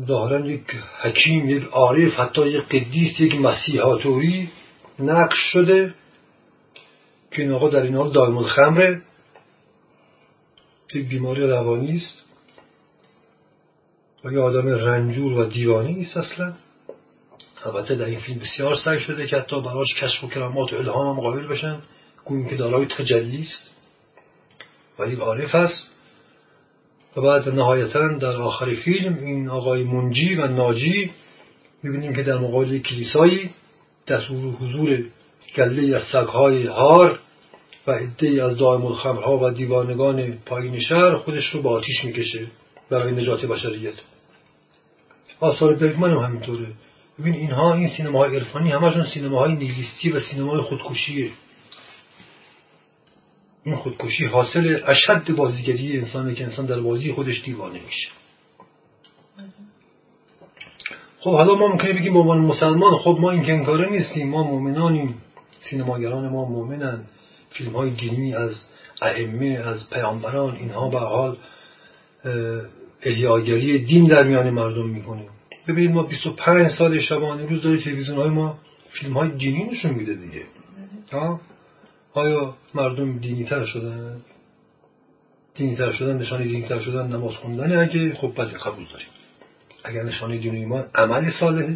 ظاهرا 0.08 0.50
یک 0.50 0.64
حکیم 1.02 1.50
یک 1.50 1.64
عارف 1.64 2.14
حتی 2.14 2.48
یک 2.48 2.64
قدیس 2.64 3.20
یک 3.20 3.36
مسیحاتوری 3.36 4.50
نقش 5.00 5.38
شده 5.52 5.94
که 7.32 7.42
این 7.42 7.52
آقا 7.52 7.70
در 7.70 7.82
این 7.82 7.96
حال 7.96 8.12
دائم 8.12 8.38
الخمره 8.38 9.02
یک 10.96 11.08
بیماری 11.08 11.48
روانی 11.48 11.98
است. 11.98 12.23
یه 14.32 14.40
آدم 14.40 14.68
رنجور 14.68 15.34
و 15.34 15.46
دیوانی 15.46 16.02
است 16.02 16.18
اصلا. 16.18 16.54
البته 17.66 17.96
در 17.96 18.06
این 18.06 18.20
فیلم 18.20 18.40
بسیار 18.40 18.76
سعی 18.76 19.00
شده 19.00 19.28
که 19.28 19.38
حتی 19.38 19.62
براش 19.62 19.94
کشف 20.02 20.24
و 20.24 20.28
کرامات 20.28 20.74
و 20.74 20.76
الهام 20.76 21.16
هم 21.16 21.22
قابل 21.22 21.48
بشن. 21.48 21.80
گوییم 22.26 22.50
که 22.50 22.56
دارای 22.56 22.86
تجلی 22.86 23.42
است. 23.42 23.70
ولی 25.00 25.16
عارف 25.16 25.56
است. 25.56 25.88
و 27.18 27.22
بعد 27.22 27.50
نهایتا 27.50 28.18
در 28.18 28.36
آخر 28.36 28.76
فیلم 28.76 29.18
این 29.18 29.50
آقای 29.50 29.84
منجی 29.84 30.36
و 30.36 30.48
ناجی 30.48 31.12
می‌بینیم 31.84 32.16
که 32.16 32.24
در 32.24 32.38
مقابل 32.38 32.80
کلیسایی 32.80 33.50
در 34.06 34.22
حضور 34.22 35.04
گله 35.56 35.96
از 35.96 36.04
سگهای 36.12 36.66
هار 36.66 37.20
و 37.88 37.92
عدهای 37.92 38.40
از 38.40 38.58
دائم 38.58 38.86
الخمرها 38.86 39.38
و 39.38 39.50
دیوانگان 39.50 40.38
پایین 40.46 40.80
شهر 40.80 41.16
خودش 41.16 41.50
رو 41.50 41.62
با 41.62 41.70
آتیش 41.70 42.04
می‌کشه 42.04 42.48
برای 42.90 43.12
نجات 43.12 43.46
بشریت. 43.46 44.13
آثار 45.44 45.76
برگمن 45.76 46.12
هم 46.12 46.18
همینطوره. 46.18 46.68
ببین 47.20 47.34
اینها 47.34 47.74
این 47.74 47.90
سینماهای 47.90 48.36
عرفانی 48.36 48.72
همشون 48.72 49.06
سینماهای 49.06 49.56
نیلیستی 49.56 50.10
و 50.10 50.20
سینمای 50.20 50.62
خودکشیه. 50.62 51.32
این 53.64 53.76
خودکشی 53.76 54.26
حاصل 54.26 54.80
اشد 54.88 55.36
بازیگری 55.36 56.00
انسانه 56.00 56.36
که 56.36 56.44
انسان 56.44 56.66
در 56.66 56.80
بازی 56.80 57.12
خودش 57.14 57.44
دیوانه 57.46 57.80
میشه. 57.86 58.10
خب 61.20 61.32
حالا 61.32 61.56
ما 61.56 61.68
ممکنه 61.68 61.94
بگیم 61.94 62.14
به 62.14 62.20
عنوان 62.20 62.40
مسلمان 62.40 62.98
خب 62.98 63.18
ما 63.22 63.32
این 63.32 63.44
کنکاره 63.44 63.90
نیستیم. 63.90 64.30
ما 64.30 64.44
مؤمنانیم. 64.44 65.16
سینماگران 65.70 66.30
ما 66.30 66.46
مؤمنن. 66.46 67.04
فیلم 67.50 67.72
های 67.72 67.90
دینی 67.90 68.36
از 68.36 68.52
ائمه 69.02 69.64
از 69.66 69.90
پیامبران 69.90 70.56
اینها 70.56 70.90
به 70.90 71.00
حال 71.00 71.38
احیاگری 73.02 73.80
دین 73.80 74.08
در 74.08 74.24
میان 74.24 74.50
مردم 74.50 74.90
می‌کنیم. 74.90 75.30
ببینید 75.68 75.92
ما 75.92 76.04
25 76.04 76.72
سال 76.72 77.00
شبانه 77.00 77.46
روز 77.46 77.62
داری 77.62 77.84
تلویزیون 77.84 78.18
های 78.18 78.30
ما 78.30 78.58
فیلم 78.92 79.14
های 79.14 79.30
دینی 79.30 79.64
نشون 79.64 79.92
میده 79.92 80.14
دیگه. 80.14 80.44
ها 81.12 81.42
آیا 82.14 82.56
مردم 82.74 83.18
دینی 83.18 83.44
تر 83.44 83.66
شدن؟ 83.66 84.22
دینی 85.56 85.76
تر 85.76 85.92
شدن 85.92 86.18
نشانه 86.18 86.44
دینی 86.44 86.68
تر 86.68 86.80
شدن 86.80 87.08
نماز 87.08 87.36
خوندن؟ 87.36 87.80
اگه 87.80 88.14
خب 88.14 88.34
بله 88.36 88.58
قبول 88.58 88.86
داریم. 88.92 89.08
اگر 89.84 90.04
نشانه 90.04 90.38
دین 90.38 90.56
ایمان 90.56 90.86
عمل 90.96 91.32
صالح 91.32 91.76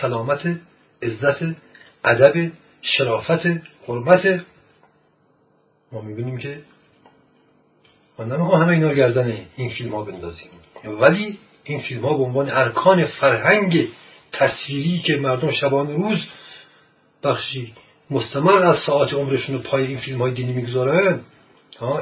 سلامت 0.00 0.56
عزت 1.02 1.56
ادب 2.04 2.52
شرافت 2.82 3.46
حرمت. 3.88 4.44
ما 5.92 6.00
می‌بینیم 6.00 6.38
که 6.38 6.60
من 8.18 8.28
نمی‌خوام 8.32 8.62
همه 8.62 8.72
اینا 8.72 8.88
رو 8.88 8.94
گردن 8.94 9.46
این 9.56 9.70
فیلم 9.70 9.94
ها 9.94 10.02
بندازیم. 10.02 10.50
ولی 10.84 11.38
این 11.70 11.80
فیلم 11.80 12.02
ها 12.02 12.16
به 12.16 12.24
عنوان 12.24 12.50
ارکان 12.50 13.06
فرهنگ 13.06 13.88
تصویری 14.32 14.98
که 14.98 15.16
مردم 15.16 15.50
شبان 15.50 15.94
روز 15.96 16.18
بخشی 17.22 17.74
مستمر 18.10 18.62
از 18.62 18.76
ساعت 18.86 19.14
عمرشون 19.14 19.54
رو 19.54 19.62
پای 19.62 19.86
این 19.86 19.98
فیلم 19.98 20.18
های 20.18 20.32
دینی 20.32 20.52
می‌گذارن 20.52 21.20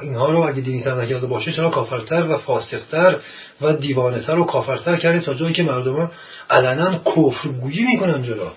اینها 0.03 0.31
رو 0.31 0.39
اگه 0.39 0.61
دینی 0.61 0.83
تر 0.83 1.03
نکرده 1.03 1.27
باشه 1.27 1.53
چرا 1.53 1.71
کافرتر 1.71 2.27
و 2.31 2.39
فاسقتر 2.39 3.21
و 3.61 3.73
دیوانهتر 3.73 4.39
و 4.39 4.45
کافرتر 4.45 4.97
کرده 4.97 5.21
تا 5.21 5.35
جایی 5.35 5.55
که 5.55 5.63
مردم 5.63 6.11
علنا 6.57 6.99
کفرگویی 6.99 7.85
می‌کنن 7.85 8.23
جلو؟ 8.23 8.49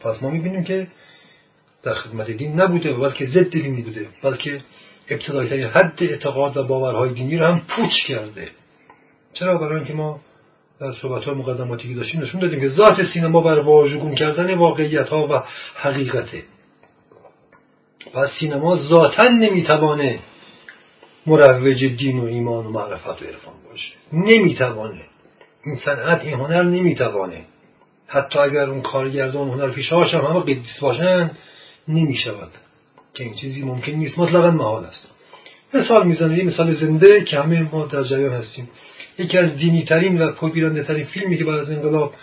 پس 0.00 0.22
ما 0.22 0.30
می‌بینیم 0.30 0.64
که 0.64 0.86
در 1.82 1.94
خدمت 1.94 2.30
دین 2.30 2.60
نبوده 2.60 2.92
بلکه 2.92 3.26
ضد 3.26 3.50
دینی 3.50 3.82
بوده 3.82 4.08
بلکه 4.22 4.60
ابتدایی 5.10 5.62
حد 5.62 5.98
اعتقاد 6.00 6.56
و 6.56 6.64
باورهای 6.64 7.12
دینی 7.12 7.38
رو 7.38 7.46
هم 7.46 7.62
پوچ 7.68 7.92
کرده. 8.06 8.48
چرا؟ 9.38 9.58
برای 9.58 9.76
اینکه 9.76 9.92
ما 9.92 10.20
در 10.80 10.92
صحبت 10.92 11.24
های 11.24 11.34
مقدماتی 11.34 11.88
که 11.88 11.94
داشتیم 11.94 12.20
نشون 12.20 12.40
دادیم 12.40 12.60
که 12.60 12.68
ذات 12.68 13.02
سینما 13.14 13.40
بر 13.40 13.58
واژگون 13.58 14.14
کردن 14.14 14.54
واقعیت 14.54 15.08
ها 15.08 15.26
و 15.26 15.42
حقیقته. 15.74 16.42
پس 18.14 18.28
سینما 18.40 18.76
ذاتا 18.76 19.28
نمی‌توانه 19.28 20.18
مروج 21.26 21.84
دین 21.84 22.20
و 22.20 22.24
ایمان 22.24 22.66
و 22.66 22.70
معرفت 22.70 23.22
و 23.22 23.24
عرفان 23.24 23.54
باشه. 23.70 23.92
نمی‌توانه. 24.12 25.02
این 25.64 25.76
صنعت 25.76 26.24
این 26.24 26.34
هنر 26.34 26.62
نمی‌توانه. 26.62 27.44
حتی 28.06 28.38
اگر 28.38 28.70
اون 28.70 28.80
کارگردان 28.80 29.48
هنر 29.48 29.68
پیشهاش 29.68 30.14
هم 30.14 30.20
همه 30.20 30.40
قدیس 30.40 30.78
باشن 30.80 31.30
نمی‌شود. 31.88 32.50
که 33.14 33.24
این 33.24 33.34
چیزی 33.34 33.62
ممکن 33.62 33.92
نیست. 33.92 34.18
مطلقا 34.18 34.50
محال 34.50 34.84
است. 34.84 35.06
مثال 35.74 36.06
می‌زنه 36.06 36.38
یه 36.38 36.44
مثال 36.44 36.74
زنده 36.74 37.24
که 37.24 37.40
همه 37.40 37.62
ما 37.72 37.86
در 37.86 38.02
جریان 38.02 38.32
هستیم. 38.32 38.68
یکی 39.18 39.38
از 39.38 39.56
دینی 39.56 39.84
ترین 39.84 40.22
و 40.22 40.32
پرگیرنده 40.32 40.82
ترین 40.84 41.04
فیلمی 41.04 41.38
که 41.38 41.44
بعد 41.44 41.58
از 41.58 41.70
انقلاب 41.70 42.14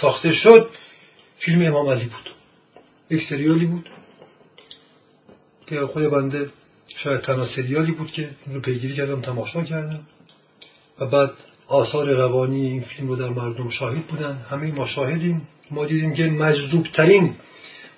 ساخته 0.00 0.32
شد 0.34 0.70
فیلم 1.38 1.66
امام 1.66 1.88
علی 1.88 2.04
بود. 2.04 2.30
یک 3.10 3.28
سریالی 3.28 3.66
بود 3.66 3.90
که 5.66 5.80
خود 5.80 6.10
بنده 6.10 6.50
شاید 7.02 7.20
تنها 7.20 7.46
سریالی 7.46 7.92
بود 7.92 8.12
که 8.12 8.30
این 8.46 8.54
رو 8.54 8.60
پیگیری 8.60 8.94
کردم 8.94 9.20
تماشا 9.20 9.64
کردم. 9.64 10.00
و 10.98 11.06
بعد 11.06 11.30
آثار 11.68 12.10
روانی 12.10 12.66
این 12.66 12.82
فیلم 12.82 13.08
رو 13.08 13.16
در 13.16 13.28
مردم 13.28 13.70
شاهد 13.70 14.06
بودن. 14.06 14.46
همه 14.50 14.72
ما 14.72 14.86
شاهدیم. 14.86 15.48
ما 15.70 15.86
دیدیم 15.86 16.14
که 16.14 16.26
مجذوب 16.26 16.86
ترین 16.86 17.34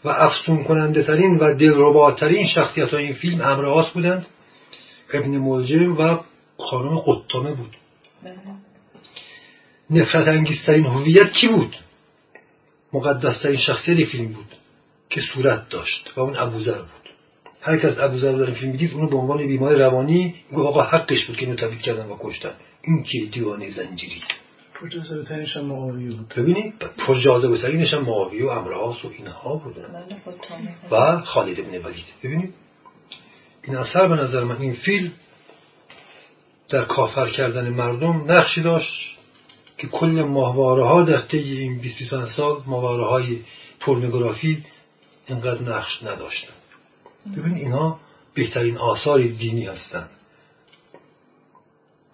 و 0.05 0.09
افسون 0.09 0.65
کننده 0.65 1.03
ترین 1.03 1.39
و 1.39 1.55
دلرباترین 1.55 2.47
شخصیت 2.47 2.95
های 2.95 3.05
این 3.05 3.15
فیلم 3.15 3.41
امرآس 3.41 3.91
بودند. 3.91 4.27
ابن 5.15 5.39
ملجم 5.39 5.97
و 5.97 6.19
خانم 6.59 6.99
قطامه 6.99 7.53
بود. 7.53 7.77
نفرت 9.91 10.29
انگیزترین 10.29 10.87
هویت 10.87 11.33
کی 11.33 11.49
بود؟ 11.49 11.77
مقدسترین 12.93 13.59
شخصیت 13.59 14.09
فیلم 14.09 14.33
بود 14.33 14.55
که 15.11 15.21
صورت 15.21 15.69
داشت 15.69 16.11
و 16.17 16.21
اون 16.21 16.37
ابوذر 16.37 16.79
بود. 16.79 17.09
هر 17.61 17.79
کس 17.79 17.99
ابوذر 17.99 18.33
در 18.33 18.51
فیلم 18.51 18.73
دیدید 18.73 18.93
اونو 18.93 19.09
به 19.09 19.17
عنوان 19.17 19.47
بیمار 19.47 19.77
روانی 19.77 20.35
گفت 20.53 20.67
آقا 20.67 20.83
حقش 20.83 21.25
بود 21.25 21.37
که 21.37 21.47
اینو 21.47 21.57
تبدیل 21.57 21.79
کردن 21.79 22.07
و 22.07 22.17
کشتن. 22.21 22.51
این 22.83 23.03
که 23.03 23.19
دیوانه 23.33 23.71
زنجیری. 23.71 24.23
پرجاذبه 24.75 25.25
ترینش 25.25 25.57
هم 25.57 25.65
معاویه 25.65 26.17
بود. 26.17 26.35
ببینید 26.37 26.75
پرجاذبه 26.79 27.59
ترینش 27.59 27.95
هم 27.95 28.03
معاویه 28.03 28.45
و 28.45 28.49
امرهاس 28.49 29.05
و 29.05 29.09
اینها 29.19 29.57
بودن 29.57 30.07
بله، 30.91 31.17
و 31.17 31.21
خالد 31.21 31.61
ابن 31.61 31.71
ولید. 31.71 32.05
ببینید 32.25 32.55
این 33.65 33.77
اثر 33.77 34.09
به 34.09 34.15
نظر 34.15 34.45
من 34.45 34.61
این 34.61 34.75
فیلم 34.75 35.13
در 36.75 36.85
کافر 36.85 37.31
کردن 37.31 37.69
مردم 37.69 38.33
نقشی 38.33 38.63
داشت 38.63 39.17
که 39.79 39.87
کل 39.87 40.23
ماهواره 40.23 40.85
ها 40.85 41.03
در 41.03 41.21
طی 41.21 41.39
این 41.39 41.79
25 41.79 42.31
سال 42.31 42.63
ماهواره 42.67 43.07
های 43.07 43.39
پورنوگرافی 43.81 44.65
اینقدر 45.27 45.63
نقش 45.63 46.03
نداشتن 46.03 46.53
ببین 47.37 47.55
اینها 47.55 48.01
بهترین 48.35 48.79
آثار 48.79 49.23
دینی 49.23 49.67
هستند. 49.67 50.11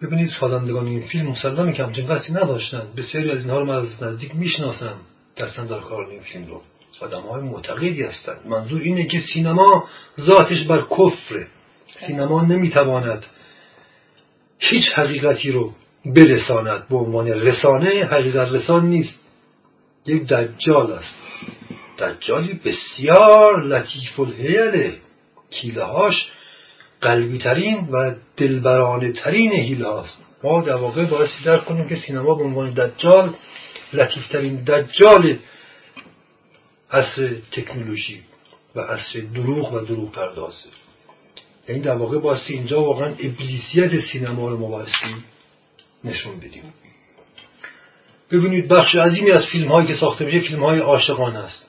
ببینید 0.03 0.31
سازندگان 0.41 0.87
این 0.87 1.07
فیلم 1.07 1.27
مسلمه 1.27 1.73
که 1.73 1.83
همچین 1.83 2.07
قصدی 2.07 2.33
نداشتن 2.33 2.83
بسیاری 2.97 3.31
از 3.31 3.39
اینها 3.39 3.59
رو 3.59 3.67
من 3.67 3.77
از 3.77 4.03
نزدیک 4.03 4.37
می‌شناسم. 4.37 4.95
دستن 5.37 5.67
در 5.67 5.81
کار 5.81 6.07
این 6.07 6.21
فیلم 6.21 6.47
رو. 6.47 6.63
آدم 7.01 7.23
های 7.23 7.43
معتقدی 7.43 8.03
هستند. 8.03 8.47
منظور 8.47 8.81
اینه 8.81 9.07
که 9.07 9.21
سینما 9.35 9.89
ذاتش 10.21 10.65
بر 10.65 10.83
کفره. 10.91 11.47
سینما 12.07 12.43
نمی‌تواند 12.43 13.25
هیچ 14.61 14.85
حقیقتی 14.95 15.51
رو 15.51 15.73
برساند 16.07 16.89
به 16.89 16.97
عنوان 16.97 17.29
رسانه 17.29 18.05
حقیقت 18.05 18.53
رسان 18.53 18.87
نیست. 18.87 19.15
یک 20.07 20.23
دجال 20.23 20.93
است. 20.93 21.15
دجالی 21.99 22.61
بسیار 22.65 23.65
لطیف 23.65 24.21
الهیله 24.21 24.99
کیله 25.51 25.85
هاش 25.85 26.27
قلبی 27.01 27.39
ترین 27.39 27.89
و 27.93 28.15
دلبرانه 28.37 29.13
ترین 29.13 29.53
هیله 29.53 29.89
هاست. 29.89 30.19
ما 30.45 30.63
در 30.63 30.75
واقع 30.75 31.05
بایستی 31.05 31.45
درک 31.45 31.65
کنیم 31.65 31.89
که 31.89 31.97
سینما 31.97 32.35
به 32.35 32.45
عنوان 32.45 32.71
دجال 32.71 33.35
لطیفترین 33.93 34.65
دجال 34.65 35.37
عصر 36.91 37.35
تکنولوژی 37.53 38.21
و 38.77 38.81
عصر 38.81 39.21
دروغ 39.35 39.73
و 39.73 39.81
دروغ 39.81 40.13
پردازه 40.13 40.69
یعنی 41.69 41.81
در 41.81 41.95
واقع 41.95 42.19
بایستی 42.19 42.53
اینجا 42.53 42.83
واقعا 42.83 43.09
ابلیسیت 43.09 44.01
سینما 44.13 44.49
رو 44.49 44.57
ما 44.57 44.85
نشون 46.05 46.37
بدیم. 46.41 46.63
ببینید 48.31 48.69
بخش 48.69 48.95
عظیمی 48.95 49.31
از 49.31 49.45
فیلم 49.53 49.69
هایی 49.69 49.87
که 49.87 49.95
ساخته 49.95 50.25
میشه 50.25 50.41
فیلم 50.41 50.65
های 50.65 50.79
عاشقانه 50.79 51.39
است. 51.39 51.67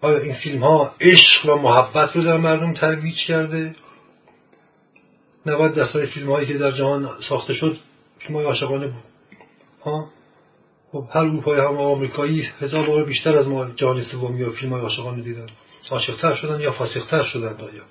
آیا 0.00 0.18
این 0.18 0.34
فیلم 0.34 0.64
ها 0.64 0.94
عشق 1.00 1.46
و 1.46 1.54
محبت 1.54 2.16
رو 2.16 2.24
در 2.24 2.36
مردم 2.36 2.74
ترویج 2.74 3.16
کرده؟ 3.26 3.74
90 5.46 5.74
درصد 5.74 6.04
فیلم 6.04 6.30
هایی 6.30 6.46
که 6.46 6.58
در 6.58 6.70
جهان 6.70 7.10
ساخته 7.28 7.54
شد 7.54 7.76
فیلم 8.18 8.36
های 8.36 8.44
عاشقانه 8.44 8.86
بود. 8.86 9.02
ها؟ 9.84 10.08
خب 10.92 11.04
هر 11.10 11.20
اروپایی 11.20 11.60
هم 11.60 11.76
آمریکایی 11.76 12.48
هزار 12.60 12.86
بار 12.86 13.04
بیشتر 13.04 13.38
از 13.38 13.46
ما 13.48 13.70
جهان 13.70 14.04
سومی 14.04 14.40
یا 14.40 14.50
فیلم 14.50 14.72
های 14.72 14.82
عاشقانه 14.82 15.22
دیدن. 15.22 15.46
عاشقتر 15.90 16.34
شدن 16.34 16.60
یا 16.60 16.72
فاسقتر 16.72 17.22
شدن 17.22 17.56
آیا؟ 17.60 17.82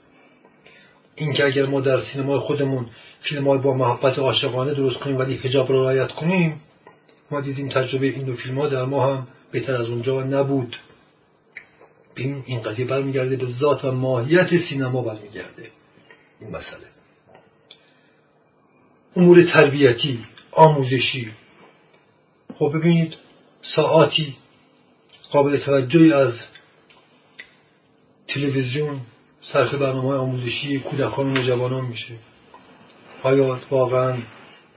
این 1.20 1.34
که 1.34 1.46
اگر 1.46 1.66
ما 1.66 1.82
در 1.82 2.02
سینمای 2.02 2.40
خودمون 2.40 2.86
فیلم 3.22 3.48
های 3.48 3.58
با 3.58 3.74
محبت 3.74 4.20
عاشقانه 4.20 4.74
درست 4.74 4.98
کنیم 4.98 5.18
ولی 5.18 5.36
حجاب 5.36 5.70
رو 5.70 5.82
رعایت 5.82 6.12
کنیم 6.12 6.62
ما 7.32 7.42
دیدیم 7.42 7.70
تجربه 7.70 8.08
این 8.08 8.26
دو 8.26 8.36
فیلم 8.36 8.60
ها 8.60 8.68
در 8.68 8.86
ما 8.86 9.08
هم 9.08 9.28
بهتر 9.52 9.76
از 9.76 9.90
اونجا 9.90 10.24
نبود. 10.24 10.76
این 12.16 12.44
این 12.46 12.62
قضیه 12.62 12.86
برمیگرده 12.86 13.36
به 13.36 13.46
ذات 13.46 13.86
و 13.86 13.92
ماهیت 13.92 14.58
سینما 14.70 15.02
برمیگرده. 15.02 15.72
این 16.42 16.50
مسئله. 16.50 16.88
امور 19.16 19.44
تربیتی 19.44 20.26
آموزشی. 20.52 21.32
خب 22.56 22.72
ببینید 22.76 23.16
ساعاتی 23.76 24.36
قابل 25.32 25.58
توجهی 25.58 26.14
از 26.14 26.34
تلویزیون 28.28 29.02
صرف 29.42 29.74
برنامه 29.74 30.16
آموزشی 30.16 30.80
کودکان 30.80 31.28
و 31.28 31.34
نوجوانان 31.34 31.86
میشه. 31.86 32.14
آیا 33.24 33.60
واقعا 33.72 34.18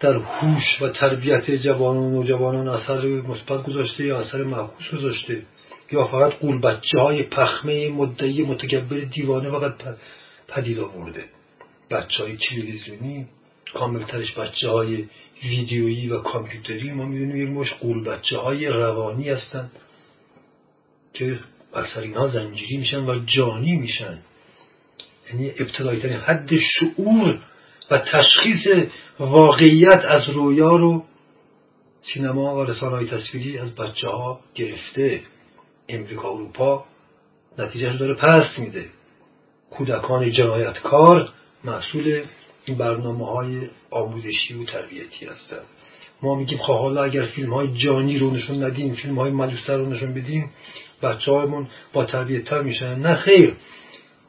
در 0.00 0.14
هوش 0.14 0.82
و 0.82 0.88
تربیت 0.88 1.50
جوانان 1.50 2.02
و 2.02 2.10
نوجوانان 2.10 2.68
اثر 2.68 3.06
مثبت 3.06 3.62
گذاشته 3.62 4.04
یا 4.04 4.20
اثر 4.20 4.42
معکوس 4.42 4.90
گذاشته. 4.94 5.42
یا 5.92 6.04
فقط 6.04 6.32
قول 6.32 6.60
بچه 6.60 7.00
های 7.00 7.22
پخمه 7.22 7.88
مدعی 7.88 8.42
متکبر 8.42 9.00
دیوانه 9.00 9.50
فقط 9.50 9.74
پدید 10.48 10.78
آورده 10.78 11.24
بچه 11.90 12.22
های 12.22 12.36
تلویزیونی 12.36 13.26
کاملترش 13.74 14.38
بچه 14.38 14.68
های 14.68 15.04
ویدیویی 15.44 16.08
و 16.08 16.18
کامپیوتری. 16.18 16.90
ما 16.92 17.04
می‌دونیم 17.04 17.36
یک 17.36 17.48
مش 17.48 17.72
قول 17.72 18.04
بچه 18.04 18.38
های 18.38 18.66
روانی 18.66 19.28
هستند 19.28 19.70
که 21.14 21.38
اکثر 21.74 22.00
اینها 22.00 22.28
زنجیری 22.28 22.76
میشن 22.76 23.04
و 23.10 23.24
جانی 23.26 23.76
میشن. 23.76 24.18
یعنی 25.30 25.50
ابتدایی 25.50 26.00
ترین 26.00 26.20
حد 26.20 26.50
شعور 26.56 27.38
و 27.90 27.98
تشخیص 27.98 28.88
واقعیت 29.18 30.04
از 30.08 30.28
رویا 30.28 30.76
رو 30.76 31.04
سینما 32.02 32.56
و 32.56 32.64
رسانه 32.64 32.96
های 32.96 33.06
تصویری 33.06 33.58
از 33.58 33.74
بچه 33.74 34.08
ها 34.08 34.40
گرفته. 34.54 35.22
امریکا 35.88 36.28
اروپا 36.28 36.84
نتیجهش 37.58 37.96
داره 37.96 38.14
پست 38.14 38.58
میده. 38.58 38.86
کودکان 39.70 40.32
جنایتکار 40.32 41.28
محصول 41.64 42.24
این 42.64 42.78
برنامه 42.78 43.26
های 43.26 43.68
آموزشی 43.90 44.54
و 44.54 44.64
تربیتی 44.64 45.26
هستند 45.26 45.66
ما 46.22 46.34
میگیم 46.34 46.58
خواه 46.58 46.78
حالا 46.78 47.04
اگر 47.04 47.26
فیلم 47.26 47.54
های 47.54 47.68
جانی 47.76 48.18
رو 48.18 48.30
نشون 48.30 48.64
ندیم 48.64 48.94
فیلم 48.94 49.18
های 49.18 49.30
ملوستر 49.30 49.76
رو 49.76 49.86
نشون 49.86 50.14
بدیم 50.14 50.50
بچه 51.02 51.48
با 51.92 52.04
تربیت 52.04 52.44
تر 52.44 52.62
میشن. 52.62 52.98
نه 52.98 53.14
خیر. 53.14 53.56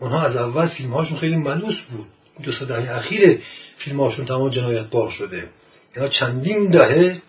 اونها 0.03 0.21
از 0.21 0.35
اول 0.35 0.67
فیلم 0.67 0.93
هاشون 0.93 1.17
خیلی 1.17 1.35
ملوس 1.35 1.75
بود. 1.81 2.05
دو 2.43 2.51
سه 2.51 2.65
دهه 2.65 2.95
اخیر 2.95 3.39
فیلم 3.77 3.99
هاشون 3.99 4.25
تمام 4.25 4.49
جنایت 4.49 4.85
بار 4.85 5.11
شده. 5.11 5.49
اینا 5.95 6.07
چندین 6.07 6.69
دهه 6.69 7.21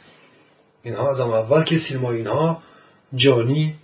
اینها 0.82 1.10
از 1.10 1.20
اول 1.20 1.64
که 1.64 1.98
های 1.98 2.16
اینها 2.16 2.62
جانی 3.14 3.74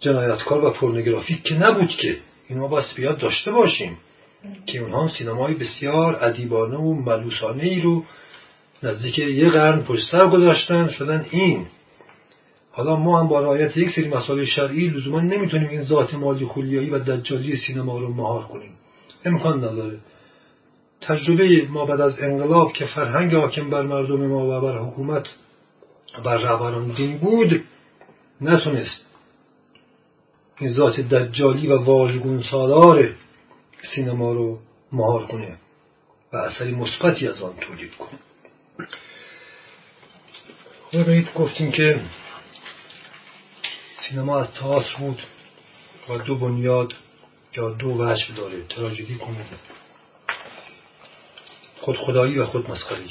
جنایتکار 0.00 0.64
و 0.64 0.70
پرنگرافیک 0.70 1.42
که 1.42 1.54
نبود 1.54 1.88
که. 1.88 2.16
اینها 2.48 2.68
باید 2.68 2.86
بیاد 2.96 3.18
داشته 3.18 3.50
باشیم 3.50 3.96
که 4.66 4.78
اونها 4.78 5.08
سینمای 5.08 5.54
بسیار 5.54 6.24
ادیبانه 6.24 6.76
و 6.76 6.94
ملوسانه 6.94 7.62
ای 7.62 7.80
رو 7.80 8.04
نزدیک 8.82 9.18
یه 9.18 9.50
قرن 9.50 9.82
پشت 9.82 10.10
سر 10.10 10.28
گذاشتن. 10.28 10.88
شدن 10.88 11.26
این. 11.30 11.66
حالا 12.76 12.96
ما 12.96 13.20
هم 13.20 13.28
با 13.28 13.40
رعایت 13.40 13.76
یک 13.76 13.90
سری 13.90 14.08
مسائل 14.08 14.44
شرعی 14.44 14.88
لزوما 14.88 15.20
نمی‌تونیم 15.20 15.68
این 15.68 15.82
ذات 15.82 16.14
مالی 16.14 16.46
خولیایی 16.46 16.90
و 16.90 16.98
دجالی 16.98 17.56
سینما 17.56 17.98
رو 17.98 18.14
مهار 18.14 18.44
کنیم. 18.44 18.72
امکان 19.24 19.58
نداره. 19.58 19.98
تجربه 21.00 21.66
ما 21.68 21.86
بعد 21.86 22.00
از 22.00 22.18
انقلاب 22.18 22.72
که 22.72 22.86
فرهنگ 22.86 23.34
حاکم 23.34 23.70
بر 23.70 23.82
مردم 23.82 24.26
ما 24.26 24.58
و 24.58 24.60
بر 24.60 24.78
حکومت 24.78 25.26
بر 26.24 26.36
رهبران 26.36 26.88
دین 26.88 27.18
بود 27.18 27.64
نتونست. 28.40 29.00
این 30.60 30.72
ذات 30.72 31.00
دجالی 31.00 31.66
و 31.66 31.84
واژگون 31.84 32.42
سالار 32.50 33.14
سینما 33.94 34.32
رو 34.32 34.58
مهار 34.92 35.26
کنه 35.26 35.56
و 36.32 36.36
اثری 36.36 36.74
مثبتی 36.74 37.28
از 37.28 37.42
آن 37.42 37.52
تولید 37.60 37.92
کنه. 37.94 38.18
خب 40.92 41.34
گفتیم 41.34 41.70
که 41.70 42.00
سینما 44.08 44.40
از 44.40 44.48
تئاتر 44.60 44.96
بود. 44.98 45.22
و 46.08 46.18
دو 46.18 46.34
بنیاد 46.34 46.94
یا 47.56 47.70
دو 47.70 47.88
وجه 47.88 48.34
داره 48.36 48.62
تراژدی 48.68 49.14
کمدی 49.14 49.56
خود 51.80 51.96
خدایی 51.96 52.38
و 52.38 52.46
خود 52.46 52.70
مسخری 52.70 53.10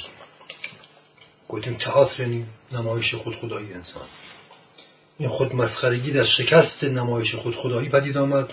گفتیم 1.48 1.74
تئاتر 1.74 2.22
یعنی 2.22 2.46
نمایش 2.72 3.14
خود 3.14 3.36
خدایی 3.36 3.72
انسان. 3.72 4.02
این 5.18 5.28
خود 5.28 5.54
مسخرگی 5.54 6.12
در 6.12 6.24
شکست 6.24 6.84
نمایش 6.84 7.34
خود 7.34 7.56
خدایی 7.56 7.88
پدید 7.88 8.16
آمد. 8.16 8.50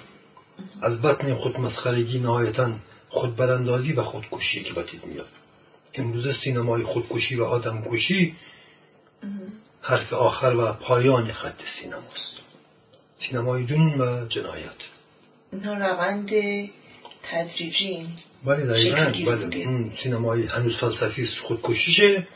از 0.81 1.01
بطن 1.01 1.35
خود 1.35 1.59
مسخرگی 1.59 2.19
نهایتا 2.19 2.71
خود 3.09 3.35
براندازی 3.35 3.93
و 3.93 4.03
خودکشی 4.03 4.63
که 4.63 4.73
پدید 4.73 5.05
میاد. 5.05 5.27
امروز 5.93 6.35
سینمای 6.43 6.83
خودکشی 6.83 7.35
و 7.35 7.43
آدمکشی 7.43 8.35
حرف 9.81 10.13
آخر 10.13 10.55
و 10.55 10.73
پایان 10.73 11.31
خط 11.31 11.61
سینماست 11.79 12.41
سینمای 13.17 13.65
جنون 13.65 14.01
و 14.01 14.27
جنایت 14.27 14.69
اینا 15.53 15.73
روند 15.73 16.29
تدریجی 17.23 18.07
بله 18.45 18.65
دقیقا. 18.65 19.31
بله. 19.31 19.91
سینمای 20.03 20.45
هنوز 20.45 20.77
فلسفی 20.77 21.29
خودکشیشه. 21.43 22.27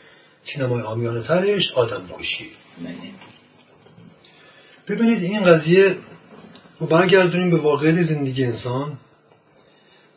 سینمای 0.44 0.82
آمیانه 0.82 1.22
ترش 1.22 1.72
آدم 1.72 2.08
کشی 2.18 2.50
بله. 2.78 2.94
ببینید 4.88 5.22
این 5.22 5.44
قضیه 5.44 5.96
رو 6.80 6.86
برگردونیم 6.86 7.50
به 7.50 7.56
واقعیت 7.56 8.06
زندگی 8.06 8.44
انسان. 8.44 8.98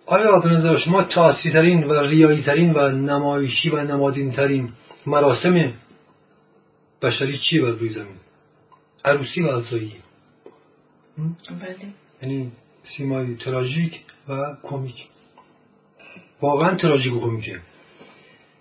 آیا 0.05 0.39
به 0.39 0.49
نظر 0.49 0.77
شما 0.77 1.03
تاثیری 1.03 1.53
ترین 1.53 1.83
و 1.83 2.01
ریایی 2.01 2.43
ترین 2.43 2.73
و 2.73 2.91
نمایشی 2.91 3.69
و 3.69 3.83
نمادین 3.83 4.31
ترین 4.31 4.69
مراسم 5.05 5.73
بشری 7.01 7.37
چیه 7.37 7.61
بر 7.61 7.69
روی 7.69 7.93
زمین؟ 7.93 8.17
عروسی 9.05 9.41
و 9.41 9.51
عزایی 9.51 9.93
بله. 11.17 11.75
یعنی 12.21 12.51
سیمای 12.97 13.35
تراژیک 13.35 13.99
و 14.29 14.55
کمیک 14.63 15.07
واقعا 16.41 16.75
تراژیک 16.75 17.13
و 17.13 17.19
کمیکه 17.19 17.59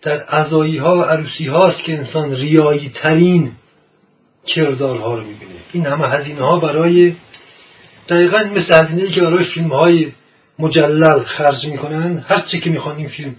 در 0.03 0.23
عزایی 0.23 0.77
ها 0.77 0.99
و 0.99 1.03
عروسی 1.03 1.47
هاست 1.47 1.85
که 1.85 1.99
انسان 1.99 2.33
ریایی 2.35 2.93
ترین 2.95 3.53
کردارها 4.47 5.15
رو 5.15 5.25
می‌بینه. 5.25 5.53
این 5.73 5.87
همه 5.87 6.09
هزینه 6.09 6.41
ها 6.41 6.59
برای 6.61 7.15
دقیقا 8.09 8.45
مثل 8.45 8.85
هزینه 8.85 9.11
که 9.11 9.21
برای 9.21 9.45
فیلم 9.45 9.73
های 9.73 10.13
مجلل 10.59 11.25
خرج 11.25 11.67
می‌کنن. 11.67 12.19
هر 12.19 12.41
چی 12.51 12.61
که 12.61 12.71
می‌خوان 12.71 12.97
این 12.97 13.09
فیلم 13.09 13.37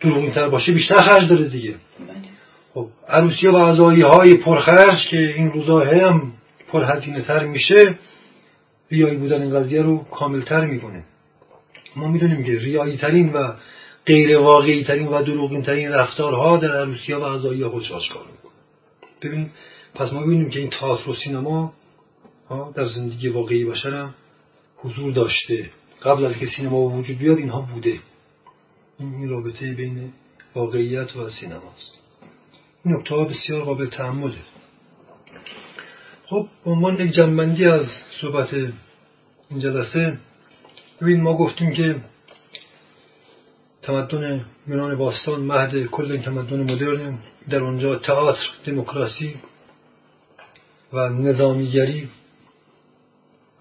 دروغین 0.00 0.32
تر 0.32 0.48
باشه 0.48 0.72
بیشتر 0.72 0.94
خرج 0.94 1.28
داره 1.28 1.48
دیگه. 1.48 1.74
بله. 2.00 2.37
خب 2.78 2.88
عروسی 3.08 3.46
و 3.46 3.58
عزایی 3.58 4.02
های 4.02 4.34
پرخرج 4.34 5.08
که 5.10 5.34
این 5.36 5.52
روزا 5.52 5.80
هم 5.84 6.32
پرهزینه 6.68 7.22
تر 7.22 7.46
میشه 7.46 7.98
ریایی 8.90 9.16
بودن 9.16 9.42
این 9.42 9.54
قضیه 9.54 9.82
رو 9.82 9.98
کاملتر 9.98 10.64
می‌کنه 10.64 11.04
ما 11.96 12.08
می‌دونیم 12.08 12.44
که 12.44 12.58
ریایی 12.58 12.96
ترین 12.96 13.32
و 13.32 13.52
غیر 14.06 14.38
واقعی 14.38 14.84
ترین 14.84 15.08
و 15.08 15.22
دروغین 15.22 15.62
ترین 15.62 15.92
رفتارها 15.92 16.56
در 16.56 16.80
عروسی 16.80 17.12
و 17.12 17.24
عزایی 17.24 17.64
خودش 17.64 17.92
آشکار 17.92 18.22
می‌کنه. 18.22 18.52
ببین 19.22 19.50
پس 19.94 20.12
ما 20.12 20.22
ببینیم 20.22 20.50
که 20.50 20.60
این 20.60 20.70
تئاتر 20.70 21.10
و 21.10 21.14
سینما 21.14 21.72
در 22.74 22.88
زندگی 22.88 23.28
واقعی 23.28 23.64
بشر 23.64 23.94
هم 23.94 24.14
حضور 24.76 25.12
داشته. 25.12 25.70
قبل 26.02 26.24
از 26.24 26.36
که 26.36 26.46
سینما 26.46 26.80
وجود 26.80 27.18
بیاد 27.18 27.38
اینها 27.38 27.60
بوده. 27.74 27.98
این 28.98 29.28
رابطه 29.28 29.72
بین 29.72 30.12
واقعیت 30.54 31.16
و 31.16 31.30
سینماست. 31.30 31.97
این 32.84 32.94
نکته 32.94 33.14
بسیار 33.14 33.62
قابل 33.62 33.86
تعمله 33.86 34.36
خب 36.26 36.48
به 36.64 36.70
عنوان 36.70 37.00
یک 37.00 37.12
جنبندی 37.12 37.64
از 37.64 37.86
صحبت 38.20 38.54
این 39.50 39.60
جلسه 39.60 40.18
ببین 41.00 41.20
ما 41.20 41.36
گفتیم 41.36 41.72
که 41.74 41.96
تمدن 43.82 44.44
یونان 44.66 44.96
باستان 44.96 45.40
مهد 45.40 45.86
کل 45.86 46.12
این 46.12 46.22
تمدن 46.22 46.72
مدرن 46.72 47.18
در 47.50 47.58
اونجا 47.58 47.98
تئاتر 47.98 48.48
دموکراسی 48.64 49.34
و 50.92 51.08
نظامیگری 51.08 52.08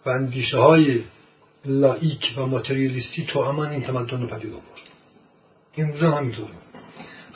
و 0.06 0.10
اندیشه 0.10 0.58
های 0.58 1.02
لایک 1.66 2.34
و 2.38 2.46
ماتریالیستی 2.46 3.26
تو 3.26 3.40
امان 3.40 3.70
این 3.70 3.82
تمدن 3.82 4.22
رو 4.22 4.28
پدید 4.28 4.54
آورد. 4.54 4.88
این 5.76 5.98
هم 5.98 6.14
همینطور. 6.14 6.48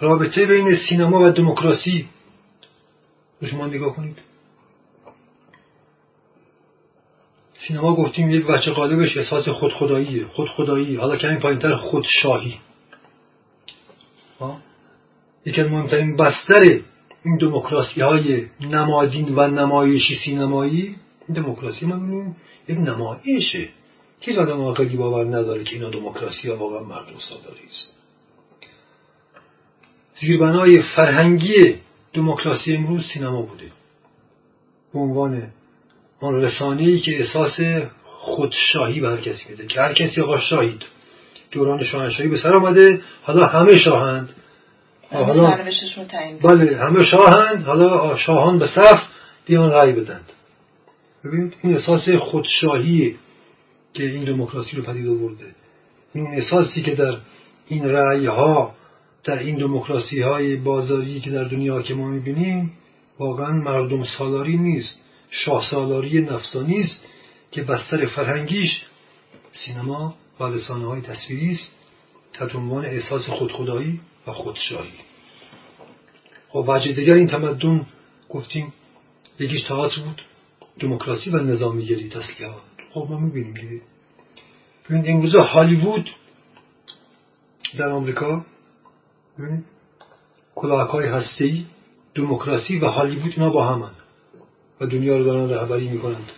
رابطه 0.02 0.46
بین 0.46 0.76
سینما 0.90 1.20
و 1.20 1.30
دموکراسی. 1.30 2.10
رو 3.42 3.48
شما 3.48 3.68
نگاه 3.68 3.96
کنید. 3.96 4.18
سینما 7.68 7.96
گفتیم 7.96 8.30
یک 8.30 8.46
بچه 8.46 8.72
قالبش 8.72 9.18
احساس 9.18 9.50
خودخداییه. 9.50 10.26
خودخدایی. 10.26 10.96
حالا 10.96 11.18
کمی 11.18 11.40
پایینتر 11.40 11.76
خودشاهی. 11.76 12.58
یکی 15.46 15.62
از 15.62 15.72
مهمترین 15.72 16.18
بستر 16.18 16.82
این 17.26 17.38
دموکراسی 17.38 18.02
های 18.02 18.46
نمادین 18.62 19.36
و 19.36 19.48
نمایشی 19.48 20.16
سینمایی 20.26 20.96
دموکراسی. 21.36 21.86
ما 21.86 21.96
می‌بینیم 21.96 22.36
یک 22.68 22.78
نمایشه. 22.78 23.70
هیچ 24.20 24.38
آدم 24.38 24.62
عاقلی 24.62 24.98
باور 24.98 25.26
نداره 25.26 25.64
که 25.64 25.76
اینا 25.76 25.90
دموکراسی 25.90 26.50
ها 26.50 26.58
واقعا 26.58 26.84
مردم 26.84 27.20
سالاری 27.30 27.66
است 27.70 28.01
زیربنای 30.22 30.82
فرهنگی 30.82 31.76
دموکراسی 32.14 32.76
امروز 32.76 33.04
سینما 33.14 33.42
بوده. 33.42 33.72
به 34.94 35.00
عنوان 35.00 35.44
آن 36.20 36.42
رسانه 36.42 36.82
ای 36.82 37.00
که 37.00 37.20
احساس 37.20 37.60
خودشاهی 38.06 39.00
به 39.00 39.08
هر 39.08 39.18
کسی 39.18 39.50
میده. 39.50 39.68
که 39.68 39.82
هر 39.82 39.94
کسی 39.94 40.22
آقا 40.22 40.40
شاهید. 40.40 40.84
دوران 41.52 41.84
شاهنشاهی 41.84 42.30
به 42.30 42.38
سر 42.38 42.54
آمده. 42.54 43.02
حالا 43.24 43.46
همه 43.46 43.80
شاهند. 43.80 44.30
حالا 45.12 45.58
بله 46.44 46.78
همه 46.78 47.06
شاهند. 47.06 47.66
حالا 47.66 48.18
شاهان 48.18 48.60
به 48.60 48.68
صف 48.68 49.02
بیان 49.46 49.72
رأی 49.72 49.92
بدند 49.92 50.30
ببینید 51.26 51.54
این 51.64 51.76
احساس 51.76 52.10
خودشاهی 52.10 53.16
که 53.94 54.04
این 54.04 54.24
دموکراسی 54.24 54.78
رو 54.78 54.84
پدید 54.84 55.08
آورده. 55.08 55.46
این 56.14 56.28
احساسی 56.28 56.82
که 56.82 56.96
در 56.96 57.18
این 57.68 57.90
رأی 57.90 58.26
ها 58.26 58.76
در 59.24 59.40
این 59.40 59.58
دموکراسی 59.58 60.22
های 60.22 60.56
بازاری 60.56 61.20
که 61.20 61.30
در 61.30 61.44
دنیا 61.44 61.82
که 61.82 61.94
ما 61.94 62.08
می‌بینیم 62.08 62.72
واقعا 63.20 63.52
مردم 63.52 64.04
سالاری 64.04 64.58
نیست 64.58 65.00
شاه 65.30 65.68
سالاری 65.72 66.22
نفسانی 66.22 66.80
است 66.80 67.06
که 67.52 67.62
بستر 67.64 68.06
فرهنگیش 68.06 68.82
سینما 69.66 70.16
و 70.40 70.44
رسانه 70.44 70.86
های 70.86 71.02
تصویری 71.02 71.52
است 71.52 71.68
تحت 72.34 72.56
عنوان 72.56 72.86
احساس 72.86 73.26
خودخدایی 73.30 74.00
و 74.28 74.32
خودشاهی. 74.32 74.92
خب 76.50 76.66
وجه 76.68 76.92
دیگر 76.92 77.14
این 77.14 77.28
تمدن 77.28 77.86
گفتیم 78.30 78.74
یکیش 79.40 79.64
تئاتر 79.64 80.02
بود 80.02 80.22
دموکراسی 80.80 81.30
و 81.30 81.38
نظامیگری 81.38 82.10
تسلیحات. 82.10 82.62
خب 82.94 83.08
ما 83.10 83.18
می‌بینیم 83.18 83.54
دیگه. 83.54 83.82
ببینید 84.90 85.10
امروز 85.10 85.36
هالیوود 85.36 86.10
در 87.78 87.90
آمریکا 87.90 88.46
ببینید. 89.40 89.66
کلاهکای 90.56 91.08
هسته‌ای 91.08 91.66
دموکراسی 92.16 92.80
و 92.80 92.86
هالیوود 92.86 93.34
اینا 93.36 93.50
با 93.50 93.68
همن. 93.68 93.92
و 94.82 94.86
دنیا 94.86 95.18
رو 95.18 95.24
دارن 95.24 95.50
رهبری 95.50 95.90
می‌کنند 95.90 96.32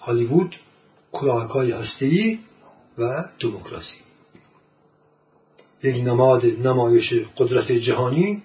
هالیوود 0.00 0.56
کلاهکای 1.12 1.72
هسته‌ای 1.72 2.38
و 2.98 3.24
دموکراسی. 3.40 3.96
یک 5.82 5.96
نماد 6.06 6.46
نمایش 6.46 7.12
قدرت 7.36 7.72
جهانی 7.72 8.42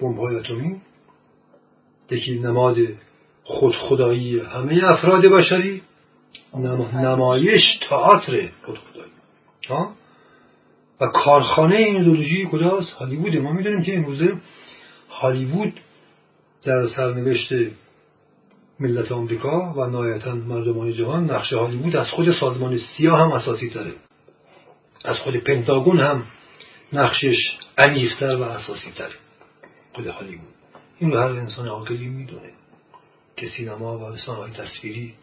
بمب‌های 0.00 0.36
اتمی. 0.36 0.80
یکی 2.10 2.38
نماد 2.38 2.76
خودخدایی 3.44 4.40
همه 4.40 4.80
افراد 4.84 5.26
بشری. 5.26 5.82
نمایش 6.94 7.62
تئاتر 7.88 8.50
خودخدایی. 8.66 9.12
ها؟ 9.68 9.92
و 11.00 11.06
کارخانه 11.06 11.76
این 11.76 11.96
ایدولوژی 11.96 12.48
کجاست؟ 12.52 12.90
هالیوود. 12.90 13.36
ما 13.36 13.52
می‌دونیم 13.52 13.82
که 13.82 13.96
امروزه 13.96 14.36
هالیوود 15.10 15.80
در 16.62 16.88
سرنوشت 16.88 17.52
ملت 18.80 19.12
آمریکا 19.12 19.72
و 19.76 19.86
نهایتا 19.86 20.34
مردمان 20.34 20.92
جهان 20.92 21.30
نقش 21.30 21.52
هالیوود 21.52 21.96
از 21.96 22.08
خود 22.08 22.32
سازمان 22.32 22.78
سیاه 22.78 23.18
هم 23.18 23.32
اساسی 23.32 23.70
تره 23.70 23.92
از 25.04 25.16
خود 25.16 25.36
پنتاگون 25.36 26.00
هم 26.00 26.24
نقشش 26.92 27.36
عمیقتر 27.78 28.36
و 28.36 28.42
اساسی 28.42 28.90
تره 28.90 29.14
خود 29.92 30.06
هالیوود. 30.06 30.54
این 30.98 31.12
رو 31.12 31.18
هر 31.18 31.28
انسان 31.28 31.68
عاقلی 31.68 32.08
می‌دونه 32.08 32.50
که 33.36 33.48
سینما 33.48 33.98
و 33.98 34.16
های 34.32 34.50
تصویری 34.50 35.14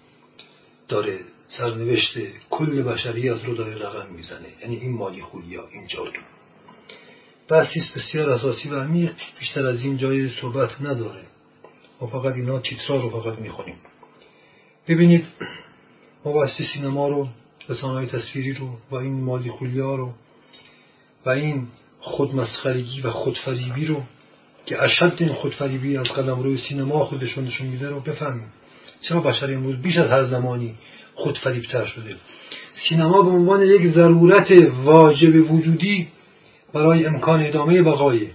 داره. 0.88 1.20
سرنوشت 1.48 2.18
کل 2.50 2.82
بشریت 2.82 3.46
رو 3.46 3.56
داره 3.56 3.76
رقم 3.76 4.14
می‌زنه. 4.14 4.48
یعنی 4.62 4.76
این 4.76 4.92
مالی 4.92 5.22
خولیا 5.22 5.68
این 5.72 5.88
جادو 5.88 6.20
بحثیست 7.50 7.98
بسیار 7.98 8.30
اساسی 8.30 8.70
و 8.70 8.80
عمیق 8.80 9.12
بیشتر 9.40 9.66
از 9.66 9.82
این 9.82 9.98
جای 9.98 10.30
صحبت 10.30 10.82
نداره. 10.82 11.22
ما 12.02 12.08
فقط 12.08 12.34
اینا 12.34 12.60
تیترا 12.60 13.00
رو 13.00 13.22
فقط 13.22 13.40
می‌خونیم. 13.40 13.76
ببینید 14.88 15.26
ما 16.26 16.32
بحث 16.32 16.62
سینما 16.74 17.08
رو 17.08 17.28
رسانه 17.70 18.08
تصویری 18.08 18.54
رو 18.54 18.78
و 18.92 18.96
این 18.96 19.24
مالی 19.24 19.50
خولیا 19.50 19.96
رو 19.96 20.14
و 21.26 21.30
این 21.30 21.68
خودمسخرگی 22.00 23.02
و 23.02 23.12
خودفریبی 23.12 23.86
رو 23.86 24.04
که 24.66 24.84
اشد 24.84 25.14
این 25.18 25.34
خودفریبی 25.34 25.98
از 25.98 26.08
قدم 26.08 26.40
روی 26.40 26.58
سینما 26.58 27.06
خودشون 27.06 27.44
نشون 27.44 27.68
میده 27.68 27.90
رو 27.90 28.00
بفهمیم. 28.00 28.52
چرا 29.02 29.22
بشر 29.22 29.54
امروز 29.54 29.82
بیش 29.82 29.98
از 29.98 30.10
هر 30.10 30.26
زمانی 30.26 30.76
خودفریبتر 31.16 31.86
شده. 31.86 32.16
سینما 32.90 33.22
به 33.22 33.30
عنوان 33.30 33.62
یک 33.62 33.94
ضرورت 33.94 34.52
واجب 34.84 35.52
وجودی 35.52 36.08
برای 36.74 37.06
امکان 37.06 37.42
ادامه 37.42 37.82
بقای 37.82 38.28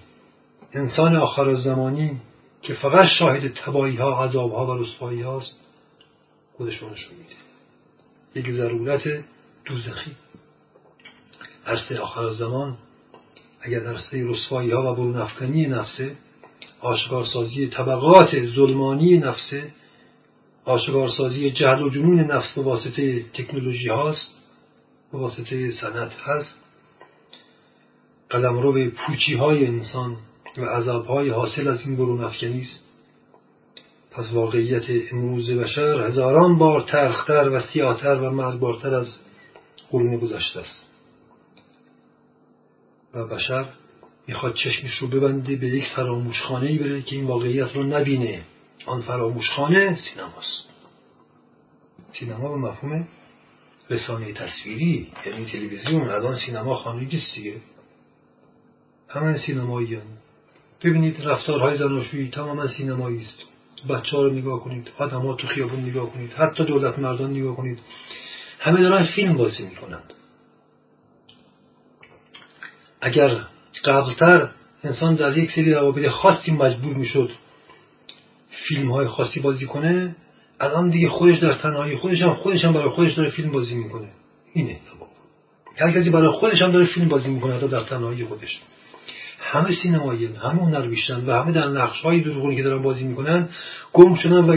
انسان 0.73 1.17
آخر 1.17 1.55
زمانی 1.55 2.21
که 2.63 2.75
فقط 2.75 3.07
شاهد 3.19 3.55
تبایی 3.55 3.97
ها 3.97 4.25
عذاب 4.25 4.53
ها 4.53 4.67
و 4.67 4.83
رسوایی 4.83 5.23
هاست 5.23 5.61
خودشون 6.57 6.93
نشون 6.93 7.15
میده. 7.19 8.49
یک 8.49 8.57
ضرورت 8.57 9.25
دوزخی. 9.65 10.11
عرصه 11.67 11.99
آخر 11.99 12.31
زمان 12.31 12.79
اگر 13.61 13.87
عرصه 13.87 14.25
رسوایی 14.27 14.71
ها 14.71 14.93
و 14.93 14.97
برون 14.97 15.17
افکنی 15.17 15.67
نفسه 15.67 16.17
آشکارسازی 16.81 17.67
طبقات 17.67 18.47
ظلمانی 18.47 19.19
نفسه 19.19 19.71
آشکارسازی 20.71 21.51
جهل 21.51 21.83
و 21.83 21.91
جنون 21.91 22.21
نفس 22.21 22.53
به 22.57 22.63
واسطه 22.63 23.23
تکنولوژی 23.23 23.89
هاست 23.89 24.35
به 25.13 25.19
واسطه 25.19 25.73
صنعت 25.73 26.13
هست. 26.13 26.55
قلمرو 28.31 28.91
پوچی 28.91 29.35
های 29.35 29.67
انسان 29.67 30.17
و 30.57 30.65
عذاب 30.65 31.07
های 31.07 31.29
حاصل 31.29 31.69
از 31.69 31.81
این 31.87 31.97
برون 31.97 32.31
پس 34.11 34.33
واقعیت 34.33 35.13
امروز 35.13 35.51
بشر 35.51 36.07
هزاران 36.07 36.59
بار 36.59 36.81
تلختر 36.81 37.49
و 37.49 37.61
سیاتر 37.61 38.15
و 38.15 38.31
مرگبارتر 38.31 38.95
از 38.95 39.07
قرون 39.91 40.19
گذشته 40.19 40.61
است. 40.61 40.87
و 43.15 43.27
بشر 43.27 43.65
می‌خواد 44.27 44.55
چشمش 44.55 44.99
رو 44.99 45.09
ببنده 45.09 45.57
به 45.57 45.67
یک 45.67 45.85
فراموشخانه 45.97 46.67
ای 46.67 46.79
بره 46.79 47.03
که 47.03 47.17
این 47.17 47.27
واقعیت 47.27 47.77
رو 47.77 47.83
نبینه. 47.83 48.43
آن 48.87 49.03
فراموشخانه 49.03 49.99
سینماست. 50.01 50.71
سینما 52.13 52.49
به 52.49 52.57
مفهوم 52.57 53.09
رسانه 53.91 54.33
تصویری 54.33 55.13
یعنی 55.27 55.45
تلویزیون 55.45 56.09
الان 56.09 56.37
سینما 56.39 56.75
خانگی 56.75 57.17
است 57.17 57.35
دیگه. 57.35 57.55
همه 59.09 59.39
سینمایی 59.47 59.95
هم. 59.95 60.03
ببینید 60.85 61.23
رفتارهای 61.23 61.79
زناشویی 61.79 62.31
تماما 62.31 62.69
سینمایی 62.69 63.21
است. 63.21 63.43
بچه 63.89 64.17
ها 64.17 64.23
رو 64.23 64.31
نگاه 64.31 64.61
کنید 64.61 64.91
آدم 64.99 65.37
تو 65.37 65.47
خیابون 65.47 65.81
نگاه 65.81 66.11
کنید 66.13 66.33
حتی 66.33 66.65
دولت 66.65 66.99
مردان 66.99 67.31
نگاه 67.31 67.57
کنید. 67.57 67.79
همه 68.59 68.83
دارن 68.83 69.07
فیلم 69.07 69.37
بازی 69.37 69.63
می‌کنند 69.63 70.13
اگر 73.01 73.47
قبلتر 73.85 74.51
انسان 74.85 75.15
در 75.15 75.39
یک 75.39 75.53
سری 75.53 75.75
روابط 75.75 76.09
خاصی 76.09 76.53
مجبور 76.53 76.95
می‌شد 76.95 77.31
فیلم 78.69 78.93
های 78.93 79.07
خاصی 79.07 79.41
بازی 79.41 79.67
کنه 79.67 80.17
الان 80.61 80.91
دیگه 80.91 81.09
خودش 81.09 81.39
در 81.39 81.55
تنهایی 81.55 81.97
خودش 81.97 82.23
هم 82.23 82.35
خودش 82.35 82.65
هم 82.65 82.73
برای 82.73 82.91
خودش 82.91 83.13
داره 83.13 83.31
فیلم 83.31 83.53
بازی 83.53 83.75
می‌کنه. 83.75 84.09
اینه. 84.53 84.77
هر 85.77 85.91
کسی 85.93 86.11
برای 86.11 86.31
خودش 86.31 86.63
هم 86.63 86.71
داره 86.71 86.87
فیلم 86.87 87.09
بازی 87.09 87.29
می‌کنه 87.29 87.57
حتی 87.57 87.69
در 87.69 87.83
تنهایی 87.83 88.25
خودش. 88.25 88.59
همه 89.39 89.75
سینمایی 89.83 90.27
همه 90.27 90.63
هنر 90.63 90.89
و 91.27 91.33
همه 91.33 91.53
در 91.53 91.69
نقش 91.69 92.01
های 92.01 92.21
دروغونی 92.21 92.57
که 92.57 92.63
دارن 92.63 92.83
بازی 92.83 93.05
می‌کنن 93.05 93.49
گم 93.93 94.15
شدن 94.15 94.45
و 94.45 94.57